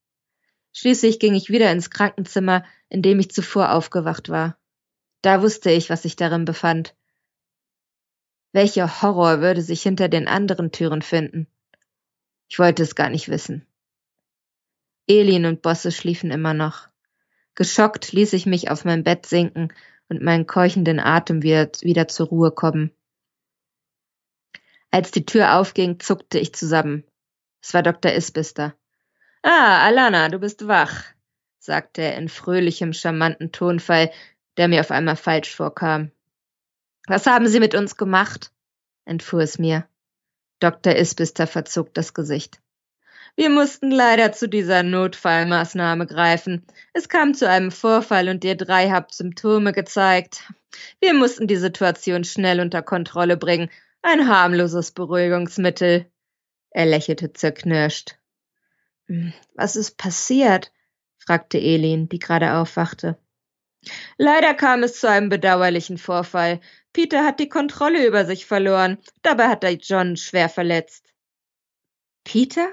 Schließlich 0.72 1.18
ging 1.18 1.34
ich 1.34 1.48
wieder 1.48 1.72
ins 1.72 1.90
Krankenzimmer, 1.90 2.64
in 2.88 3.00
dem 3.02 3.18
ich 3.20 3.30
zuvor 3.30 3.72
aufgewacht 3.72 4.28
war. 4.28 4.58
Da 5.22 5.42
wusste 5.42 5.70
ich, 5.70 5.88
was 5.88 6.02
sich 6.02 6.16
darin 6.16 6.44
befand. 6.44 6.94
Welcher 8.52 9.02
Horror 9.02 9.40
würde 9.40 9.62
sich 9.62 9.82
hinter 9.82 10.08
den 10.08 10.28
anderen 10.28 10.70
Türen 10.70 11.02
finden? 11.02 11.46
Ich 12.48 12.58
wollte 12.58 12.82
es 12.82 12.94
gar 12.94 13.10
nicht 13.10 13.28
wissen. 13.28 13.66
Elin 15.06 15.46
und 15.46 15.62
Bosse 15.62 15.90
schliefen 15.90 16.30
immer 16.30 16.54
noch. 16.54 16.88
Geschockt 17.54 18.12
ließ 18.12 18.34
ich 18.34 18.46
mich 18.46 18.70
auf 18.70 18.84
mein 18.84 19.04
Bett 19.04 19.26
sinken 19.26 19.72
und 20.08 20.22
meinen 20.22 20.46
keuchenden 20.46 21.00
Atem 21.00 21.42
wieder, 21.42 21.70
wieder 21.80 22.08
zur 22.08 22.28
Ruhe 22.28 22.50
kommen. 22.50 22.92
Als 24.90 25.10
die 25.10 25.26
Tür 25.26 25.56
aufging, 25.56 26.00
zuckte 26.00 26.38
ich 26.38 26.54
zusammen. 26.54 27.04
Es 27.60 27.74
war 27.74 27.82
Dr. 27.82 28.12
Isbister. 28.12 28.74
Ah, 29.42 29.84
Alana, 29.86 30.28
du 30.28 30.38
bist 30.38 30.66
wach, 30.66 31.04
sagte 31.58 32.02
er 32.02 32.16
in 32.16 32.28
fröhlichem, 32.28 32.92
charmanten 32.92 33.52
Tonfall, 33.52 34.10
der 34.56 34.68
mir 34.68 34.80
auf 34.80 34.90
einmal 34.90 35.16
falsch 35.16 35.54
vorkam. 35.54 36.10
Was 37.06 37.26
haben 37.26 37.48
Sie 37.48 37.60
mit 37.60 37.74
uns 37.74 37.96
gemacht? 37.96 38.52
entfuhr 39.04 39.40
es 39.40 39.58
mir. 39.58 39.88
Dr. 40.60 40.96
Isbister 40.96 41.46
verzog 41.46 41.94
das 41.94 42.14
Gesicht. 42.14 42.60
Wir 43.38 43.50
mussten 43.50 43.92
leider 43.92 44.32
zu 44.32 44.48
dieser 44.48 44.82
Notfallmaßnahme 44.82 46.08
greifen. 46.08 46.66
Es 46.92 47.08
kam 47.08 47.34
zu 47.34 47.48
einem 47.48 47.70
Vorfall 47.70 48.28
und 48.30 48.42
ihr 48.42 48.56
drei 48.56 48.90
habt 48.90 49.14
Symptome 49.14 49.72
gezeigt. 49.72 50.52
Wir 50.98 51.14
mussten 51.14 51.46
die 51.46 51.56
Situation 51.56 52.24
schnell 52.24 52.58
unter 52.58 52.82
Kontrolle 52.82 53.36
bringen. 53.36 53.70
Ein 54.02 54.26
harmloses 54.26 54.90
Beruhigungsmittel. 54.90 56.10
Er 56.70 56.86
lächelte 56.86 57.32
zerknirscht. 57.32 58.16
Hm, 59.06 59.32
was 59.54 59.76
ist 59.76 59.96
passiert? 59.98 60.72
fragte 61.18 61.60
Elin, 61.60 62.08
die 62.08 62.18
gerade 62.18 62.54
aufwachte. 62.54 63.18
Leider 64.16 64.52
kam 64.54 64.82
es 64.82 64.98
zu 64.98 65.08
einem 65.08 65.28
bedauerlichen 65.28 65.98
Vorfall. 65.98 66.58
Peter 66.92 67.24
hat 67.24 67.38
die 67.38 67.48
Kontrolle 67.48 68.04
über 68.04 68.24
sich 68.24 68.46
verloren. 68.46 68.98
Dabei 69.22 69.46
hat 69.46 69.62
er 69.62 69.74
John 69.74 70.16
schwer 70.16 70.48
verletzt. 70.48 71.14
Peter? 72.24 72.68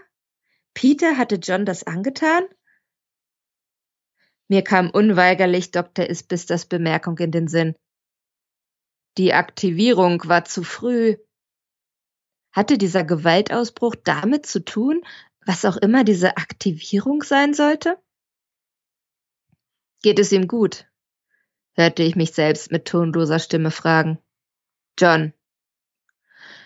Peter 0.75 1.17
hatte 1.17 1.37
John 1.37 1.65
das 1.65 1.83
angetan? 1.83 2.43
Mir 4.47 4.61
kam 4.61 4.91
unweigerlich 4.91 5.71
Dr. 5.71 6.07
Isbisters 6.07 6.67
Bemerkung 6.67 7.17
in 7.17 7.31
den 7.31 7.47
Sinn. 7.47 7.75
Die 9.17 9.33
Aktivierung 9.33 10.21
war 10.25 10.45
zu 10.45 10.63
früh. 10.63 11.17
Hatte 12.51 12.77
dieser 12.77 13.03
Gewaltausbruch 13.03 13.95
damit 13.95 14.45
zu 14.45 14.63
tun, 14.63 15.03
was 15.45 15.65
auch 15.65 15.77
immer 15.77 16.03
diese 16.03 16.37
Aktivierung 16.37 17.23
sein 17.23 17.53
sollte? 17.53 17.97
Geht 20.03 20.19
es 20.19 20.31
ihm 20.31 20.47
gut? 20.47 20.87
hörte 21.73 22.03
ich 22.03 22.15
mich 22.15 22.31
selbst 22.33 22.71
mit 22.71 22.85
tonloser 22.85 23.39
Stimme 23.39 23.71
fragen. 23.71 24.19
John. 24.99 25.33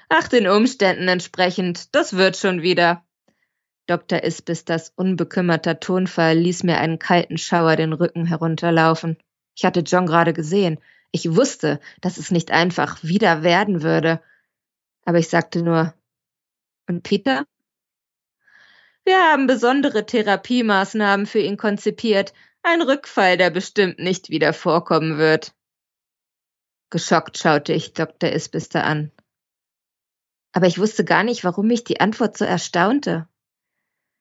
Ach, 0.07 0.27
den 0.27 0.47
Umständen 0.47 1.07
entsprechend, 1.07 1.95
das 1.95 2.13
wird 2.13 2.37
schon 2.37 2.61
wieder, 2.61 3.05
Dr. 3.89 4.23
Isbisters 4.23 4.93
unbekümmerter 4.95 5.79
Tonfall 5.79 6.37
ließ 6.37 6.61
mir 6.61 6.77
einen 6.77 6.99
kalten 6.99 7.39
Schauer 7.39 7.75
den 7.75 7.93
Rücken 7.93 8.27
herunterlaufen. 8.27 9.17
Ich 9.55 9.65
hatte 9.65 9.79
John 9.79 10.05
gerade 10.05 10.31
gesehen. 10.31 10.79
Ich 11.11 11.35
wusste, 11.35 11.79
dass 11.99 12.17
es 12.17 12.29
nicht 12.29 12.51
einfach 12.51 13.03
wieder 13.03 13.41
werden 13.41 13.81
würde. 13.81 14.21
Aber 15.05 15.17
ich 15.17 15.27
sagte 15.27 15.63
nur, 15.63 15.95
und 16.87 17.01
Peter? 17.01 17.47
Wir 19.05 19.17
haben 19.31 19.47
besondere 19.47 20.05
Therapiemaßnahmen 20.05 21.25
für 21.25 21.39
ihn 21.39 21.57
konzipiert. 21.57 22.33
Ein 22.61 22.83
Rückfall, 22.83 23.37
der 23.37 23.49
bestimmt 23.49 23.97
nicht 23.97 24.29
wieder 24.29 24.53
vorkommen 24.53 25.17
wird. 25.17 25.55
Geschockt 26.91 27.39
schaute 27.39 27.73
ich 27.73 27.93
Dr. 27.93 28.31
Isbister 28.31 28.83
an. 28.83 29.11
Aber 30.51 30.67
ich 30.67 30.77
wusste 30.77 31.03
gar 31.05 31.23
nicht, 31.23 31.43
warum 31.43 31.65
mich 31.65 31.83
die 31.83 31.99
Antwort 31.99 32.37
so 32.37 32.45
erstaunte. 32.45 33.27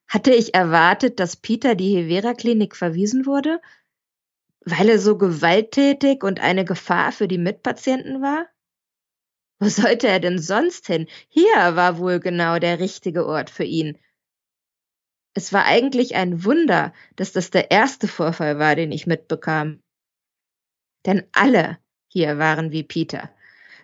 Hatte 0.09 0.33
ich 0.33 0.55
erwartet, 0.55 1.21
dass 1.21 1.37
Peter 1.37 1.75
die 1.75 1.95
Hevera-Klinik 1.95 2.75
verwiesen 2.75 3.27
wurde, 3.27 3.61
weil 4.65 4.89
er 4.89 4.99
so 4.99 5.19
gewalttätig 5.19 6.25
und 6.25 6.41
eine 6.41 6.65
Gefahr 6.65 7.13
für 7.13 7.29
die 7.29 7.39
Mitpatienten 7.39 8.23
war? 8.23 8.47
Wo 9.61 9.69
sollte 9.69 10.09
er 10.09 10.21
denn 10.21 10.39
sonst 10.39 10.87
hin? 10.87 11.09
Hier 11.29 11.77
war 11.77 11.99
wohl 11.99 12.21
genau 12.21 12.59
der 12.59 12.79
richtige 12.79 13.27
Ort 13.27 13.51
für 13.51 13.65
ihn. 13.65 13.99
Es 15.35 15.53
war 15.53 15.67
eigentlich 15.67 16.15
ein 16.15 16.45
Wunder, 16.45 16.93
dass 17.17 17.33
das 17.33 17.51
der 17.51 17.71
erste 17.71 18.09
Vorfall 18.09 18.59
war, 18.59 18.77
den 18.77 18.93
ich 18.93 19.07
mitbekam. 19.07 19.83
Denn 21.07 21.27
alle 21.33 21.79
hier 22.09 22.39
waren 22.39 22.73
wie 22.73 22.83
Peter. 22.83 23.31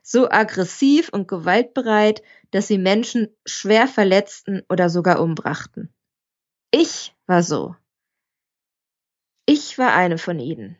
So 0.02 0.30
aggressiv 0.30 1.10
und 1.10 1.28
gewaltbereit, 1.28 2.22
dass 2.50 2.66
sie 2.66 2.78
Menschen 2.78 3.28
schwer 3.44 3.87
verletzten 3.87 4.62
oder 4.68 4.90
sogar 4.90 5.20
umbrachten. 5.20 5.93
Ich 6.70 7.14
war 7.27 7.42
so. 7.42 7.77
Ich 9.46 9.79
war 9.79 9.92
eine 9.94 10.18
von 10.18 10.38
ihnen. 10.38 10.77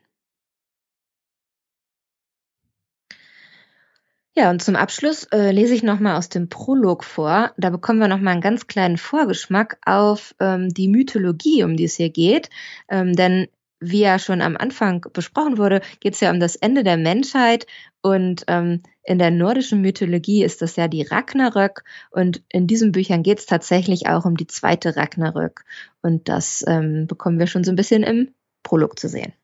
Ja, 4.37 4.51
und 4.51 4.61
zum 4.61 4.75
Abschluss 4.75 5.25
äh, 5.33 5.53
lese 5.53 5.75
ich 5.75 5.85
nochmal 5.85 6.17
aus 6.17 6.29
dem 6.29 6.49
Prolog 6.49 7.05
vor. 7.05 7.53
Da 7.57 7.71
bekommen 7.71 8.01
wir 8.01 8.09
nochmal 8.09 8.33
einen 8.33 8.41
ganz 8.41 8.67
kleinen 8.67 8.99
Vorgeschmack 8.99 9.79
auf 9.87 10.35
ähm, 10.41 10.71
die 10.71 10.89
Mythologie, 10.89 11.63
um 11.63 11.77
die 11.77 11.85
es 11.85 11.95
hier 11.97 12.11
geht. 12.11 12.51
Ähm, 12.89 13.15
denn 13.15 13.47
wie 13.79 14.01
ja 14.01 14.19
schon 14.19 14.43
am 14.43 14.57
Anfang 14.57 15.07
besprochen 15.13 15.57
wurde, 15.57 15.83
geht 16.01 16.15
es 16.15 16.21
ja 16.21 16.33
um 16.33 16.41
das 16.41 16.57
Ende 16.57 16.83
der 16.83 16.97
Menschheit 16.97 17.67
und 18.03 18.45
ähm, 18.49 18.83
in 19.05 19.19
der 19.19 19.31
nordischen 19.31 19.83
Mythologie 19.83 20.43
ist 20.43 20.63
das 20.63 20.77
ja 20.77 20.89
die 20.89 21.03
Ragnarök 21.03 21.85
und 22.11 22.43
in 22.49 22.67
diesen 22.67 22.91
Büchern 22.91 23.23
geht 23.23 23.39
es 23.39 23.47
tatsächlich 23.47 24.09
auch 24.09 24.25
um 24.25 24.37
die 24.37 24.47
zweite 24.47 24.97
Ragnarök 24.97 25.65
und 26.01 26.29
das 26.29 26.65
ähm, 26.67 27.07
bekommen 27.07 27.39
wir 27.39 27.47
schon 27.47 27.65
so 27.65 27.71
ein 27.71 27.77
bisschen 27.77 28.03
im 28.03 28.35
Prolog 28.63 28.99
zu 28.99 29.09
sehen. 29.09 29.35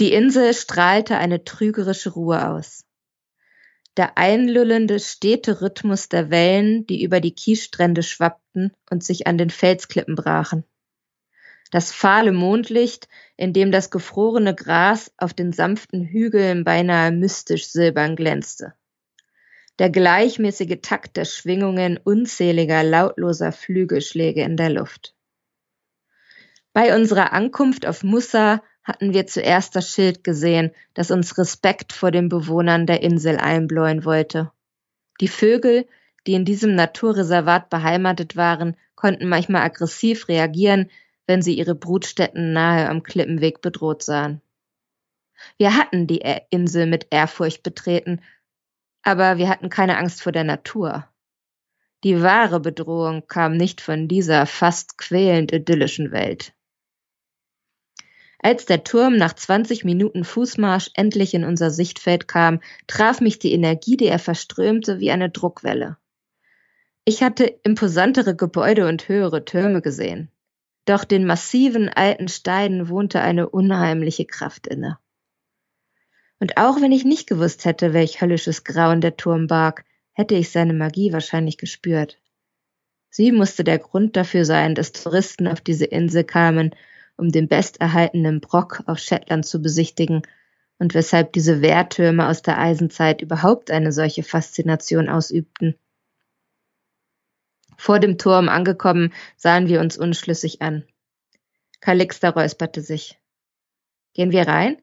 Die 0.00 0.12
Insel 0.12 0.52
strahlte 0.52 1.16
eine 1.16 1.44
trügerische 1.44 2.10
Ruhe 2.10 2.48
aus. 2.48 2.84
Der 3.96 4.18
einlullende, 4.18 4.98
stete 4.98 5.60
Rhythmus 5.60 6.08
der 6.08 6.30
Wellen, 6.30 6.86
die 6.86 7.04
über 7.04 7.20
die 7.20 7.34
Kiesstrände 7.34 8.02
schwappten 8.02 8.72
und 8.90 9.04
sich 9.04 9.26
an 9.28 9.38
den 9.38 9.50
Felsklippen 9.50 10.16
brachen 10.16 10.64
das 11.72 11.90
fahle 11.90 12.32
Mondlicht, 12.32 13.08
in 13.36 13.54
dem 13.54 13.72
das 13.72 13.90
gefrorene 13.90 14.54
Gras 14.54 15.10
auf 15.16 15.32
den 15.32 15.52
sanften 15.52 16.04
Hügeln 16.04 16.64
beinahe 16.64 17.10
mystisch 17.10 17.66
silbern 17.66 18.14
glänzte. 18.14 18.74
Der 19.78 19.88
gleichmäßige 19.88 20.80
Takt 20.82 21.16
der 21.16 21.24
Schwingungen 21.24 21.96
unzähliger 21.96 22.84
lautloser 22.84 23.52
Flügelschläge 23.52 24.42
in 24.42 24.58
der 24.58 24.68
Luft. 24.68 25.14
Bei 26.74 26.94
unserer 26.94 27.32
Ankunft 27.32 27.86
auf 27.86 28.02
Mussa 28.02 28.62
hatten 28.84 29.14
wir 29.14 29.26
zuerst 29.26 29.74
das 29.74 29.90
Schild 29.90 30.24
gesehen, 30.24 30.72
das 30.92 31.10
uns 31.10 31.38
Respekt 31.38 31.94
vor 31.94 32.10
den 32.10 32.28
Bewohnern 32.28 32.86
der 32.86 33.02
Insel 33.02 33.38
einbläuen 33.38 34.04
wollte. 34.04 34.52
Die 35.22 35.28
Vögel, 35.28 35.86
die 36.26 36.34
in 36.34 36.44
diesem 36.44 36.74
Naturreservat 36.74 37.70
beheimatet 37.70 38.36
waren, 38.36 38.76
konnten 38.94 39.28
manchmal 39.28 39.62
aggressiv 39.62 40.28
reagieren, 40.28 40.90
wenn 41.26 41.42
sie 41.42 41.56
ihre 41.56 41.74
Brutstätten 41.74 42.52
nahe 42.52 42.88
am 42.88 43.02
Klippenweg 43.02 43.60
bedroht 43.60 44.02
sahen. 44.02 44.40
Wir 45.56 45.76
hatten 45.76 46.06
die 46.06 46.22
Insel 46.50 46.86
mit 46.86 47.08
Ehrfurcht 47.10 47.62
betreten, 47.62 48.20
aber 49.02 49.38
wir 49.38 49.48
hatten 49.48 49.68
keine 49.68 49.98
Angst 49.98 50.22
vor 50.22 50.32
der 50.32 50.44
Natur. 50.44 51.08
Die 52.04 52.20
wahre 52.20 52.58
Bedrohung 52.58 53.26
kam 53.28 53.56
nicht 53.56 53.80
von 53.80 54.08
dieser 54.08 54.46
fast 54.46 54.98
quälend 54.98 55.52
idyllischen 55.52 56.10
Welt. 56.10 56.52
Als 58.40 58.66
der 58.66 58.82
Turm 58.82 59.16
nach 59.16 59.34
20 59.34 59.84
Minuten 59.84 60.24
Fußmarsch 60.24 60.90
endlich 60.94 61.32
in 61.32 61.44
unser 61.44 61.70
Sichtfeld 61.70 62.26
kam, 62.26 62.60
traf 62.88 63.20
mich 63.20 63.38
die 63.38 63.52
Energie, 63.52 63.96
die 63.96 64.08
er 64.08 64.18
verströmte, 64.18 64.98
wie 64.98 65.12
eine 65.12 65.30
Druckwelle. 65.30 65.96
Ich 67.04 67.22
hatte 67.22 67.44
imposantere 67.44 68.34
Gebäude 68.34 68.88
und 68.88 69.08
höhere 69.08 69.44
Türme 69.44 69.80
gesehen. 69.80 70.31
Doch 70.84 71.04
den 71.04 71.26
massiven 71.26 71.88
alten 71.88 72.28
Steinen 72.28 72.88
wohnte 72.88 73.20
eine 73.20 73.48
unheimliche 73.48 74.24
Kraft 74.24 74.66
inne. 74.66 74.98
Und 76.40 76.56
auch 76.56 76.80
wenn 76.80 76.90
ich 76.90 77.04
nicht 77.04 77.28
gewusst 77.28 77.64
hätte, 77.64 77.92
welch 77.92 78.20
höllisches 78.20 78.64
Grauen 78.64 79.00
der 79.00 79.16
Turm 79.16 79.46
barg, 79.46 79.84
hätte 80.12 80.34
ich 80.34 80.50
seine 80.50 80.72
Magie 80.72 81.12
wahrscheinlich 81.12 81.56
gespürt. 81.56 82.18
Sie 83.10 83.30
musste 83.30 83.62
der 83.62 83.78
Grund 83.78 84.16
dafür 84.16 84.44
sein, 84.44 84.74
dass 84.74 84.92
Touristen 84.92 85.46
auf 85.46 85.60
diese 85.60 85.84
Insel 85.84 86.24
kamen, 86.24 86.74
um 87.16 87.30
den 87.30 87.46
besterhaltenen 87.46 88.40
Brock 88.40 88.82
auf 88.86 88.98
Shetland 88.98 89.46
zu 89.46 89.62
besichtigen 89.62 90.22
und 90.78 90.94
weshalb 90.94 91.32
diese 91.32 91.62
Wehrtürme 91.62 92.26
aus 92.26 92.42
der 92.42 92.58
Eisenzeit 92.58 93.22
überhaupt 93.22 93.70
eine 93.70 93.92
solche 93.92 94.24
Faszination 94.24 95.08
ausübten. 95.08 95.76
Vor 97.76 97.98
dem 97.98 98.18
Turm 98.18 98.48
angekommen, 98.48 99.12
sahen 99.36 99.68
wir 99.68 99.80
uns 99.80 99.96
unschlüssig 99.96 100.62
an. 100.62 100.84
Calixta 101.80 102.30
räusperte 102.30 102.80
sich. 102.80 103.18
Gehen 104.14 104.30
wir 104.30 104.46
rein? 104.46 104.80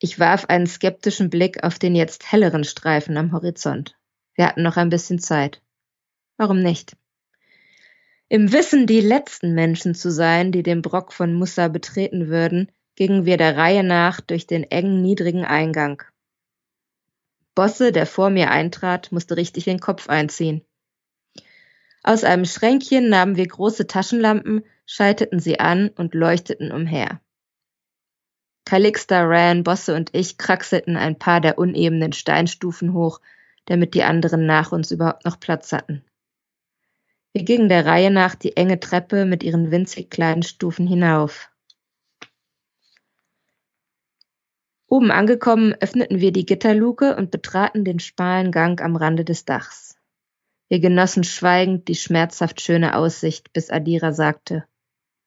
Ich 0.00 0.18
warf 0.18 0.46
einen 0.46 0.66
skeptischen 0.66 1.30
Blick 1.30 1.62
auf 1.62 1.78
den 1.78 1.94
jetzt 1.94 2.30
helleren 2.30 2.64
Streifen 2.64 3.16
am 3.16 3.32
Horizont. 3.32 3.96
Wir 4.34 4.46
hatten 4.46 4.62
noch 4.62 4.76
ein 4.76 4.90
bisschen 4.90 5.18
Zeit. 5.18 5.62
Warum 6.36 6.60
nicht? 6.60 6.96
Im 8.28 8.52
Wissen, 8.52 8.86
die 8.86 9.00
letzten 9.00 9.54
Menschen 9.54 9.94
zu 9.94 10.10
sein, 10.10 10.50
die 10.50 10.62
den 10.62 10.82
Brock 10.82 11.12
von 11.12 11.34
Mussa 11.34 11.68
betreten 11.68 12.28
würden, 12.28 12.72
gingen 12.96 13.26
wir 13.26 13.36
der 13.36 13.56
Reihe 13.56 13.84
nach 13.84 14.20
durch 14.20 14.46
den 14.46 14.64
engen, 14.64 15.02
niedrigen 15.02 15.44
Eingang. 15.44 16.02
Bosse, 17.54 17.92
der 17.92 18.06
vor 18.06 18.30
mir 18.30 18.50
eintrat, 18.50 19.12
musste 19.12 19.36
richtig 19.36 19.64
den 19.64 19.78
Kopf 19.78 20.08
einziehen. 20.08 20.64
Aus 22.06 22.22
einem 22.22 22.44
Schränkchen 22.44 23.08
nahmen 23.08 23.36
wir 23.36 23.48
große 23.48 23.86
Taschenlampen, 23.86 24.62
schalteten 24.84 25.40
sie 25.40 25.58
an 25.58 25.88
und 25.88 26.12
leuchteten 26.12 26.70
umher. 26.70 27.22
Calixta, 28.66 29.22
Ran, 29.24 29.64
Bosse 29.64 29.94
und 29.94 30.14
ich 30.14 30.36
kraxelten 30.36 30.98
ein 30.98 31.18
paar 31.18 31.40
der 31.40 31.56
unebenen 31.58 32.12
Steinstufen 32.12 32.92
hoch, 32.92 33.22
damit 33.64 33.94
die 33.94 34.02
anderen 34.02 34.44
nach 34.44 34.70
uns 34.70 34.90
überhaupt 34.90 35.24
noch 35.24 35.40
Platz 35.40 35.72
hatten. 35.72 36.04
Wir 37.32 37.42
gingen 37.42 37.70
der 37.70 37.86
Reihe 37.86 38.10
nach 38.10 38.34
die 38.34 38.54
enge 38.54 38.78
Treppe 38.78 39.24
mit 39.24 39.42
ihren 39.42 39.70
winzig 39.70 40.10
kleinen 40.10 40.42
Stufen 40.42 40.86
hinauf. 40.86 41.50
Oben 44.86 45.10
angekommen, 45.10 45.74
öffneten 45.80 46.20
wir 46.20 46.32
die 46.32 46.44
Gitterluke 46.44 47.16
und 47.16 47.30
betraten 47.30 47.82
den 47.82 47.98
schmalen 47.98 48.52
Gang 48.52 48.82
am 48.82 48.94
Rande 48.94 49.24
des 49.24 49.46
Dachs. 49.46 49.93
Wir 50.68 50.80
genossen 50.80 51.24
schweigend 51.24 51.88
die 51.88 51.94
schmerzhaft 51.94 52.60
schöne 52.60 52.96
Aussicht, 52.96 53.52
bis 53.52 53.70
Adira 53.70 54.12
sagte, 54.12 54.64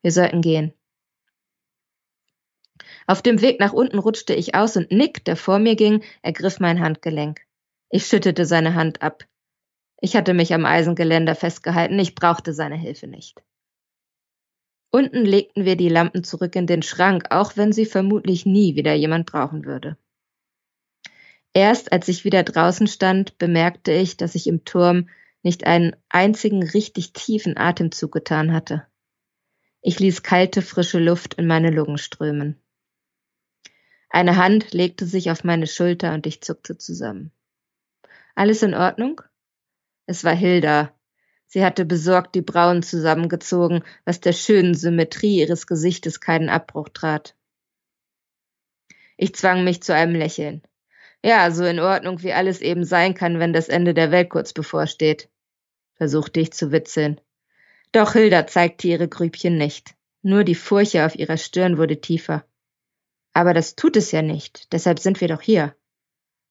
wir 0.01 0.11
sollten 0.11 0.41
gehen. 0.41 0.73
Auf 3.05 3.21
dem 3.21 3.41
Weg 3.41 3.59
nach 3.59 3.73
unten 3.73 3.99
rutschte 3.99 4.33
ich 4.33 4.55
aus 4.55 4.75
und 4.75 4.91
Nick, 4.91 5.23
der 5.25 5.37
vor 5.37 5.59
mir 5.59 5.75
ging, 5.75 6.03
ergriff 6.21 6.59
mein 6.59 6.81
Handgelenk. 6.81 7.41
Ich 7.89 8.05
schüttete 8.05 8.45
seine 8.45 8.75
Hand 8.75 9.01
ab. 9.01 9.25
Ich 10.01 10.15
hatte 10.15 10.33
mich 10.33 10.53
am 10.53 10.65
Eisengeländer 10.65 11.35
festgehalten, 11.35 11.97
ich 11.99 12.15
brauchte 12.15 12.53
seine 12.53 12.75
Hilfe 12.75 13.07
nicht. 13.07 13.41
Unten 14.91 15.25
legten 15.25 15.65
wir 15.65 15.75
die 15.75 15.89
Lampen 15.89 16.23
zurück 16.23 16.55
in 16.55 16.67
den 16.67 16.81
Schrank, 16.81 17.27
auch 17.29 17.57
wenn 17.57 17.71
sie 17.71 17.85
vermutlich 17.85 18.45
nie 18.45 18.75
wieder 18.75 18.93
jemand 18.93 19.25
brauchen 19.25 19.65
würde. 19.65 19.97
Erst 21.53 21.91
als 21.91 22.07
ich 22.07 22.23
wieder 22.23 22.43
draußen 22.43 22.87
stand, 22.87 23.37
bemerkte 23.37 23.91
ich, 23.91 24.17
dass 24.17 24.35
ich 24.35 24.47
im 24.47 24.63
Turm 24.63 25.09
nicht 25.47 25.65
einen 25.65 25.95
einzigen 26.09 26.61
richtig 26.61 27.13
tiefen 27.13 27.55
Atemzug 27.55 28.11
getan 28.11 28.51
hatte. 28.51 28.85
Ich 29.81 29.97
ließ 29.97 30.21
kalte, 30.21 30.61
frische 30.61 30.99
Luft 30.99 31.35
in 31.35 31.47
meine 31.47 31.71
Lungen 31.71 31.97
strömen. 31.97 32.61
Eine 34.09 34.35
Hand 34.35 34.73
legte 34.73 35.05
sich 35.05 35.31
auf 35.31 35.45
meine 35.45 35.65
Schulter 35.65 36.13
und 36.13 36.27
ich 36.27 36.41
zuckte 36.41 36.77
zusammen. 36.77 37.31
Alles 38.35 38.61
in 38.61 38.73
Ordnung? 38.73 39.21
Es 40.05 40.25
war 40.25 40.35
Hilda. 40.35 40.93
Sie 41.45 41.63
hatte 41.63 41.85
besorgt 41.85 42.35
die 42.35 42.41
Brauen 42.41 42.83
zusammengezogen, 42.83 43.85
was 44.03 44.19
der 44.19 44.33
schönen 44.33 44.73
Symmetrie 44.73 45.39
ihres 45.39 45.65
Gesichtes 45.65 46.19
keinen 46.19 46.49
Abbruch 46.49 46.89
trat. 46.89 47.37
Ich 49.15 49.33
zwang 49.33 49.63
mich 49.63 49.81
zu 49.81 49.93
einem 49.93 50.13
Lächeln. 50.13 50.61
Ja, 51.23 51.49
so 51.51 51.63
in 51.63 51.79
Ordnung, 51.79 52.21
wie 52.21 52.33
alles 52.33 52.59
eben 52.59 52.83
sein 52.83 53.13
kann, 53.13 53.39
wenn 53.39 53.53
das 53.53 53.69
Ende 53.69 53.93
der 53.93 54.11
Welt 54.11 54.29
kurz 54.29 54.51
bevorsteht, 54.51 55.29
versuchte 55.97 56.39
ich 56.39 56.53
zu 56.53 56.71
witzeln. 56.71 57.19
Doch 57.91 58.13
Hilda 58.13 58.47
zeigte 58.47 58.87
ihre 58.87 59.07
Grübchen 59.07 59.57
nicht. 59.57 59.95
Nur 60.21 60.43
die 60.43 60.55
Furche 60.55 61.05
auf 61.05 61.15
ihrer 61.15 61.37
Stirn 61.37 61.77
wurde 61.77 62.01
tiefer. 62.01 62.45
Aber 63.33 63.53
das 63.53 63.75
tut 63.75 63.97
es 63.97 64.11
ja 64.11 64.21
nicht, 64.21 64.73
deshalb 64.73 64.99
sind 64.99 65.21
wir 65.21 65.27
doch 65.27 65.41
hier. 65.41 65.75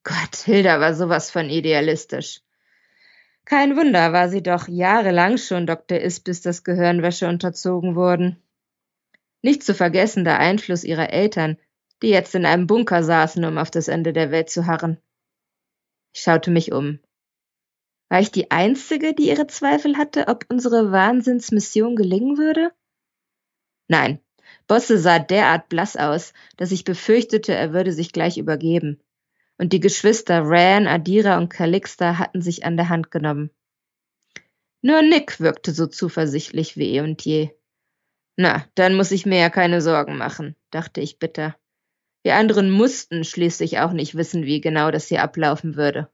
Gott, 0.05 0.37
Hilda 0.37 0.81
war 0.81 0.95
sowas 0.95 1.31
von 1.31 1.51
idealistisch. 1.51 2.43
Kein 3.45 3.77
Wunder, 3.77 4.13
war 4.13 4.29
sie 4.29 4.43
doch 4.43 4.69
jahrelang 4.69 5.39
schon 5.39 5.67
Dr. 5.67 5.99
Ispis 5.99 6.43
das 6.43 6.65
Gehirnwäsche 6.65 7.29
unterzogen 7.29 7.97
worden. 7.97 8.43
Nicht 9.43 9.63
zu 9.63 9.75
vergessen 9.75 10.25
der 10.25 10.39
Einfluss 10.39 10.85
ihrer 10.85 11.11
Eltern, 11.11 11.57
die 12.03 12.09
jetzt 12.09 12.35
in 12.35 12.45
einem 12.45 12.67
Bunker 12.67 13.03
saßen, 13.03 13.45
um 13.45 13.59
auf 13.59 13.71
das 13.71 13.89
Ende 13.89 14.13
der 14.13 14.31
Welt 14.31 14.51
zu 14.51 14.67
harren. 14.67 14.99
Ich 16.13 16.23
schaute 16.23 16.51
mich 16.51 16.73
um. 16.73 16.99
War 18.09 18.21
ich 18.21 18.31
die 18.31 18.51
Einzige, 18.51 19.14
die 19.14 19.29
ihre 19.29 19.47
Zweifel 19.47 19.97
hatte, 19.97 20.29
ob 20.29 20.45
unsere 20.49 20.92
Wahnsinnsmission 20.92 21.97
gelingen 21.97 22.38
würde? 22.38 22.73
Nein, 23.88 24.21
Bosse 24.66 24.99
sah 24.99 25.19
derart 25.19 25.69
blass 25.69 25.97
aus, 25.97 26.33
dass 26.57 26.73
ich 26.73 26.85
befürchtete, 26.85 27.55
er 27.55 27.73
würde 27.73 27.92
sich 27.92 28.12
gleich 28.12 28.38
übergeben 28.38 29.01
und 29.59 29.73
die 29.73 29.81
Geschwister 29.81 30.42
Ran, 30.45 30.87
Adira 30.87 31.38
und 31.38 31.49
Calixta 31.49 32.19
hatten 32.19 32.42
sich 32.42 32.64
an 32.64 32.77
der 32.77 32.88
Hand 32.88 33.11
genommen. 33.11 33.51
Nur 34.83 35.03
Nick 35.03 35.40
wirkte 35.40 35.73
so 35.73 35.87
zuversichtlich 35.87 36.77
wie 36.77 36.97
eh 36.97 37.01
und 37.01 37.25
je. 37.25 37.51
Na, 38.37 38.66
dann 38.75 38.95
muss 38.95 39.11
ich 39.11 39.27
mir 39.27 39.38
ja 39.38 39.51
keine 39.51 39.81
Sorgen 39.81 40.16
machen, 40.16 40.55
dachte 40.71 41.01
ich 41.01 41.19
bitter. 41.19 41.57
Wir 42.23 42.35
anderen 42.35 42.71
mussten 42.71 43.25
schließlich 43.25 43.79
auch 43.79 43.92
nicht 43.92 44.14
wissen, 44.14 44.45
wie 44.45 44.61
genau 44.61 44.90
das 44.90 45.09
hier 45.09 45.23
ablaufen 45.23 45.77
würde. 45.77 46.11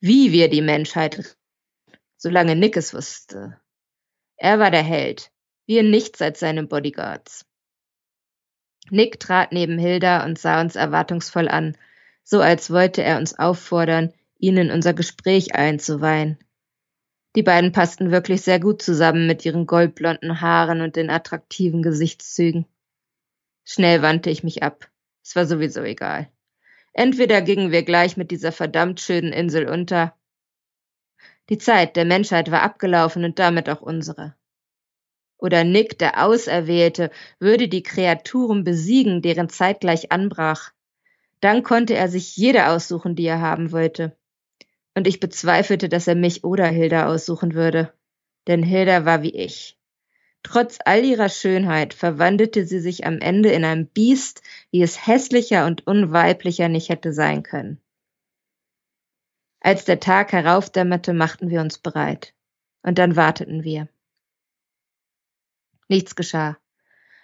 Wie 0.00 0.30
wir 0.30 0.48
die 0.48 0.62
Menschheit, 0.62 1.36
solange 2.16 2.54
Nick 2.54 2.76
es 2.76 2.94
wusste. 2.94 3.60
Er 4.36 4.60
war 4.60 4.70
der 4.70 4.84
Held, 4.84 5.32
wir 5.66 5.82
nichts 5.82 6.22
als 6.22 6.38
seine 6.38 6.62
Bodyguards. 6.64 7.44
Nick 8.90 9.18
trat 9.18 9.50
neben 9.50 9.76
Hilda 9.76 10.24
und 10.24 10.38
sah 10.38 10.60
uns 10.60 10.76
erwartungsvoll 10.76 11.48
an, 11.48 11.76
so 12.22 12.40
als 12.40 12.70
wollte 12.70 13.02
er 13.02 13.18
uns 13.18 13.36
auffordern, 13.36 14.12
ihn 14.38 14.56
in 14.56 14.70
unser 14.70 14.94
Gespräch 14.94 15.56
einzuweihen. 15.56 16.38
Die 17.34 17.42
beiden 17.42 17.72
passten 17.72 18.12
wirklich 18.12 18.42
sehr 18.42 18.60
gut 18.60 18.80
zusammen 18.80 19.26
mit 19.26 19.44
ihren 19.44 19.66
goldblonden 19.66 20.40
Haaren 20.40 20.80
und 20.80 20.94
den 20.94 21.10
attraktiven 21.10 21.82
Gesichtszügen. 21.82 22.66
Schnell 23.64 24.00
wandte 24.00 24.30
ich 24.30 24.44
mich 24.44 24.62
ab. 24.62 24.88
Es 25.24 25.34
war 25.34 25.44
sowieso 25.44 25.82
egal. 25.82 26.30
Entweder 26.92 27.42
gingen 27.42 27.72
wir 27.72 27.82
gleich 27.82 28.16
mit 28.16 28.30
dieser 28.30 28.52
verdammt 28.52 29.00
schönen 29.00 29.32
Insel 29.32 29.68
unter. 29.68 30.14
Die 31.48 31.58
Zeit 31.58 31.96
der 31.96 32.04
Menschheit 32.04 32.50
war 32.50 32.62
abgelaufen 32.62 33.24
und 33.24 33.38
damit 33.38 33.68
auch 33.68 33.80
unsere. 33.80 34.34
Oder 35.38 35.62
Nick, 35.62 35.98
der 35.98 36.24
Auserwählte, 36.24 37.10
würde 37.38 37.68
die 37.68 37.84
Kreaturen 37.84 38.64
besiegen, 38.64 39.22
deren 39.22 39.48
Zeit 39.48 39.80
gleich 39.80 40.10
anbrach. 40.10 40.72
Dann 41.40 41.62
konnte 41.62 41.94
er 41.94 42.08
sich 42.08 42.36
jede 42.36 42.68
aussuchen, 42.68 43.14
die 43.14 43.26
er 43.26 43.40
haben 43.40 43.70
wollte. 43.70 44.16
Und 44.94 45.06
ich 45.06 45.20
bezweifelte, 45.20 45.88
dass 45.88 46.08
er 46.08 46.16
mich 46.16 46.42
oder 46.42 46.66
Hilda 46.66 47.06
aussuchen 47.06 47.54
würde. 47.54 47.94
Denn 48.48 48.64
Hilda 48.64 49.04
war 49.04 49.22
wie 49.22 49.34
ich. 49.34 49.77
Trotz 50.42 50.78
all 50.84 51.04
ihrer 51.04 51.28
Schönheit 51.28 51.94
verwandelte 51.94 52.66
sie 52.66 52.80
sich 52.80 53.06
am 53.06 53.18
Ende 53.18 53.50
in 53.50 53.64
ein 53.64 53.86
Biest, 53.86 54.42
wie 54.70 54.82
es 54.82 55.06
hässlicher 55.06 55.66
und 55.66 55.86
unweiblicher 55.86 56.68
nicht 56.68 56.88
hätte 56.88 57.12
sein 57.12 57.42
können. 57.42 57.80
Als 59.60 59.84
der 59.84 60.00
Tag 60.00 60.32
heraufdämmerte, 60.32 61.12
machten 61.12 61.50
wir 61.50 61.60
uns 61.60 61.78
bereit. 61.78 62.34
Und 62.82 62.98
dann 62.98 63.16
warteten 63.16 63.64
wir. 63.64 63.88
Nichts 65.88 66.14
geschah. 66.14 66.58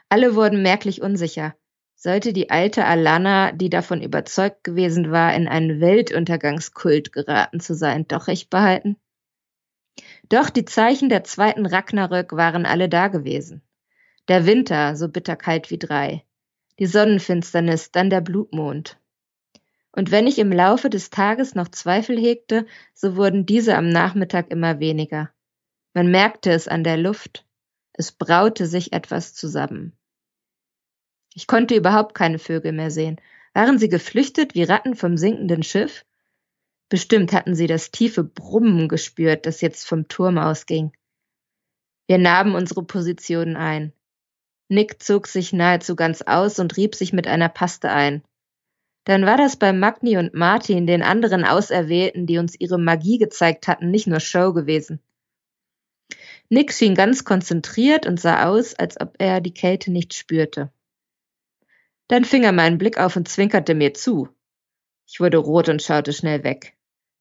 Alle 0.08 0.34
wurden 0.34 0.62
merklich 0.62 1.00
unsicher. 1.00 1.54
Sollte 1.94 2.32
die 2.32 2.50
alte 2.50 2.84
Alana, 2.84 3.52
die 3.52 3.70
davon 3.70 4.02
überzeugt 4.02 4.64
gewesen 4.64 5.10
war, 5.10 5.34
in 5.34 5.48
einen 5.48 5.80
Weltuntergangskult 5.80 7.12
geraten 7.12 7.60
zu 7.60 7.74
sein, 7.74 8.06
doch 8.08 8.26
recht 8.26 8.50
behalten? 8.50 8.96
Doch 10.28 10.50
die 10.50 10.64
Zeichen 10.64 11.08
der 11.08 11.24
zweiten 11.24 11.66
Ragnarök 11.66 12.32
waren 12.32 12.66
alle 12.66 12.88
da 12.88 13.08
gewesen. 13.08 13.62
Der 14.28 14.46
Winter, 14.46 14.96
so 14.96 15.08
bitterkalt 15.08 15.70
wie 15.70 15.78
drei. 15.78 16.24
Die 16.78 16.86
Sonnenfinsternis, 16.86 17.92
dann 17.92 18.10
der 18.10 18.20
Blutmond. 18.20 18.98
Und 19.92 20.10
wenn 20.10 20.26
ich 20.26 20.38
im 20.38 20.50
Laufe 20.50 20.90
des 20.90 21.10
Tages 21.10 21.54
noch 21.54 21.68
Zweifel 21.68 22.18
hegte, 22.18 22.66
so 22.94 23.16
wurden 23.16 23.46
diese 23.46 23.76
am 23.76 23.88
Nachmittag 23.88 24.50
immer 24.50 24.80
weniger. 24.80 25.30
Man 25.92 26.10
merkte 26.10 26.50
es 26.50 26.66
an 26.66 26.82
der 26.82 26.96
Luft. 26.96 27.46
Es 27.92 28.10
braute 28.10 28.66
sich 28.66 28.92
etwas 28.92 29.34
zusammen. 29.34 29.92
Ich 31.34 31.46
konnte 31.46 31.76
überhaupt 31.76 32.14
keine 32.14 32.38
Vögel 32.38 32.72
mehr 32.72 32.90
sehen. 32.90 33.20
Waren 33.52 33.78
sie 33.78 33.88
geflüchtet 33.88 34.54
wie 34.54 34.64
Ratten 34.64 34.96
vom 34.96 35.16
sinkenden 35.16 35.62
Schiff? 35.62 36.04
Bestimmt 36.94 37.32
hatten 37.32 37.56
sie 37.56 37.66
das 37.66 37.90
tiefe 37.90 38.22
Brummen 38.22 38.86
gespürt, 38.86 39.46
das 39.46 39.60
jetzt 39.60 39.84
vom 39.88 40.06
Turm 40.06 40.38
ausging. 40.38 40.92
Wir 42.06 42.18
nahmen 42.18 42.54
unsere 42.54 42.84
Positionen 42.84 43.56
ein. 43.56 43.92
Nick 44.68 45.02
zog 45.02 45.26
sich 45.26 45.52
nahezu 45.52 45.96
ganz 45.96 46.22
aus 46.22 46.60
und 46.60 46.76
rieb 46.76 46.94
sich 46.94 47.12
mit 47.12 47.26
einer 47.26 47.48
Paste 47.48 47.90
ein. 47.90 48.22
Dann 49.02 49.26
war 49.26 49.36
das 49.36 49.56
bei 49.56 49.72
Magni 49.72 50.18
und 50.18 50.34
Martin, 50.34 50.86
den 50.86 51.02
anderen 51.02 51.44
Auserwählten, 51.44 52.28
die 52.28 52.38
uns 52.38 52.54
ihre 52.60 52.78
Magie 52.78 53.18
gezeigt 53.18 53.66
hatten, 53.66 53.90
nicht 53.90 54.06
nur 54.06 54.20
Show 54.20 54.52
gewesen. 54.52 55.00
Nick 56.48 56.72
schien 56.72 56.94
ganz 56.94 57.24
konzentriert 57.24 58.06
und 58.06 58.20
sah 58.20 58.46
aus, 58.48 58.72
als 58.72 59.00
ob 59.00 59.16
er 59.18 59.40
die 59.40 59.52
Kälte 59.52 59.90
nicht 59.90 60.14
spürte. 60.14 60.70
Dann 62.06 62.24
fing 62.24 62.44
er 62.44 62.52
meinen 62.52 62.78
Blick 62.78 62.98
auf 62.98 63.16
und 63.16 63.26
zwinkerte 63.26 63.74
mir 63.74 63.94
zu. 63.94 64.28
Ich 65.08 65.18
wurde 65.18 65.38
rot 65.38 65.68
und 65.68 65.82
schaute 65.82 66.12
schnell 66.12 66.44
weg. 66.44 66.73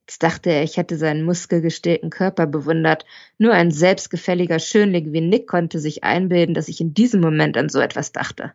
Jetzt 0.07 0.21
dachte 0.21 0.49
er, 0.49 0.63
ich 0.63 0.75
hätte 0.75 0.97
seinen 0.97 1.23
muskelgestählten 1.23 2.09
Körper 2.09 2.45
bewundert. 2.45 3.05
Nur 3.37 3.53
ein 3.53 3.71
selbstgefälliger 3.71 4.59
Schönling 4.59 5.13
wie 5.13 5.21
Nick 5.21 5.47
konnte 5.47 5.79
sich 5.79 6.03
einbilden, 6.03 6.53
dass 6.53 6.67
ich 6.67 6.81
in 6.81 6.93
diesem 6.93 7.21
Moment 7.21 7.55
an 7.57 7.69
so 7.69 7.79
etwas 7.79 8.11
dachte. 8.11 8.53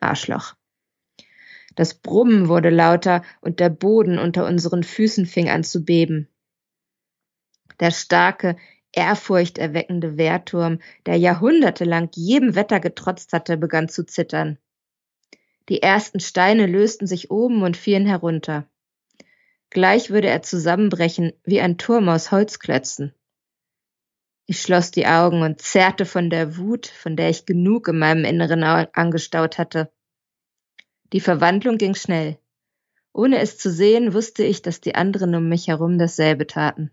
Arschloch. 0.00 0.54
Das 1.74 1.92
Brummen 1.92 2.48
wurde 2.48 2.70
lauter 2.70 3.22
und 3.42 3.60
der 3.60 3.68
Boden 3.68 4.18
unter 4.18 4.46
unseren 4.46 4.82
Füßen 4.82 5.26
fing 5.26 5.50
an 5.50 5.62
zu 5.62 5.84
beben. 5.84 6.28
Der 7.78 7.90
starke, 7.90 8.56
ehrfurchterweckende 8.92 10.16
Wehrturm, 10.16 10.80
der 11.04 11.16
jahrhundertelang 11.16 12.08
jedem 12.14 12.54
Wetter 12.54 12.80
getrotzt 12.80 13.34
hatte, 13.34 13.58
begann 13.58 13.90
zu 13.90 14.06
zittern. 14.06 14.58
Die 15.68 15.82
ersten 15.82 16.20
Steine 16.20 16.66
lösten 16.66 17.06
sich 17.06 17.30
oben 17.30 17.62
und 17.62 17.76
fielen 17.76 18.06
herunter. 18.06 18.66
Gleich 19.76 20.08
würde 20.08 20.28
er 20.28 20.40
zusammenbrechen 20.40 21.34
wie 21.44 21.60
ein 21.60 21.76
Turm 21.76 22.08
aus 22.08 22.30
Holzklötzen. 22.30 23.12
Ich 24.46 24.62
schloss 24.62 24.90
die 24.90 25.06
Augen 25.06 25.42
und 25.42 25.60
zerrte 25.60 26.06
von 26.06 26.30
der 26.30 26.56
Wut, 26.56 26.86
von 26.86 27.14
der 27.14 27.28
ich 27.28 27.44
genug 27.44 27.88
in 27.88 27.98
meinem 27.98 28.24
Inneren 28.24 28.62
angestaut 28.62 29.58
hatte. 29.58 29.92
Die 31.12 31.20
Verwandlung 31.20 31.76
ging 31.76 31.94
schnell. 31.94 32.38
Ohne 33.12 33.38
es 33.38 33.58
zu 33.58 33.70
sehen, 33.70 34.14
wusste 34.14 34.44
ich, 34.44 34.62
dass 34.62 34.80
die 34.80 34.94
anderen 34.94 35.34
um 35.34 35.46
mich 35.46 35.68
herum 35.68 35.98
dasselbe 35.98 36.46
taten. 36.46 36.90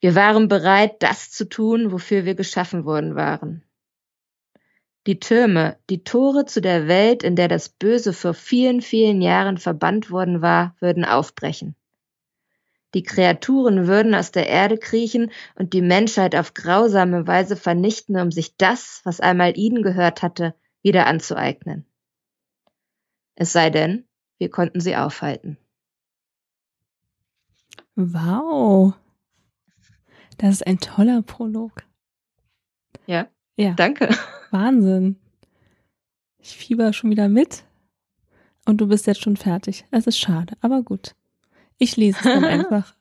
Wir 0.00 0.14
waren 0.14 0.48
bereit, 0.48 1.02
das 1.02 1.30
zu 1.30 1.48
tun, 1.48 1.90
wofür 1.90 2.26
wir 2.26 2.34
geschaffen 2.34 2.84
worden 2.84 3.14
waren. 3.14 3.64
Die 5.06 5.20
Türme, 5.20 5.76
die 5.90 6.02
Tore 6.02 6.46
zu 6.46 6.60
der 6.60 6.88
Welt, 6.88 7.22
in 7.22 7.36
der 7.36 7.48
das 7.48 7.68
Böse 7.68 8.12
vor 8.12 8.32
vielen, 8.32 8.80
vielen 8.80 9.20
Jahren 9.20 9.58
verbannt 9.58 10.10
worden 10.10 10.40
war, 10.40 10.76
würden 10.80 11.04
aufbrechen. 11.04 11.76
Die 12.94 13.02
Kreaturen 13.02 13.86
würden 13.86 14.14
aus 14.14 14.30
der 14.30 14.48
Erde 14.48 14.78
kriechen 14.78 15.30
und 15.56 15.72
die 15.72 15.82
Menschheit 15.82 16.36
auf 16.36 16.54
grausame 16.54 17.26
Weise 17.26 17.56
vernichten, 17.56 18.16
um 18.16 18.30
sich 18.30 18.56
das, 18.56 19.00
was 19.04 19.20
einmal 19.20 19.58
ihnen 19.58 19.82
gehört 19.82 20.22
hatte, 20.22 20.54
wieder 20.80 21.06
anzueignen. 21.06 21.84
Es 23.34 23.52
sei 23.52 23.68
denn, 23.70 24.06
wir 24.38 24.48
konnten 24.48 24.80
sie 24.80 24.96
aufhalten. 24.96 25.58
Wow. 27.96 28.94
Das 30.38 30.50
ist 30.50 30.66
ein 30.66 30.78
toller 30.78 31.22
Prolog. 31.22 31.82
Ja. 33.06 33.28
Ja. 33.56 33.72
Danke. 33.74 34.08
Wahnsinn. 34.54 35.16
Ich 36.38 36.56
fieber 36.56 36.94
schon 36.94 37.10
wieder 37.10 37.28
mit 37.28 37.64
und 38.64 38.80
du 38.80 38.86
bist 38.86 39.06
jetzt 39.06 39.22
schon 39.22 39.36
fertig. 39.36 39.84
Es 39.90 40.06
ist 40.06 40.18
schade, 40.18 40.56
aber 40.62 40.82
gut. 40.82 41.14
Ich 41.76 41.96
lese 41.96 42.18
es 42.18 42.24
dann 42.24 42.44
einfach. 42.44 42.94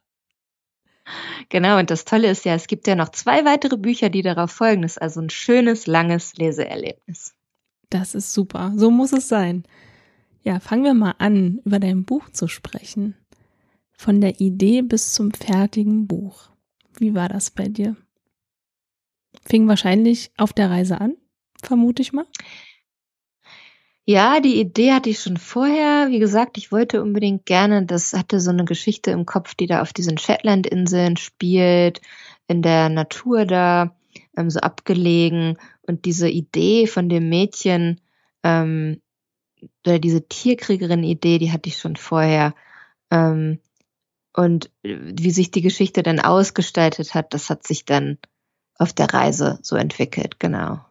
Genau, 1.50 1.80
und 1.80 1.90
das 1.90 2.06
Tolle 2.06 2.30
ist 2.30 2.46
ja, 2.46 2.56
es 2.56 2.68
gibt 2.68 2.88
ja 2.88 2.96
noch 2.96 3.10
zwei 3.10 3.46
weitere 3.46 3.78
Bücher, 3.78 4.10
die 4.10 4.22
darauf 4.22 4.52
folgen. 4.52 4.82
Das 4.82 4.94
ist 4.94 5.02
also 5.02 5.22
ein 5.22 5.30
schönes, 5.30 5.88
langes 5.88 6.36
Leseerlebnis. 6.36 7.36
Das 7.90 8.16
ist 8.16 8.34
super. 8.34 8.74
So 8.76 8.90
muss 8.90 9.14
es 9.14 9.28
sein. 9.28 9.64
Ja, 10.44 10.60
fangen 10.60 10.84
wir 10.84 10.94
mal 10.94 11.16
an, 11.20 11.62
über 11.64 11.80
dein 11.80 12.04
Buch 12.06 12.30
zu 12.30 12.48
sprechen. 12.48 13.16
Von 13.92 14.20
der 14.22 14.42
Idee 14.42 14.82
bis 14.82 15.14
zum 15.14 15.32
fertigen 15.32 16.08
Buch. 16.08 16.50
Wie 16.98 17.14
war 17.14 17.30
das 17.30 17.52
bei 17.52 17.68
dir? 17.68 17.96
Fing 19.46 19.68
wahrscheinlich 19.68 20.32
auf 20.38 20.54
der 20.54 20.70
Reise 20.70 21.00
an, 21.00 21.16
vermute 21.66 22.02
ich 22.02 22.14
mal. 22.14 22.26
Ja, 24.06 24.42
die 24.42 24.60
Idee 24.60 24.92
hatte 24.92 25.10
ich 25.10 25.22
schon 25.22 25.38
vorher. 25.38 26.10
Wie 26.10 26.20
gesagt, 26.20 26.58
ich 26.58 26.74
wollte 26.74 27.02
unbedingt 27.02 27.46
gerne, 27.46 27.86
das 27.86 28.12
hatte 28.12 28.42
so 28.42 28.52
eine 28.52 28.66
Geschichte 28.66 29.12
im 29.12 29.26
Kopf, 29.26 29.56
die 29.56 29.66
da 29.66 29.82
auf 29.82 29.94
diesen 29.94 30.18
Shetland-Inseln 30.18 31.16
spielt, 31.16 32.02
in 32.48 32.62
der 32.62 32.90
Natur 32.90 33.46
da, 33.46 33.96
ähm, 34.36 34.50
so 34.50 34.60
abgelegen. 34.60 35.58
Und 35.84 36.04
diese 36.04 36.30
Idee 36.30 36.88
von 36.88 37.08
dem 37.08 37.30
Mädchen, 37.30 38.02
ähm, 38.44 39.02
oder 39.86 40.00
diese 40.00 40.28
Tierkriegerin-Idee, 40.28 41.40
die 41.40 41.52
hatte 41.52 41.70
ich 41.70 41.78
schon 41.78 41.96
vorher. 41.96 42.54
Ähm, 43.10 43.60
und 44.34 44.70
wie 44.82 45.32
sich 45.32 45.52
die 45.52 45.62
Geschichte 45.62 46.04
dann 46.04 46.20
ausgestaltet 46.20 47.14
hat, 47.14 47.34
das 47.34 47.50
hat 47.50 47.66
sich 47.66 47.86
dann 47.86 48.18
auf 48.78 48.92
der 48.92 49.14
Reise 49.14 49.60
so 49.62 49.76
entwickelt, 49.76 50.40
genau. 50.40 50.84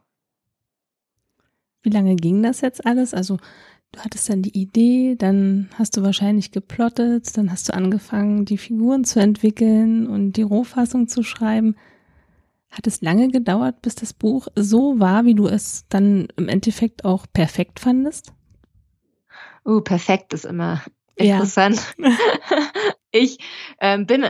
Wie 1.82 1.90
lange 1.90 2.16
ging 2.16 2.42
das 2.42 2.60
jetzt 2.60 2.86
alles? 2.86 3.14
Also 3.14 3.38
du 3.92 4.00
hattest 4.00 4.28
dann 4.28 4.42
die 4.42 4.58
Idee, 4.58 5.16
dann 5.16 5.68
hast 5.78 5.96
du 5.96 6.02
wahrscheinlich 6.02 6.50
geplottet, 6.50 7.36
dann 7.36 7.50
hast 7.50 7.68
du 7.68 7.74
angefangen, 7.74 8.44
die 8.44 8.58
Figuren 8.58 9.04
zu 9.04 9.20
entwickeln 9.20 10.06
und 10.06 10.32
die 10.32 10.42
Rohfassung 10.42 11.08
zu 11.08 11.22
schreiben. 11.22 11.76
Hat 12.70 12.86
es 12.86 13.02
lange 13.02 13.28
gedauert, 13.28 13.82
bis 13.82 13.94
das 13.94 14.14
Buch 14.14 14.48
so 14.56 14.98
war, 14.98 15.24
wie 15.26 15.34
du 15.34 15.46
es 15.46 15.84
dann 15.88 16.28
im 16.36 16.48
Endeffekt 16.48 17.04
auch 17.04 17.26
perfekt 17.32 17.80
fandest? 17.80 18.32
Oh, 19.64 19.80
perfekt 19.80 20.32
ist 20.32 20.46
immer 20.46 20.82
interessant. 21.16 21.94
Ja. 21.98 22.10
ich 23.10 23.38
ähm, 23.80 24.06
bin 24.06 24.26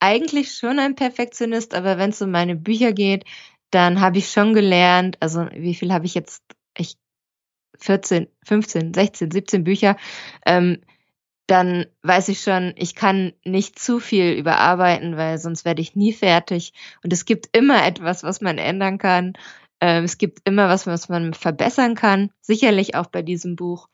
eigentlich 0.00 0.54
schon 0.54 0.78
ein 0.78 0.94
Perfektionist, 0.94 1.74
aber 1.74 1.98
wenn 1.98 2.10
es 2.10 2.22
um 2.22 2.30
meine 2.30 2.56
Bücher 2.56 2.92
geht, 2.92 3.24
dann 3.70 4.00
habe 4.00 4.18
ich 4.18 4.30
schon 4.30 4.54
gelernt, 4.54 5.16
also 5.20 5.46
wie 5.52 5.74
viel 5.74 5.92
habe 5.92 6.06
ich 6.06 6.14
jetzt? 6.14 6.42
Ich 7.78 7.86
14, 7.86 8.28
15, 8.44 8.94
16, 8.94 9.30
17 9.30 9.64
Bücher. 9.64 9.96
Ähm, 10.44 10.78
dann 11.46 11.86
weiß 12.02 12.28
ich 12.28 12.40
schon, 12.40 12.74
ich 12.76 12.94
kann 12.94 13.32
nicht 13.44 13.78
zu 13.78 14.00
viel 14.00 14.32
überarbeiten, 14.32 15.16
weil 15.16 15.38
sonst 15.38 15.64
werde 15.64 15.80
ich 15.80 15.94
nie 15.94 16.12
fertig. 16.12 16.72
Und 17.04 17.12
es 17.12 17.24
gibt 17.24 17.56
immer 17.56 17.86
etwas, 17.86 18.24
was 18.24 18.40
man 18.40 18.58
ändern 18.58 18.98
kann. 18.98 19.34
Ähm, 19.80 20.04
es 20.04 20.18
gibt 20.18 20.40
immer 20.44 20.68
was, 20.68 20.86
was 20.86 21.08
man 21.08 21.34
verbessern 21.34 21.94
kann. 21.94 22.30
Sicherlich 22.40 22.94
auch 22.96 23.06
bei 23.06 23.22
diesem 23.22 23.54
Buch. 23.54 23.88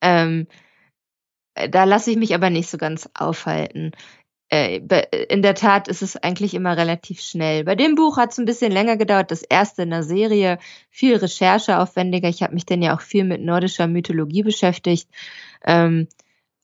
Ähm, 0.00 0.48
da 1.70 1.84
lasse 1.84 2.10
ich 2.10 2.16
mich 2.16 2.34
aber 2.34 2.50
nicht 2.50 2.68
so 2.68 2.78
ganz 2.78 3.08
aufhalten. 3.14 3.92
Äh, 4.50 4.78
in 5.28 5.42
der 5.42 5.54
Tat 5.54 5.88
ist 5.88 6.02
es 6.02 6.16
eigentlich 6.16 6.54
immer 6.54 6.76
relativ 6.76 7.20
schnell. 7.20 7.64
Bei 7.64 7.74
dem 7.74 7.94
Buch 7.94 8.16
hat 8.16 8.32
es 8.32 8.38
ein 8.38 8.46
bisschen 8.46 8.72
länger 8.72 8.96
gedauert, 8.96 9.30
das 9.30 9.42
erste 9.42 9.82
in 9.82 9.90
der 9.90 10.02
Serie, 10.02 10.58
viel 10.90 11.16
rechercheaufwendiger. 11.16 12.28
Ich 12.28 12.42
habe 12.42 12.54
mich 12.54 12.64
dann 12.64 12.82
ja 12.82 12.96
auch 12.96 13.02
viel 13.02 13.24
mit 13.24 13.42
nordischer 13.42 13.86
Mythologie 13.86 14.42
beschäftigt. 14.42 15.08
Ähm, 15.64 16.08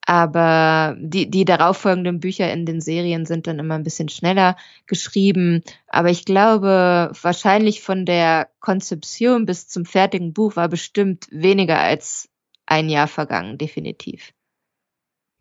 aber 0.06 0.96
die, 0.98 1.30
die 1.30 1.44
darauffolgenden 1.46 2.20
Bücher 2.20 2.52
in 2.52 2.66
den 2.66 2.80
Serien 2.80 3.24
sind 3.24 3.46
dann 3.46 3.58
immer 3.58 3.74
ein 3.74 3.84
bisschen 3.84 4.10
schneller 4.10 4.56
geschrieben. 4.86 5.62
Aber 5.86 6.10
ich 6.10 6.26
glaube, 6.26 7.10
wahrscheinlich 7.22 7.80
von 7.80 8.04
der 8.04 8.48
Konzeption 8.60 9.46
bis 9.46 9.68
zum 9.68 9.86
fertigen 9.86 10.34
Buch 10.34 10.56
war 10.56 10.68
bestimmt 10.68 11.26
weniger 11.30 11.80
als 11.80 12.28
ein 12.66 12.88
Jahr 12.90 13.08
vergangen, 13.08 13.56
definitiv. 13.56 14.32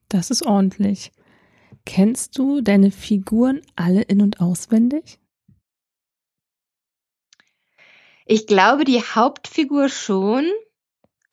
Das 0.07 0.29
ist 0.29 0.45
ordentlich. 0.45 1.11
Kennst 1.85 2.37
du 2.37 2.61
deine 2.61 2.91
Figuren 2.91 3.61
alle 3.75 4.01
in 4.01 4.21
und 4.21 4.39
auswendig? 4.39 5.19
Ich 8.25 8.47
glaube, 8.47 8.85
die 8.85 9.01
Hauptfigur 9.01 9.89
schon. 9.89 10.49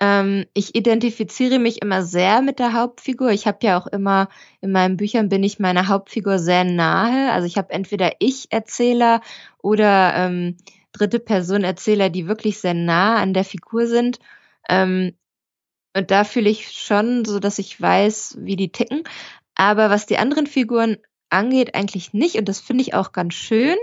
Ähm, 0.01 0.47
ich 0.55 0.75
identifiziere 0.75 1.59
mich 1.59 1.83
immer 1.83 2.03
sehr 2.03 2.43
mit 2.43 2.59
der 2.59 2.73
Hauptfigur. 2.73 3.31
Ich 3.31 3.47
habe 3.47 3.59
ja 3.63 3.79
auch 3.79 3.87
immer 3.87 4.29
in 4.61 4.73
meinen 4.73 4.97
Büchern 4.97 5.29
bin 5.29 5.45
ich 5.45 5.61
meiner 5.61 5.89
Hauptfigur 5.89 6.39
sehr 6.39 6.65
nahe. 6.65 7.33
Also 7.33 7.47
ich 7.47 7.57
habe 7.57 7.73
entweder 7.73 8.13
Ich-Erzähler 8.19 9.21
oder 9.63 10.15
ähm, 10.17 10.57
dritte 10.93 11.21
Person 11.21 11.63
Erzähler, 11.65 12.11
die 12.11 12.27
wirklich 12.27 12.59
sehr 12.59 12.75
nah 12.75 13.17
an 13.17 13.35
der 13.35 13.45
Figur 13.45 13.87
sind. 13.87 14.19
Ähm, 14.69 15.13
und 15.97 16.11
da 16.11 16.25
fühle 16.25 16.51
ich 16.51 16.71
schon 16.71 17.25
so, 17.25 17.41
dass 17.41 17.59
ich 17.59 17.81
weiß, 17.81 18.39
wie 18.41 18.57
die 18.57 18.71
ticken. 18.71 19.03
Aber 19.61 19.91
was 19.91 20.07
die 20.07 20.17
anderen 20.17 20.47
Figuren 20.47 20.97
angeht, 21.29 21.75
eigentlich 21.75 22.15
nicht. 22.15 22.37
Und 22.37 22.49
das 22.49 22.61
finde 22.61 22.81
ich 22.81 22.95
auch 22.95 23.13
ganz 23.13 23.35
schön. 23.35 23.77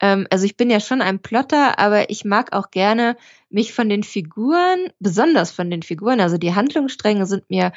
Ähm, 0.00 0.26
also 0.30 0.46
ich 0.46 0.56
bin 0.56 0.70
ja 0.70 0.80
schon 0.80 1.02
ein 1.02 1.18
Plotter, 1.18 1.78
aber 1.78 2.08
ich 2.08 2.24
mag 2.24 2.54
auch 2.54 2.70
gerne 2.70 3.18
mich 3.50 3.74
von 3.74 3.90
den 3.90 4.02
Figuren, 4.02 4.88
besonders 4.98 5.50
von 5.50 5.68
den 5.68 5.82
Figuren, 5.82 6.20
also 6.20 6.38
die 6.38 6.54
Handlungsstränge 6.54 7.26
sind 7.26 7.50
mir 7.50 7.72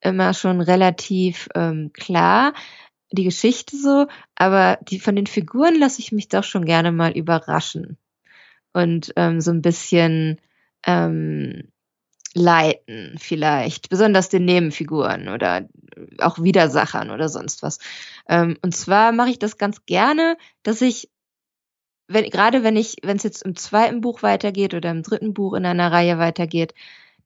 immer 0.00 0.32
schon 0.32 0.62
relativ 0.62 1.50
ähm, 1.54 1.90
klar, 1.92 2.54
die 3.12 3.24
Geschichte 3.24 3.76
so, 3.76 4.06
aber 4.34 4.78
die 4.80 4.98
von 4.98 5.16
den 5.16 5.26
Figuren 5.26 5.78
lasse 5.78 6.00
ich 6.00 6.12
mich 6.12 6.28
doch 6.28 6.44
schon 6.44 6.64
gerne 6.64 6.92
mal 6.92 7.12
überraschen 7.12 7.98
und 8.72 9.12
ähm, 9.16 9.42
so 9.42 9.50
ein 9.50 9.60
bisschen 9.60 10.40
ähm, 10.86 11.68
leiten 12.36 13.16
vielleicht, 13.18 13.88
besonders 13.88 14.28
den 14.28 14.44
Nebenfiguren 14.44 15.28
oder 15.28 15.68
auch 16.18 16.42
Widersachern 16.42 17.10
oder 17.10 17.28
sonst 17.28 17.62
was. 17.62 17.78
Ähm, 18.28 18.58
und 18.62 18.76
zwar 18.76 19.12
mache 19.12 19.30
ich 19.30 19.38
das 19.38 19.58
ganz 19.58 19.86
gerne, 19.86 20.36
dass 20.62 20.82
ich 20.82 21.10
wenn, 22.08 22.30
gerade 22.30 22.62
wenn 22.62 22.76
ich, 22.76 22.96
wenn 23.02 23.16
es 23.16 23.24
jetzt 23.24 23.42
im 23.42 23.56
zweiten 23.56 24.00
Buch 24.00 24.22
weitergeht 24.22 24.74
oder 24.74 24.90
im 24.90 25.02
dritten 25.02 25.34
Buch 25.34 25.54
in 25.54 25.66
einer 25.66 25.90
Reihe 25.90 26.18
weitergeht, 26.18 26.72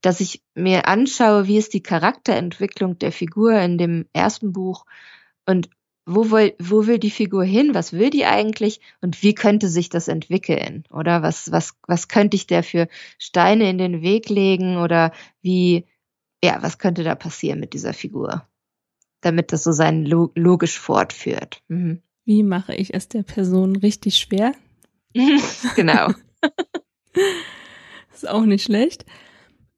dass 0.01 0.21
ich 0.21 0.43
mir 0.55 0.89
anschaue, 0.89 1.47
wie 1.47 1.59
ist 1.59 1.75
die 1.75 1.83
Charakterentwicklung 1.83 2.99
der 2.99 3.13
Figur 3.13 3.53
in 3.61 3.77
dem 3.77 4.07
ersten 4.15 4.53
Buch 4.53 4.87
und 5.47 5.69
wo 6.07 6.31
will, 6.31 6.55
wo 6.59 6.87
will 6.87 6.99
die 6.99 7.11
Figur 7.11 7.45
hin? 7.45 7.75
Was 7.75 7.93
will 7.93 8.11
die 8.11 8.25
eigentlich? 8.25 8.81
Und 9.01 9.23
wie 9.23 9.35
könnte 9.35 9.69
sich 9.69 9.89
das 9.89 10.09
entwickeln? 10.09 10.85
Oder 10.91 11.23
was, 11.23 11.53
was, 11.53 11.75
was 11.87 12.09
könnte 12.09 12.37
ich 12.37 12.47
der 12.47 12.63
für 12.63 12.89
Steine 13.19 13.69
in 13.71 13.79
den 13.79 14.03
Weg 14.03 14.29
legen? 14.29 14.77
Oder 14.79 15.13
wie, 15.43 15.87
ja, 16.43 16.63
was 16.63 16.79
könnte 16.79 17.05
da 17.05 17.15
passieren 17.15 17.61
mit 17.61 17.75
dieser 17.75 17.93
Figur? 17.93 18.47
Damit 19.21 19.53
das 19.53 19.65
so 19.65 19.73
seinen 19.73 20.07
logisch 20.07 20.79
fortführt. 20.79 21.63
Mhm. 21.69 22.03
Wie 22.25 22.43
mache 22.43 22.75
ich 22.75 22.95
es 22.95 23.09
der 23.09 23.23
Person 23.23 23.77
richtig 23.77 24.17
schwer? 24.17 24.53
genau. 25.77 26.13
ist 28.13 28.29
auch 28.29 28.45
nicht 28.45 28.65
schlecht. 28.65 29.05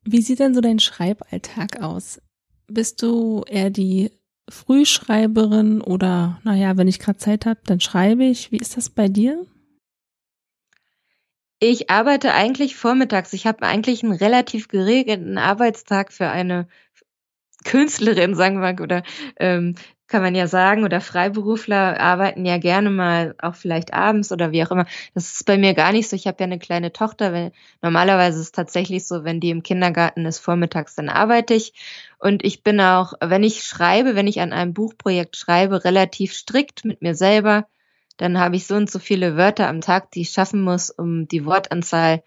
Wie 0.04 0.20
sieht 0.20 0.40
denn 0.40 0.54
so 0.54 0.60
dein 0.60 0.78
Schreiballtag 0.78 1.80
aus? 1.80 2.20
Bist 2.66 3.02
du 3.02 3.44
eher 3.48 3.70
die 3.70 4.10
Frühschreiberin 4.49 5.80
oder, 5.80 6.40
naja, 6.43 6.76
wenn 6.76 6.88
ich 6.88 6.99
gerade 6.99 7.18
Zeit 7.18 7.47
habe, 7.47 7.61
dann 7.64 7.80
schreibe 7.80 8.24
ich. 8.24 8.53
Wie 8.53 8.59
ist 8.59 8.76
das 8.76 8.90
bei 8.90 9.09
dir? 9.09 9.47
Ich 11.59 11.90
arbeite 11.90 12.34
eigentlich 12.34 12.74
vormittags. 12.74 13.32
Ich 13.32 13.47
habe 13.47 13.62
eigentlich 13.62 14.03
einen 14.03 14.14
relativ 14.14 14.66
geregelten 14.66 15.38
Arbeitstag 15.38 16.12
für 16.12 16.28
eine 16.28 16.66
Künstlerin, 17.64 18.34
sagen 18.34 18.60
wir 18.60 18.82
oder 18.82 19.02
ähm, 19.38 19.74
kann 20.12 20.22
man 20.22 20.34
ja 20.34 20.46
sagen, 20.46 20.84
oder 20.84 21.00
Freiberufler 21.00 21.98
arbeiten 21.98 22.44
ja 22.44 22.58
gerne 22.58 22.90
mal 22.90 23.34
auch 23.38 23.54
vielleicht 23.54 23.94
abends 23.94 24.30
oder 24.30 24.52
wie 24.52 24.62
auch 24.62 24.70
immer. 24.70 24.84
Das 25.14 25.32
ist 25.32 25.46
bei 25.46 25.56
mir 25.56 25.72
gar 25.72 25.90
nicht 25.90 26.10
so. 26.10 26.14
Ich 26.14 26.26
habe 26.26 26.36
ja 26.40 26.44
eine 26.44 26.58
kleine 26.58 26.92
Tochter. 26.92 27.32
Wenn, 27.32 27.50
normalerweise 27.80 28.38
ist 28.38 28.44
es 28.44 28.52
tatsächlich 28.52 29.06
so, 29.08 29.24
wenn 29.24 29.40
die 29.40 29.48
im 29.48 29.62
Kindergarten 29.62 30.26
ist, 30.26 30.38
vormittags, 30.38 30.94
dann 30.96 31.08
arbeite 31.08 31.54
ich. 31.54 31.72
Und 32.18 32.44
ich 32.44 32.62
bin 32.62 32.78
auch, 32.78 33.14
wenn 33.20 33.42
ich 33.42 33.64
schreibe, 33.64 34.14
wenn 34.14 34.26
ich 34.26 34.40
an 34.42 34.52
einem 34.52 34.74
Buchprojekt 34.74 35.38
schreibe, 35.38 35.82
relativ 35.82 36.34
strikt 36.34 36.84
mit 36.84 37.00
mir 37.00 37.14
selber. 37.14 37.66
Dann 38.18 38.38
habe 38.38 38.56
ich 38.56 38.66
so 38.66 38.74
und 38.74 38.90
so 38.90 38.98
viele 38.98 39.38
Wörter 39.38 39.66
am 39.66 39.80
Tag, 39.80 40.10
die 40.10 40.20
ich 40.20 40.30
schaffen 40.30 40.60
muss, 40.60 40.90
um 40.90 41.26
die 41.26 41.46
Wortanzahl 41.46 42.22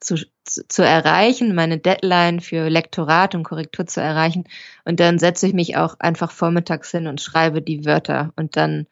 zu, 0.00 0.16
zu, 0.44 0.66
zu 0.68 0.82
erreichen, 0.82 1.54
meine 1.54 1.78
Deadline 1.78 2.40
für 2.40 2.68
Lektorat 2.68 3.34
und 3.34 3.42
Korrektur 3.42 3.86
zu 3.86 4.00
erreichen. 4.00 4.44
Und 4.84 5.00
dann 5.00 5.18
setze 5.18 5.46
ich 5.46 5.54
mich 5.54 5.76
auch 5.76 5.98
einfach 5.98 6.30
vormittags 6.30 6.90
hin 6.90 7.06
und 7.06 7.20
schreibe 7.20 7.62
die 7.62 7.84
Wörter. 7.84 8.32
Und 8.36 8.56
dann 8.56 8.86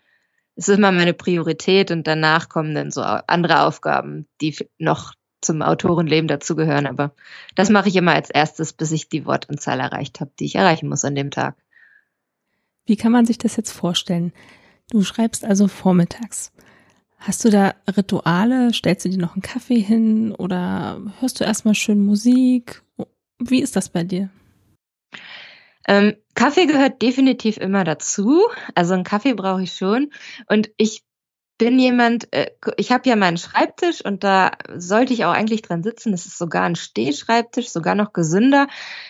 ist 0.57 0.69
es 0.69 0.79
immer 0.79 0.93
meine 0.93 1.15
Priorität 1.15 1.91
und 1.91 2.07
danach 2.07 2.49
kommen 2.49 2.75
dann 2.75 2.91
so 2.91 3.03
andere 3.03 3.63
Aufgaben, 3.63 4.27
die 4.41 4.57
noch 4.79 5.15
zum 5.41 5.63
Autorenleben 5.63 6.29
dazugehören. 6.29 6.87
Aber 6.87 7.15
das 7.55 7.71
mache 7.71 7.89
ich 7.89 7.97
immer 7.97 8.15
als 8.15 8.31
erstes, 8.31 8.73
bis 8.73 8.93
ich 8.93 9.09
die 9.09 9.27
Wortanzahl 9.27 9.81
erreicht 9.81 10.21
habe, 10.21 10.31
die 10.39 10.47
ich 10.47 10.55
erreichen 10.55 10.89
muss 10.89 11.05
an 11.05 11.15
dem 11.15 11.31
Tag. 11.31 11.57
Wie 12.87 12.97
kann 12.97 13.13
man 13.13 13.27
sich 13.27 13.39
das 13.39 13.57
jetzt 13.57 13.73
vorstellen? 13.73 14.33
Du 14.91 15.03
schreibst 15.03 15.45
also 15.45 15.69
vormittags. 15.69 16.53
Hast 17.19 17.45
du 17.45 17.51
da 17.51 17.75
Rituale? 17.97 18.73
Stellst 18.75 19.05
du 19.05 19.09
dir 19.09 19.19
noch 19.19 19.35
einen 19.35 19.43
Kaffee 19.43 19.81
hin 19.81 20.33
oder 20.33 21.01
hörst 21.21 21.41
du 21.41 21.45
erstmal 21.45 21.75
schön 21.75 22.05
Musik? 22.05 22.83
Wie 23.39 23.63
ist 23.63 23.77
das 23.77 23.89
bei 23.89 24.05
dir? 24.05 24.31
Ähm, 25.87 26.17
Kaffee 26.35 26.67
gehört 26.67 27.03
definitiv 27.03 27.57
immer 27.57 27.85
dazu. 27.85 28.43
Also 28.75 28.95
einen 28.95 29.05
Kaffee 29.05 29.35
brauche 29.35 29.63
ich 29.63 29.75
schon. 29.75 30.13
Und 30.49 30.71
ich 30.77 31.03
bin 31.59 31.79
jemand, 31.79 32.33
äh, 32.33 32.51
ich 32.77 32.91
habe 32.91 33.09
ja 33.09 33.17
meinen 33.17 33.37
Schreibtisch 33.37 34.05
und 34.05 34.25
da 34.25 34.53
sollte 34.77 35.13
ich 35.13 35.25
auch 35.25 35.33
eigentlich 35.33 35.63
dran 35.63 35.83
sitzen. 35.83 36.13
Das 36.13 36.27
ist 36.27 36.39
sogar 36.39 36.65
ein 36.65 36.77
Stehschreibtisch, 36.77 37.69
sogar 37.69 37.95
noch 37.95 38.13
gesünder. 38.13 38.67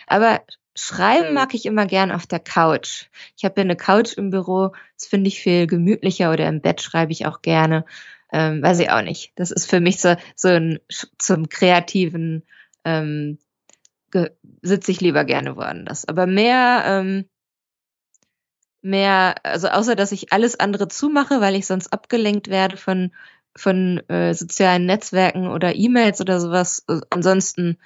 Aber 0.07 0.43
Schreiben 0.77 1.35
mag 1.35 1.55
ich 1.55 1.67
immer 1.67 1.87
gern 1.87 2.11
auf 2.11 2.27
der 2.27 2.41
Couch. 2.41 3.07
Ich 3.37 3.45
habe 3.45 3.61
ja 3.61 3.63
eine 3.63 3.77
Couch 3.77 4.15
im 4.15 4.31
Büro, 4.31 4.73
das 4.97 5.07
finde 5.07 5.29
ich 5.29 5.41
viel 5.41 5.67
gemütlicher 5.67 6.33
oder 6.33 6.49
im 6.49 6.61
Bett 6.61 6.83
schreibe 6.83 7.13
ich 7.13 7.27
auch 7.27 7.43
gerne. 7.43 7.85
Ähm, 8.33 8.63
weiß 8.63 8.81
ich 8.81 8.91
auch 8.91 9.03
nicht. 9.03 9.33
Das 9.37 9.53
ist 9.53 9.71
für 9.71 9.81
mich 9.81 10.01
so, 10.01 10.17
so 10.35 10.49
ein 10.49 10.81
zum 11.19 11.49
kreativen 11.49 12.43
ähm, 12.85 13.39
sitze 14.63 14.91
ich 14.91 15.01
lieber 15.01 15.25
gerne 15.25 15.57
woanders. 15.57 16.07
Aber 16.07 16.27
mehr, 16.27 16.83
ähm, 16.87 17.29
mehr, 18.83 19.37
also 19.45 19.69
außer 19.69 19.95
dass 19.95 20.13
ich 20.13 20.33
alles 20.33 20.59
andere 20.59 20.89
zumache, 20.89 21.41
weil 21.41 21.55
ich 21.55 21.67
sonst 21.67 21.93
abgelenkt 21.93 22.49
werde 22.49 22.77
von 22.77 23.13
von 23.57 23.99
äh, 24.09 24.35
sozialen 24.35 24.87
Netzwerken 24.87 25.49
oder 25.49 25.75
E-Mails 25.77 26.21
oder 26.21 26.41
sowas. 26.41 26.85
Ansonsten 27.11 27.79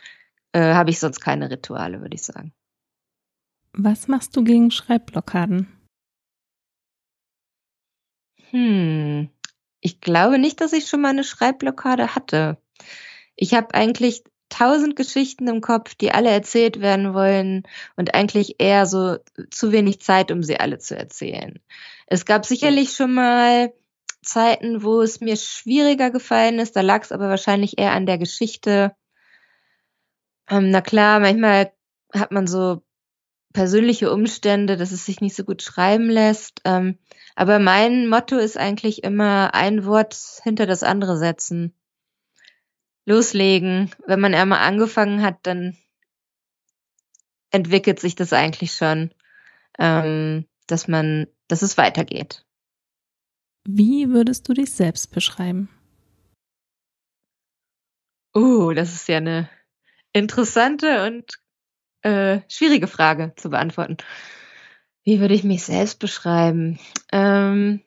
äh, 0.53 0.73
habe 0.73 0.91
ich 0.91 0.99
sonst 0.99 1.21
keine 1.21 1.51
Rituale, 1.51 2.01
würde 2.01 2.15
ich 2.15 2.23
sagen. 2.23 2.55
Was 3.73 4.09
machst 4.09 4.37
du 4.37 4.45
gegen 4.45 4.71
Schreibblockaden? 4.71 5.69
Hm, 8.51 9.29
ich 9.81 10.01
glaube 10.01 10.39
nicht, 10.39 10.61
dass 10.61 10.73
ich 10.73 10.89
schon 10.89 11.01
mal 11.01 11.11
eine 11.11 11.25
Schreibblockade 11.25 12.15
hatte. 12.15 12.59
Ich 13.37 13.55
habe 13.55 13.75
eigentlich 13.75 14.25
tausend 14.49 14.97
Geschichten 14.97 15.47
im 15.49 15.61
Kopf, 15.61 15.95
die 15.95 16.13
alle 16.13 16.31
erzählt 16.31 16.81
werden 16.81 17.13
wollen 17.13 17.65
und 17.97 18.15
eigentlich 18.15 18.57
eher 18.59 18.87
so 18.87 19.19
zu 19.51 19.73
wenig 19.73 20.01
Zeit, 20.01 20.33
um 20.33 20.43
sie 20.43 20.59
alle 20.59 20.79
zu 20.79 20.97
erzählen. 20.97 21.61
Es 22.07 22.25
gab 22.25 22.47
sicherlich 22.47 22.93
schon 22.93 23.13
mal 23.15 23.73
Zeiten, 24.23 24.83
wo 24.83 25.03
es 25.03 25.21
mir 25.21 25.37
schwieriger 25.37 26.11
gefallen 26.11 26.59
ist, 26.59 26.75
da 26.77 26.81
lag 26.81 27.03
es 27.03 27.13
aber 27.13 27.29
wahrscheinlich 27.29 27.79
eher 27.79 27.93
an 27.93 28.07
der 28.07 28.19
Geschichte. 28.19 28.97
Ähm, 30.49 30.71
na 30.71 30.81
klar, 30.81 31.21
manchmal 31.21 31.73
hat 32.15 32.33
man 32.33 32.47
so 32.47 32.83
persönliche 33.53 34.13
Umstände, 34.13 34.77
dass 34.77 34.93
es 34.93 35.07
sich 35.07 35.21
nicht 35.21 35.35
so 35.35 35.45
gut 35.45 35.63
schreiben 35.63 36.11
lässt. 36.11 36.61
Ähm, 36.65 36.99
aber 37.35 37.59
mein 37.59 38.09
Motto 38.09 38.37
ist 38.37 38.57
eigentlich 38.57 39.05
immer 39.05 39.55
ein 39.55 39.85
Wort 39.85 40.17
hinter 40.43 40.67
das 40.67 40.83
andere 40.83 41.17
setzen. 41.19 41.75
Loslegen. 43.07 43.91
Wenn 44.07 44.21
man 44.21 44.35
einmal 44.35 44.61
angefangen 44.61 45.23
hat, 45.23 45.39
dann 45.45 45.77
entwickelt 47.51 48.01
sich 48.01 48.15
das 48.15 48.33
eigentlich 48.33 48.73
schon, 48.73 49.15
ähm, 49.79 50.47
dass 50.67 50.89
man, 50.89 51.27
dass 51.49 51.63
es 51.63 51.79
weitergeht. 51.79 52.45
Wie 53.67 54.11
würdest 54.11 54.49
du 54.49 54.55
dich 54.55 54.73
selbst 54.73 55.11
beschreiben? 55.11 55.69
Uh, 58.35 58.73
das 58.73 58.95
ist 58.95 59.09
ja 59.09 59.17
eine 59.17 59.49
interessante 60.13 61.07
und 61.07 61.39
äh, 62.09 62.43
schwierige 62.49 62.87
Frage 62.87 63.35
zu 63.37 63.51
beantworten. 63.51 63.99
Wie 65.05 65.21
würde 65.21 65.35
ich 65.35 65.45
mich 65.45 65.63
selbst 65.65 65.99
beschreiben? 65.99 66.79
Ähm, 67.13 67.83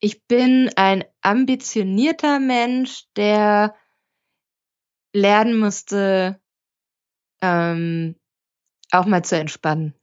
ich 0.00 0.26
bin 0.26 0.70
ein 0.76 1.04
ambitionierter 1.22 2.38
Mensch, 2.38 3.04
der 3.16 3.74
lernen 5.12 5.58
musste, 5.58 6.40
ähm, 7.40 8.14
auch 8.92 9.06
mal 9.06 9.24
zu 9.24 9.36
entspannen. 9.36 9.94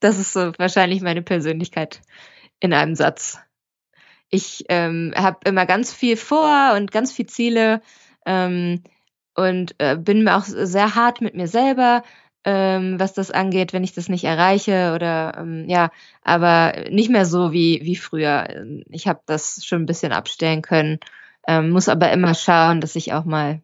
Das 0.00 0.18
ist 0.18 0.32
so 0.32 0.52
wahrscheinlich 0.58 1.02
meine 1.02 1.22
Persönlichkeit 1.22 2.00
in 2.58 2.72
einem 2.72 2.94
Satz. 2.94 3.38
Ich 4.28 4.64
ähm, 4.68 5.12
habe 5.16 5.38
immer 5.44 5.66
ganz 5.66 5.92
viel 5.92 6.16
vor 6.16 6.74
und 6.74 6.90
ganz 6.90 7.12
viel 7.12 7.26
Ziele. 7.26 7.80
Ähm, 8.26 8.82
und 9.38 9.76
äh, 9.78 9.96
bin 9.96 10.24
mir 10.24 10.36
auch 10.36 10.42
sehr 10.44 10.96
hart 10.96 11.20
mit 11.20 11.36
mir 11.36 11.46
selber, 11.46 12.02
ähm, 12.42 12.98
was 12.98 13.14
das 13.14 13.30
angeht, 13.30 13.72
wenn 13.72 13.84
ich 13.84 13.92
das 13.92 14.08
nicht 14.08 14.24
erreiche 14.24 14.92
oder 14.96 15.36
ähm, 15.38 15.68
ja, 15.68 15.90
aber 16.22 16.86
nicht 16.90 17.08
mehr 17.08 17.24
so 17.24 17.52
wie, 17.52 17.80
wie 17.84 17.94
früher. 17.94 18.48
Ich 18.90 19.06
habe 19.06 19.20
das 19.26 19.64
schon 19.64 19.82
ein 19.82 19.86
bisschen 19.86 20.12
abstellen 20.12 20.60
können, 20.62 20.98
ähm, 21.46 21.70
muss 21.70 21.88
aber 21.88 22.10
immer 22.10 22.34
schauen, 22.34 22.80
dass 22.80 22.96
ich 22.96 23.12
auch 23.12 23.24
mal 23.24 23.62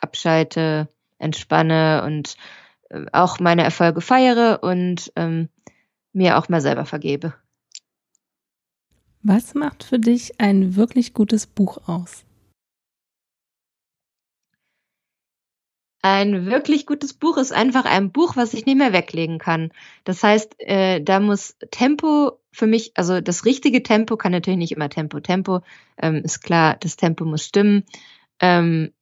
abschalte, 0.00 0.88
entspanne 1.18 2.04
und 2.04 2.36
äh, 2.90 3.06
auch 3.12 3.40
meine 3.40 3.64
Erfolge 3.64 4.00
feiere 4.00 4.60
und 4.62 5.12
ähm, 5.16 5.48
mir 6.12 6.38
auch 6.38 6.48
mal 6.48 6.60
selber 6.60 6.86
vergebe. 6.86 7.34
Was 9.24 9.54
macht 9.54 9.82
für 9.82 9.98
dich 9.98 10.40
ein 10.40 10.76
wirklich 10.76 11.14
gutes 11.14 11.48
Buch 11.48 11.88
aus? 11.88 12.24
Ein 16.02 16.46
wirklich 16.46 16.86
gutes 16.86 17.12
Buch 17.12 17.36
ist 17.36 17.52
einfach 17.52 17.84
ein 17.84 18.10
Buch, 18.10 18.36
was 18.36 18.54
ich 18.54 18.64
nicht 18.64 18.78
mehr 18.78 18.94
weglegen 18.94 19.38
kann. 19.38 19.70
Das 20.04 20.22
heißt, 20.22 20.54
äh, 20.60 21.02
da 21.02 21.20
muss 21.20 21.56
Tempo 21.70 22.40
für 22.52 22.66
mich, 22.66 22.92
also 22.94 23.20
das 23.20 23.44
richtige 23.44 23.82
Tempo 23.82 24.16
kann 24.16 24.32
natürlich 24.32 24.58
nicht 24.58 24.72
immer 24.72 24.88
Tempo. 24.88 25.20
Tempo 25.20 25.60
ähm, 25.98 26.16
ist 26.16 26.40
klar, 26.40 26.76
das 26.80 26.96
Tempo 26.96 27.24
muss 27.24 27.44
stimmen. 27.44 27.84
Ähm, 28.40 28.92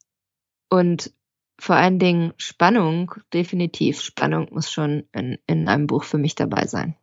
und 0.69 1.13
vor 1.61 1.77
allen 1.77 1.99
Dingen 1.99 2.35
Spannung, 2.37 3.15
definitiv. 3.33 4.01
Spannung 4.01 4.49
muss 4.51 4.71
schon 4.71 5.05
in, 5.13 5.39
in 5.47 5.69
einem 5.69 5.87
Buch 5.87 6.05
für 6.05 6.19
mich 6.19 6.35
dabei 6.35 6.67
sein. 6.67 6.97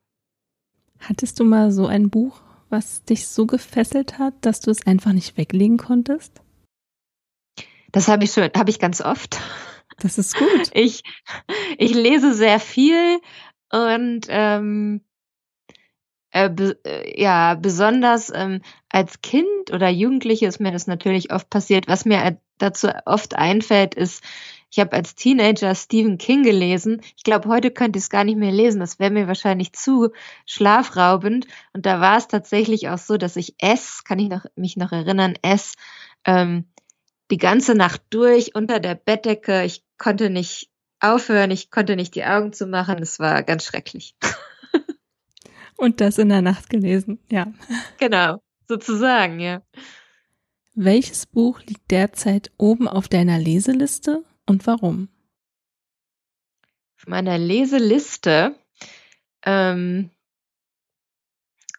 Hattest 1.00 1.40
du 1.40 1.44
mal 1.44 1.72
so 1.72 1.88
ein 1.88 2.10
Buch, 2.10 2.42
was 2.70 3.04
dich 3.04 3.28
so 3.28 3.46
gefesselt 3.46 4.18
hat, 4.18 4.34
dass 4.42 4.60
du 4.60 4.72
es 4.72 4.86
einfach 4.86 5.14
nicht 5.14 5.38
weglegen 5.38 5.78
konntest? 5.78 6.42
Das 7.92 8.08
habe 8.08 8.26
ich 8.26 8.32
schon, 8.32 8.50
habe 8.56 8.70
ich 8.70 8.80
ganz 8.80 9.02
oft. 9.02 9.40
Das 10.00 10.18
ist 10.18 10.36
gut. 10.36 10.72
Ich, 10.74 11.04
ich 11.78 11.94
lese 11.94 12.34
sehr 12.34 12.60
viel 12.60 13.20
und 13.72 14.28
ähm, 14.30 15.02
äh, 16.36 16.50
be, 16.50 16.78
äh, 16.86 17.22
ja, 17.22 17.56
besonders 17.56 18.30
ähm, 18.36 18.62
als 18.90 19.22
Kind 19.22 19.72
oder 19.72 19.88
Jugendliche 19.88 20.48
ist 20.48 20.60
mir 20.60 20.74
das 20.74 20.86
natürlich 20.86 21.32
oft 21.32 21.50
passiert. 21.50 21.88
Was 21.88 22.04
mir 22.04 22.38
dazu 22.58 22.90
oft 23.06 23.36
einfällt, 23.36 23.96
ist, 23.96 24.22
ich 24.70 24.80
habe 24.80 24.92
als 24.92 25.16
Teenager 25.16 25.74
Stephen 25.74 26.18
King 26.18 26.44
gelesen. 26.44 27.00
Ich 27.16 27.24
glaube, 27.24 27.48
heute 27.48 27.72
könnte 27.72 27.98
ich 27.98 28.04
es 28.04 28.10
gar 28.10 28.26
nicht 28.26 28.38
mehr 28.38 28.52
lesen. 28.52 28.82
Das 28.82 29.00
wäre 29.00 29.12
mir 29.12 29.30
wahrscheinlich 29.30 29.72
zu 29.72 30.10
schlafraubend. 30.46 31.48
Und 31.72 31.86
da 31.86 32.02
war 32.02 32.18
es 32.18 32.28
tatsächlich 32.28 32.90
auch 32.90 32.98
so, 32.98 33.16
dass 33.16 33.38
ich 33.38 33.56
es, 33.60 34.04
kann 34.04 34.20
ich 34.20 34.28
noch, 34.28 34.46
mich 34.58 34.76
noch 34.76 34.92
erinnern, 34.92 35.36
es 35.42 35.76
ähm, 36.26 36.66
die 37.32 37.38
ganze 37.38 37.76
Nacht 37.76 38.02
durch 38.10 38.54
unter 38.56 38.82
der 38.82 38.96
Bettdecke. 38.96 39.64
Ich 39.64 39.85
konnte 39.98 40.30
nicht 40.30 40.70
aufhören, 41.00 41.52
ich 41.52 41.72
konnte 41.72 41.96
nicht 41.96 42.16
die 42.16 42.26
Augen 42.26 42.54
zumachen. 42.54 43.00
Es 43.02 43.20
war 43.20 43.44
ganz 43.44 43.66
schrecklich. 43.66 44.16
Und 45.78 46.02
das 46.02 46.18
in 46.18 46.30
der 46.30 46.42
Nacht 46.42 46.70
gelesen, 46.70 47.20
ja. 47.30 47.52
Genau, 48.00 48.42
sozusagen, 48.68 49.40
ja. 49.40 49.62
Welches 50.74 51.26
Buch 51.26 51.62
liegt 51.62 51.92
derzeit 51.92 52.52
oben 52.58 52.88
auf 52.88 53.08
deiner 53.08 53.40
Leseliste 53.40 54.24
und 54.46 54.68
warum? 54.68 55.10
Auf 56.98 57.08
meiner 57.08 57.38
Leseliste, 57.38 58.56
ähm, 59.46 60.10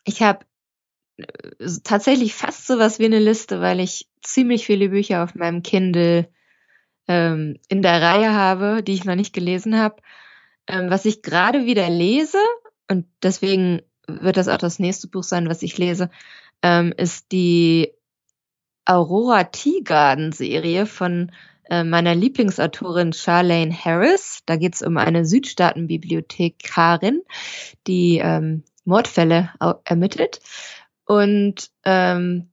ich 0.05 0.23
habe 0.23 0.45
äh, 1.17 1.27
tatsächlich 1.85 2.35
fast 2.35 2.67
sowas 2.67 2.99
wie 2.99 3.07
eine 3.07 3.19
Liste, 3.19 3.61
weil 3.61 3.81
ich 3.81 4.09
ziemlich 4.23 4.67
viele 4.67 4.91
Bücher 4.91 5.25
auf 5.25 5.35
meinem 5.35 5.63
Kindle 5.63 6.31
ähm, 7.09 7.59
in 7.69 7.83
der 7.83 8.03
Reihe 8.03 8.33
habe, 8.35 8.83
die 8.83 8.95
ich 8.95 9.05
noch 9.05 9.15
nicht 9.15 9.33
gelesen 9.33 9.79
habe. 9.79 9.97
Ähm, 10.67 10.91
was 10.91 11.05
ich 11.05 11.23
gerade 11.23 11.65
wieder 11.67 11.89
lese, 11.89 12.39
und 12.89 13.07
deswegen 13.23 13.83
wird 14.07 14.37
das 14.37 14.49
auch 14.49 14.59
das 14.59 14.79
nächste 14.79 15.09
Buch 15.09 15.23
sein, 15.23 15.49
was 15.49 15.63
ich 15.63 15.79
lese, 15.79 16.11
ähm, 16.63 16.93
ist 16.97 17.33
die 17.33 17.93
Aurora 18.85 19.45
Teagarden 19.45 20.33
Serie 20.33 20.87
von 20.87 21.33
äh, 21.69 21.83
meiner 21.83 22.15
Lieblingsautorin 22.15 23.13
Charlene 23.13 23.75
Harris. 23.75 24.41
Da 24.47 24.57
geht 24.57 24.75
es 24.75 24.83
um 24.83 24.97
eine 24.97 25.25
Südstaatenbibliothekarin, 25.27 27.23
die 27.87 28.19
ähm, 28.23 28.63
Mordfälle 28.85 29.51
ermittelt. 29.85 30.41
Und 31.05 31.71
ähm, 31.85 32.51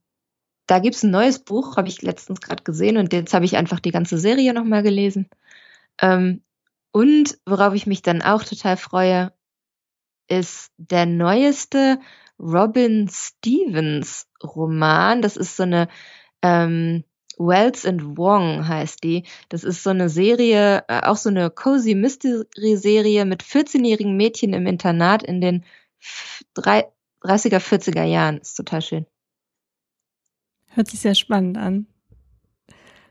da 0.66 0.78
gibt's 0.78 1.02
ein 1.02 1.10
neues 1.10 1.38
Buch, 1.38 1.76
habe 1.76 1.88
ich 1.88 2.02
letztens 2.02 2.40
gerade 2.40 2.62
gesehen 2.62 2.96
und 2.96 3.12
jetzt 3.12 3.34
habe 3.34 3.44
ich 3.44 3.56
einfach 3.56 3.80
die 3.80 3.90
ganze 3.90 4.18
Serie 4.18 4.54
nochmal 4.54 4.82
gelesen. 4.82 5.28
Ähm, 6.00 6.42
und 6.92 7.38
worauf 7.46 7.74
ich 7.74 7.86
mich 7.86 8.02
dann 8.02 8.22
auch 8.22 8.44
total 8.44 8.76
freue, 8.76 9.32
ist 10.28 10.72
der 10.78 11.06
neueste 11.06 11.98
Robin 12.38 13.08
Stevens 13.10 14.26
Roman. 14.42 15.22
Das 15.22 15.36
ist 15.36 15.56
so 15.56 15.64
eine 15.64 15.88
ähm, 16.42 17.04
Wells 17.38 17.84
and 17.84 18.16
Wong 18.16 18.66
heißt 18.66 19.02
die. 19.02 19.24
Das 19.48 19.64
ist 19.64 19.82
so 19.82 19.90
eine 19.90 20.08
Serie, 20.08 20.84
äh, 20.88 21.00
auch 21.02 21.16
so 21.16 21.30
eine 21.30 21.50
cozy 21.50 21.94
Mystery 21.94 22.76
Serie 22.76 23.24
mit 23.24 23.42
14-jährigen 23.42 24.16
Mädchen 24.16 24.52
im 24.52 24.66
Internat 24.66 25.22
in 25.22 25.40
den 25.40 25.64
30er, 26.56 26.90
40er 27.24 28.04
Jahren. 28.04 28.38
Ist 28.38 28.54
total 28.54 28.82
schön. 28.82 29.06
Hört 30.74 30.88
sich 30.88 31.00
sehr 31.00 31.14
spannend 31.14 31.56
an. 31.56 31.86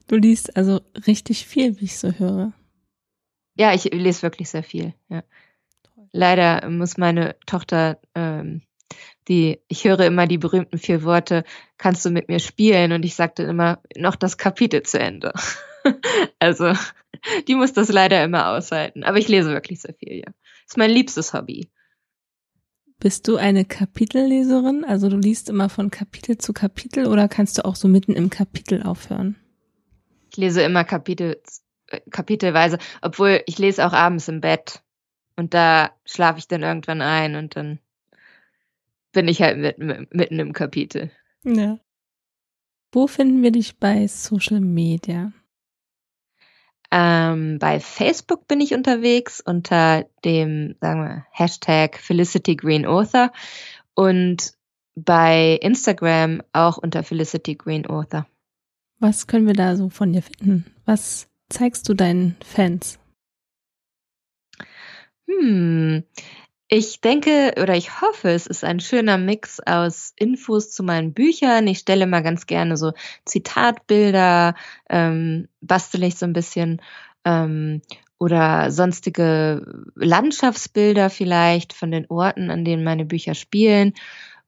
Du 0.07 0.17
liest 0.17 0.57
also 0.57 0.81
richtig 1.07 1.47
viel, 1.47 1.79
wie 1.79 1.85
ich 1.85 1.97
so 1.97 2.11
höre. 2.11 2.51
Ja, 3.55 3.73
ich 3.73 3.85
lese 3.85 4.21
wirklich 4.21 4.49
sehr 4.49 4.63
viel. 4.63 4.93
Ja. 5.09 5.23
Leider 6.11 6.69
muss 6.69 6.97
meine 6.97 7.35
Tochter, 7.45 7.99
ähm, 8.15 8.61
die, 9.27 9.59
ich 9.69 9.85
höre 9.85 10.01
immer 10.01 10.27
die 10.27 10.37
berühmten 10.37 10.77
vier 10.77 11.03
Worte, 11.03 11.45
kannst 11.77 12.05
du 12.05 12.09
mit 12.09 12.27
mir 12.27 12.39
spielen? 12.39 12.91
Und 12.91 13.05
ich 13.05 13.15
sagte 13.15 13.43
immer, 13.43 13.79
noch 13.95 14.17
das 14.17 14.37
Kapitel 14.37 14.83
zu 14.83 14.99
Ende. 14.99 15.33
also, 16.39 16.73
die 17.47 17.55
muss 17.55 17.71
das 17.71 17.89
leider 17.89 18.23
immer 18.23 18.49
aushalten. 18.49 19.03
Aber 19.03 19.17
ich 19.17 19.29
lese 19.29 19.51
wirklich 19.51 19.81
sehr 19.81 19.93
viel, 19.93 20.17
ja. 20.17 20.33
Ist 20.67 20.77
mein 20.77 20.91
liebstes 20.91 21.33
Hobby. 21.33 21.69
Bist 23.03 23.27
du 23.27 23.35
eine 23.35 23.65
Kapitelleserin? 23.65 24.85
Also 24.85 25.09
du 25.09 25.17
liest 25.17 25.49
immer 25.49 25.67
von 25.67 25.91
Kapitel 25.91 26.37
zu 26.37 26.53
Kapitel 26.53 27.07
oder 27.07 27.27
kannst 27.27 27.57
du 27.57 27.65
auch 27.65 27.75
so 27.75 27.89
mitten 27.89 28.13
im 28.13 28.29
Kapitel 28.29 28.81
aufhören? 28.81 29.35
Ich 30.31 30.37
lese 30.37 30.61
immer 30.61 30.85
Kapitel, 30.85 31.41
äh, 31.87 31.99
kapitelweise, 32.11 32.77
obwohl 33.01 33.41
ich 33.45 33.59
lese 33.59 33.85
auch 33.85 33.91
abends 33.91 34.29
im 34.29 34.39
Bett 34.39 34.83
und 35.35 35.53
da 35.53 35.91
schlafe 36.05 36.39
ich 36.39 36.47
dann 36.47 36.63
irgendwann 36.63 37.01
ein 37.01 37.35
und 37.35 37.57
dann 37.57 37.79
bin 39.11 39.27
ich 39.27 39.41
halt 39.41 39.57
mit, 39.57 39.79
mitten 40.13 40.39
im 40.39 40.53
Kapitel. 40.53 41.11
Ja. 41.43 41.79
Wo 42.93 43.07
finden 43.07 43.43
wir 43.43 43.51
dich 43.51 43.79
bei 43.79 44.07
Social 44.07 44.61
Media? 44.61 45.33
Ähm, 46.95 47.57
bei 47.57 47.79
Facebook 47.79 48.47
bin 48.47 48.61
ich 48.61 48.75
unterwegs 48.75 49.41
unter 49.41 50.05
dem, 50.23 50.75
sagen 50.79 51.01
wir, 51.01 51.25
Hashtag 51.31 51.97
Felicity 51.97 52.55
Green 52.55 52.85
Author 52.85 53.31
und 53.95 54.53
bei 54.93 55.57
Instagram 55.59 56.43
auch 56.53 56.77
unter 56.77 57.03
Felicity 57.03 57.55
Green 57.55 57.87
Author. 57.87 58.27
Was 58.99 59.25
können 59.25 59.47
wir 59.47 59.55
da 59.55 59.75
so 59.75 59.89
von 59.89 60.13
dir 60.13 60.21
finden? 60.21 60.65
Was 60.85 61.27
zeigst 61.49 61.89
du 61.89 61.95
deinen 61.95 62.35
Fans? 62.45 62.99
Hm, 65.27 66.03
ich 66.75 67.01
denke 67.01 67.53
oder 67.61 67.75
ich 67.75 68.01
hoffe, 68.01 68.29
es 68.29 68.47
ist 68.47 68.63
ein 68.63 68.79
schöner 68.79 69.19
Mix 69.19 69.59
aus 69.59 70.11
Infos 70.15 70.71
zu 70.71 70.81
meinen 70.81 71.13
Büchern. 71.13 71.67
Ich 71.67 71.77
stelle 71.77 72.07
mal 72.07 72.23
ganz 72.23 72.47
gerne 72.47 72.77
so 72.77 72.93
Zitatbilder, 73.25 74.55
ähm, 74.89 75.49
bastel 75.61 76.01
ich 76.01 76.15
so 76.15 76.25
ein 76.25 76.33
bisschen 76.33 76.81
ähm, 77.25 77.83
oder 78.17 78.71
sonstige 78.71 79.83
Landschaftsbilder 79.93 81.11
vielleicht 81.11 81.73
von 81.73 81.91
den 81.91 82.07
Orten, 82.09 82.49
an 82.49 82.65
denen 82.65 82.83
meine 82.83 83.05
Bücher 83.05 83.35
spielen 83.35 83.93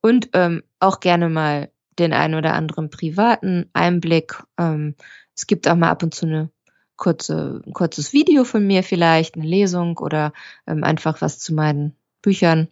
und 0.01 0.30
ähm, 0.34 0.63
auch 0.80 1.01
gerne 1.01 1.30
mal 1.30 1.69
den 1.99 2.11
einen 2.11 2.34
oder 2.34 2.55
anderen 2.55 2.89
privaten 2.89 3.69
Einblick. 3.73 4.41
Ähm, 4.57 4.95
es 5.36 5.45
gibt 5.45 5.67
auch 5.67 5.76
mal 5.76 5.91
ab 5.91 6.01
und 6.01 6.15
zu 6.15 6.26
eine 6.26 6.49
kurze, 6.95 7.61
ein 7.67 7.73
kurzes 7.73 8.13
Video 8.13 8.45
von 8.45 8.65
mir 8.65 8.82
vielleicht, 8.82 9.36
eine 9.36 9.45
Lesung 9.45 9.99
oder 9.99 10.34
ähm, 10.65 10.84
einfach 10.84 11.21
was 11.21 11.38
zu 11.38 11.53
meinen 11.53 11.95
Büchern 12.26 12.67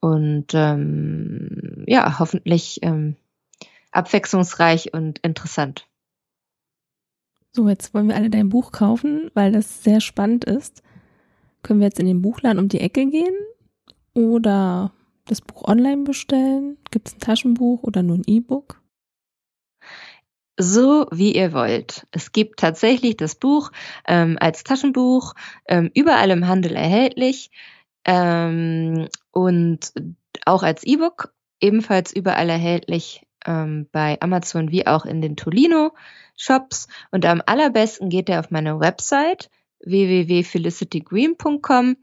und 0.00 0.46
ähm, 0.54 1.84
ja, 1.86 2.18
hoffentlich 2.18 2.78
ähm, 2.82 3.16
abwechslungsreich 3.92 4.94
und 4.94 5.18
interessant. 5.18 5.86
So, 7.52 7.68
jetzt 7.68 7.92
wollen 7.92 8.08
wir 8.08 8.16
alle 8.16 8.30
dein 8.30 8.48
Buch 8.48 8.72
kaufen, 8.72 9.30
weil 9.34 9.52
das 9.52 9.82
sehr 9.82 10.00
spannend 10.00 10.44
ist. 10.44 10.82
Können 11.62 11.80
wir 11.80 11.86
jetzt 11.86 12.00
in 12.00 12.06
den 12.06 12.22
Buchladen 12.22 12.58
um 12.58 12.68
die 12.68 12.80
Ecke 12.80 13.06
gehen 13.06 13.34
oder 14.14 14.92
das 15.26 15.42
Buch 15.42 15.64
online 15.64 16.04
bestellen? 16.04 16.78
Gibt 16.90 17.08
es 17.08 17.14
ein 17.14 17.20
Taschenbuch 17.20 17.82
oder 17.82 18.02
nur 18.02 18.16
ein 18.16 18.24
E-Book? 18.26 18.80
so 20.58 21.06
wie 21.12 21.34
ihr 21.34 21.52
wollt. 21.52 22.06
Es 22.10 22.32
gibt 22.32 22.58
tatsächlich 22.58 23.16
das 23.16 23.36
Buch 23.36 23.70
ähm, 24.06 24.36
als 24.40 24.64
Taschenbuch 24.64 25.34
ähm, 25.66 25.90
überall 25.94 26.30
im 26.30 26.48
Handel 26.48 26.74
erhältlich 26.74 27.50
ähm, 28.08 29.08
und 29.32 29.92
auch 30.46 30.62
als 30.62 30.82
E-Book 30.82 31.34
ebenfalls 31.60 32.10
überall 32.12 32.48
erhältlich 32.48 33.26
ähm, 33.46 33.86
bei 33.92 34.16
Amazon 34.20 34.70
wie 34.70 34.86
auch 34.86 35.04
in 35.04 35.20
den 35.20 35.36
Tolino 35.36 35.92
Shops. 36.34 36.88
Und 37.10 37.26
am 37.26 37.42
allerbesten 37.44 38.08
geht 38.08 38.30
ihr 38.30 38.40
auf 38.40 38.50
meine 38.50 38.80
Website 38.80 39.50
www.felicitygreen.com 39.84 41.98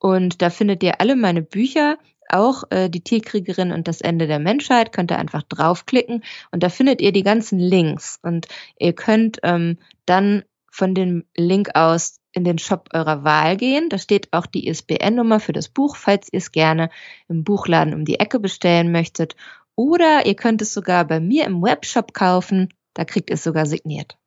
und 0.00 0.42
da 0.42 0.50
findet 0.50 0.82
ihr 0.82 1.00
alle 1.00 1.14
meine 1.14 1.42
Bücher 1.42 1.96
auch 2.28 2.64
äh, 2.70 2.90
die 2.90 3.02
Tierkriegerin 3.02 3.70
und 3.70 3.86
das 3.86 4.00
Ende 4.00 4.26
der 4.26 4.40
Menschheit. 4.40 4.92
Könnt 4.92 5.12
ihr 5.12 5.18
einfach 5.18 5.44
draufklicken 5.44 6.24
und 6.50 6.64
da 6.64 6.70
findet 6.70 7.00
ihr 7.00 7.12
die 7.12 7.22
ganzen 7.22 7.60
Links 7.60 8.18
und 8.20 8.48
ihr 8.80 8.94
könnt 8.94 9.38
ähm, 9.44 9.78
dann 10.06 10.42
von 10.76 10.94
dem 10.94 11.24
Link 11.34 11.70
aus 11.74 12.20
in 12.32 12.44
den 12.44 12.58
Shop 12.58 12.90
eurer 12.92 13.24
Wahl 13.24 13.56
gehen. 13.56 13.88
Da 13.88 13.96
steht 13.96 14.30
auch 14.32 14.44
die 14.44 14.68
ISBN-Nummer 14.68 15.40
für 15.40 15.54
das 15.54 15.70
Buch, 15.70 15.96
falls 15.96 16.28
ihr 16.30 16.38
es 16.38 16.52
gerne 16.52 16.90
im 17.28 17.44
Buchladen 17.44 17.94
um 17.94 18.04
die 18.04 18.20
Ecke 18.20 18.38
bestellen 18.38 18.92
möchtet. 18.92 19.36
Oder 19.74 20.26
ihr 20.26 20.34
könnt 20.34 20.60
es 20.60 20.74
sogar 20.74 21.06
bei 21.06 21.18
mir 21.18 21.46
im 21.46 21.62
Webshop 21.62 22.12
kaufen. 22.12 22.68
Da 22.92 23.06
kriegt 23.06 23.30
ihr 23.30 23.34
es 23.34 23.42
sogar 23.42 23.64
signiert. 23.64 24.18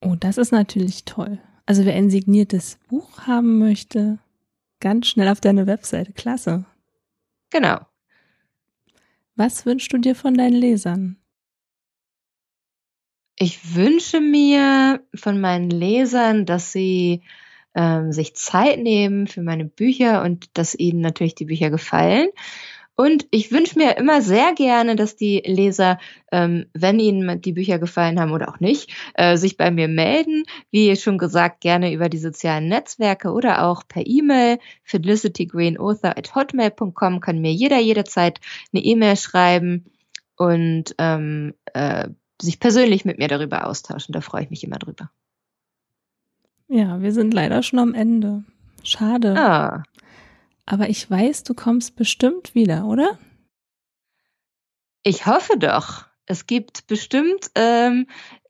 Oh, 0.00 0.16
das 0.18 0.36
ist 0.36 0.50
natürlich 0.50 1.04
toll. 1.04 1.38
Also 1.64 1.84
wer 1.84 1.94
ein 1.94 2.10
signiertes 2.10 2.78
Buch 2.88 3.26
haben 3.26 3.58
möchte, 3.58 4.18
ganz 4.80 5.06
schnell 5.06 5.28
auf 5.28 5.40
deine 5.40 5.68
Webseite. 5.68 6.12
Klasse. 6.12 6.64
Genau. 7.50 7.78
Was 9.36 9.64
wünschst 9.64 9.92
du 9.92 9.98
dir 9.98 10.16
von 10.16 10.34
deinen 10.34 10.56
Lesern? 10.56 11.18
Ich 13.38 13.74
wünsche 13.74 14.20
mir 14.20 15.00
von 15.14 15.40
meinen 15.40 15.68
Lesern, 15.68 16.46
dass 16.46 16.72
sie 16.72 17.22
ähm, 17.74 18.10
sich 18.12 18.34
Zeit 18.34 18.78
nehmen 18.80 19.26
für 19.26 19.42
meine 19.42 19.66
Bücher 19.66 20.22
und 20.22 20.56
dass 20.56 20.74
ihnen 20.74 21.00
natürlich 21.00 21.34
die 21.34 21.44
Bücher 21.44 21.68
gefallen. 21.70 22.28
Und 22.96 23.26
ich 23.30 23.52
wünsche 23.52 23.78
mir 23.78 23.98
immer 23.98 24.22
sehr 24.22 24.54
gerne, 24.54 24.96
dass 24.96 25.16
die 25.16 25.42
Leser, 25.44 25.98
ähm, 26.32 26.64
wenn 26.72 26.98
ihnen 26.98 27.42
die 27.42 27.52
Bücher 27.52 27.78
gefallen 27.78 28.18
haben 28.18 28.32
oder 28.32 28.48
auch 28.48 28.58
nicht, 28.58 28.90
äh, 29.14 29.36
sich 29.36 29.58
bei 29.58 29.70
mir 29.70 29.86
melden. 29.86 30.44
Wie 30.70 30.96
schon 30.96 31.18
gesagt, 31.18 31.60
gerne 31.60 31.92
über 31.92 32.08
die 32.08 32.16
sozialen 32.16 32.68
Netzwerke 32.68 33.32
oder 33.32 33.64
auch 33.66 33.82
per 33.86 34.06
E-Mail. 34.06 34.58
felicitygreenauthor 34.82 36.16
at 36.16 36.34
hotmail.com 36.34 37.20
kann 37.20 37.42
mir 37.42 37.52
jeder 37.52 37.78
jederzeit 37.78 38.40
eine 38.72 38.82
E-Mail 38.82 39.16
schreiben. 39.18 39.84
Und 40.36 40.94
ähm, 40.98 41.52
äh, 41.74 42.08
sich 42.40 42.60
persönlich 42.60 43.04
mit 43.04 43.18
mir 43.18 43.28
darüber 43.28 43.66
austauschen. 43.66 44.12
Da 44.12 44.20
freue 44.20 44.44
ich 44.44 44.50
mich 44.50 44.64
immer 44.64 44.78
drüber. 44.78 45.10
Ja, 46.68 47.00
wir 47.00 47.12
sind 47.12 47.32
leider 47.32 47.62
schon 47.62 47.78
am 47.78 47.94
Ende. 47.94 48.44
Schade. 48.82 49.34
Ah. 49.36 49.82
Aber 50.64 50.88
ich 50.88 51.08
weiß, 51.08 51.44
du 51.44 51.54
kommst 51.54 51.96
bestimmt 51.96 52.54
wieder, 52.54 52.86
oder? 52.86 53.18
Ich 55.04 55.26
hoffe 55.26 55.56
doch. 55.58 56.06
Es 56.26 56.46
gibt 56.46 56.88
bestimmt 56.88 57.50
ähm, 57.54 58.08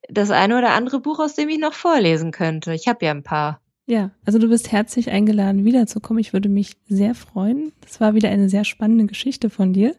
das 0.09 0.31
eine 0.31 0.57
oder 0.57 0.71
andere 0.73 1.01
Buch, 1.01 1.19
aus 1.19 1.35
dem 1.35 1.51
ich 1.51 1.59
noch 1.59 1.75
vorlesen 1.75 2.31
könnte. 2.31 2.73
Ich 2.73 2.89
habe 2.89 3.05
ja 3.05 3.11
ein 3.11 3.23
paar. 3.23 3.61
Ja, 3.87 4.11
also 4.25 4.39
du 4.39 4.49
bist 4.49 4.73
herzlich 4.73 5.11
eingeladen, 5.11 5.65
wiederzukommen. 5.65 6.21
Ich 6.21 6.33
würde 6.33 6.49
mich 6.49 6.73
sehr 6.89 7.15
freuen. 7.15 7.73
Das 7.83 8.01
war 8.01 8.15
wieder 8.15 8.31
eine 8.31 8.49
sehr 8.49 8.65
spannende 8.65 9.05
Geschichte 9.05 9.51
von 9.51 9.75
dir. 9.75 9.95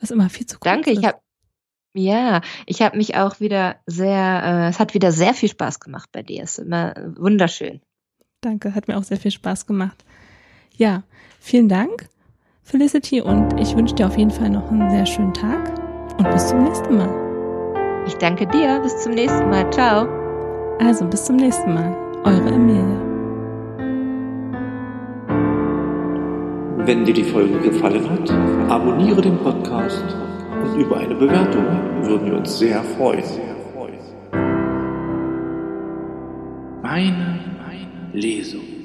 Was 0.00 0.12
immer 0.12 0.30
viel 0.30 0.46
zu 0.46 0.58
kurz 0.58 0.72
Danke, 0.72 0.92
ist. 0.92 1.00
ich 1.00 1.04
habe 1.04 1.18
ja, 1.94 2.40
ich 2.66 2.82
habe 2.82 2.96
mich 2.96 3.16
auch 3.16 3.40
wieder 3.40 3.76
sehr, 3.86 4.42
äh, 4.44 4.68
es 4.68 4.78
hat 4.78 4.94
wieder 4.94 5.12
sehr 5.12 5.34
viel 5.34 5.48
Spaß 5.48 5.80
gemacht 5.80 6.10
bei 6.12 6.22
dir. 6.22 6.42
Es 6.42 6.58
ist 6.58 6.66
immer 6.66 6.94
wunderschön. 7.16 7.80
Danke, 8.40 8.74
hat 8.74 8.88
mir 8.88 8.96
auch 8.96 9.02
sehr 9.02 9.16
viel 9.16 9.30
Spaß 9.30 9.66
gemacht. 9.66 10.04
Ja, 10.76 11.02
vielen 11.40 11.68
Dank, 11.68 12.08
Felicity, 12.62 13.20
und 13.20 13.58
ich 13.58 13.74
wünsche 13.74 13.94
dir 13.94 14.06
auf 14.06 14.16
jeden 14.16 14.30
Fall 14.30 14.50
noch 14.50 14.70
einen 14.70 14.90
sehr 14.90 15.06
schönen 15.06 15.34
Tag 15.34 15.76
und 16.18 16.30
bis 16.30 16.48
zum 16.48 16.62
nächsten 16.62 16.96
Mal. 16.96 18.04
Ich 18.06 18.14
danke 18.14 18.46
dir, 18.46 18.80
bis 18.80 19.02
zum 19.02 19.12
nächsten 19.12 19.50
Mal. 19.50 19.70
Ciao. 19.72 20.06
Also, 20.78 21.04
bis 21.06 21.24
zum 21.24 21.36
nächsten 21.36 21.74
Mal. 21.74 21.96
Eure 22.24 22.50
Emilia. 22.50 23.08
Wenn 26.86 27.04
dir 27.04 27.14
die 27.14 27.24
Folge 27.24 27.58
gefallen 27.58 28.08
hat, 28.08 28.30
abonniere 28.70 29.20
den 29.20 29.36
Podcast 29.38 30.04
und 30.62 30.80
über 30.80 30.98
eine 30.98 31.14
Bewertung 31.14 31.64
würden 32.02 32.26
wir 32.26 32.36
uns 32.38 32.58
sehr 32.58 32.82
freuen. 32.82 33.24
Meine 36.82 37.40
Lesung. 38.12 38.77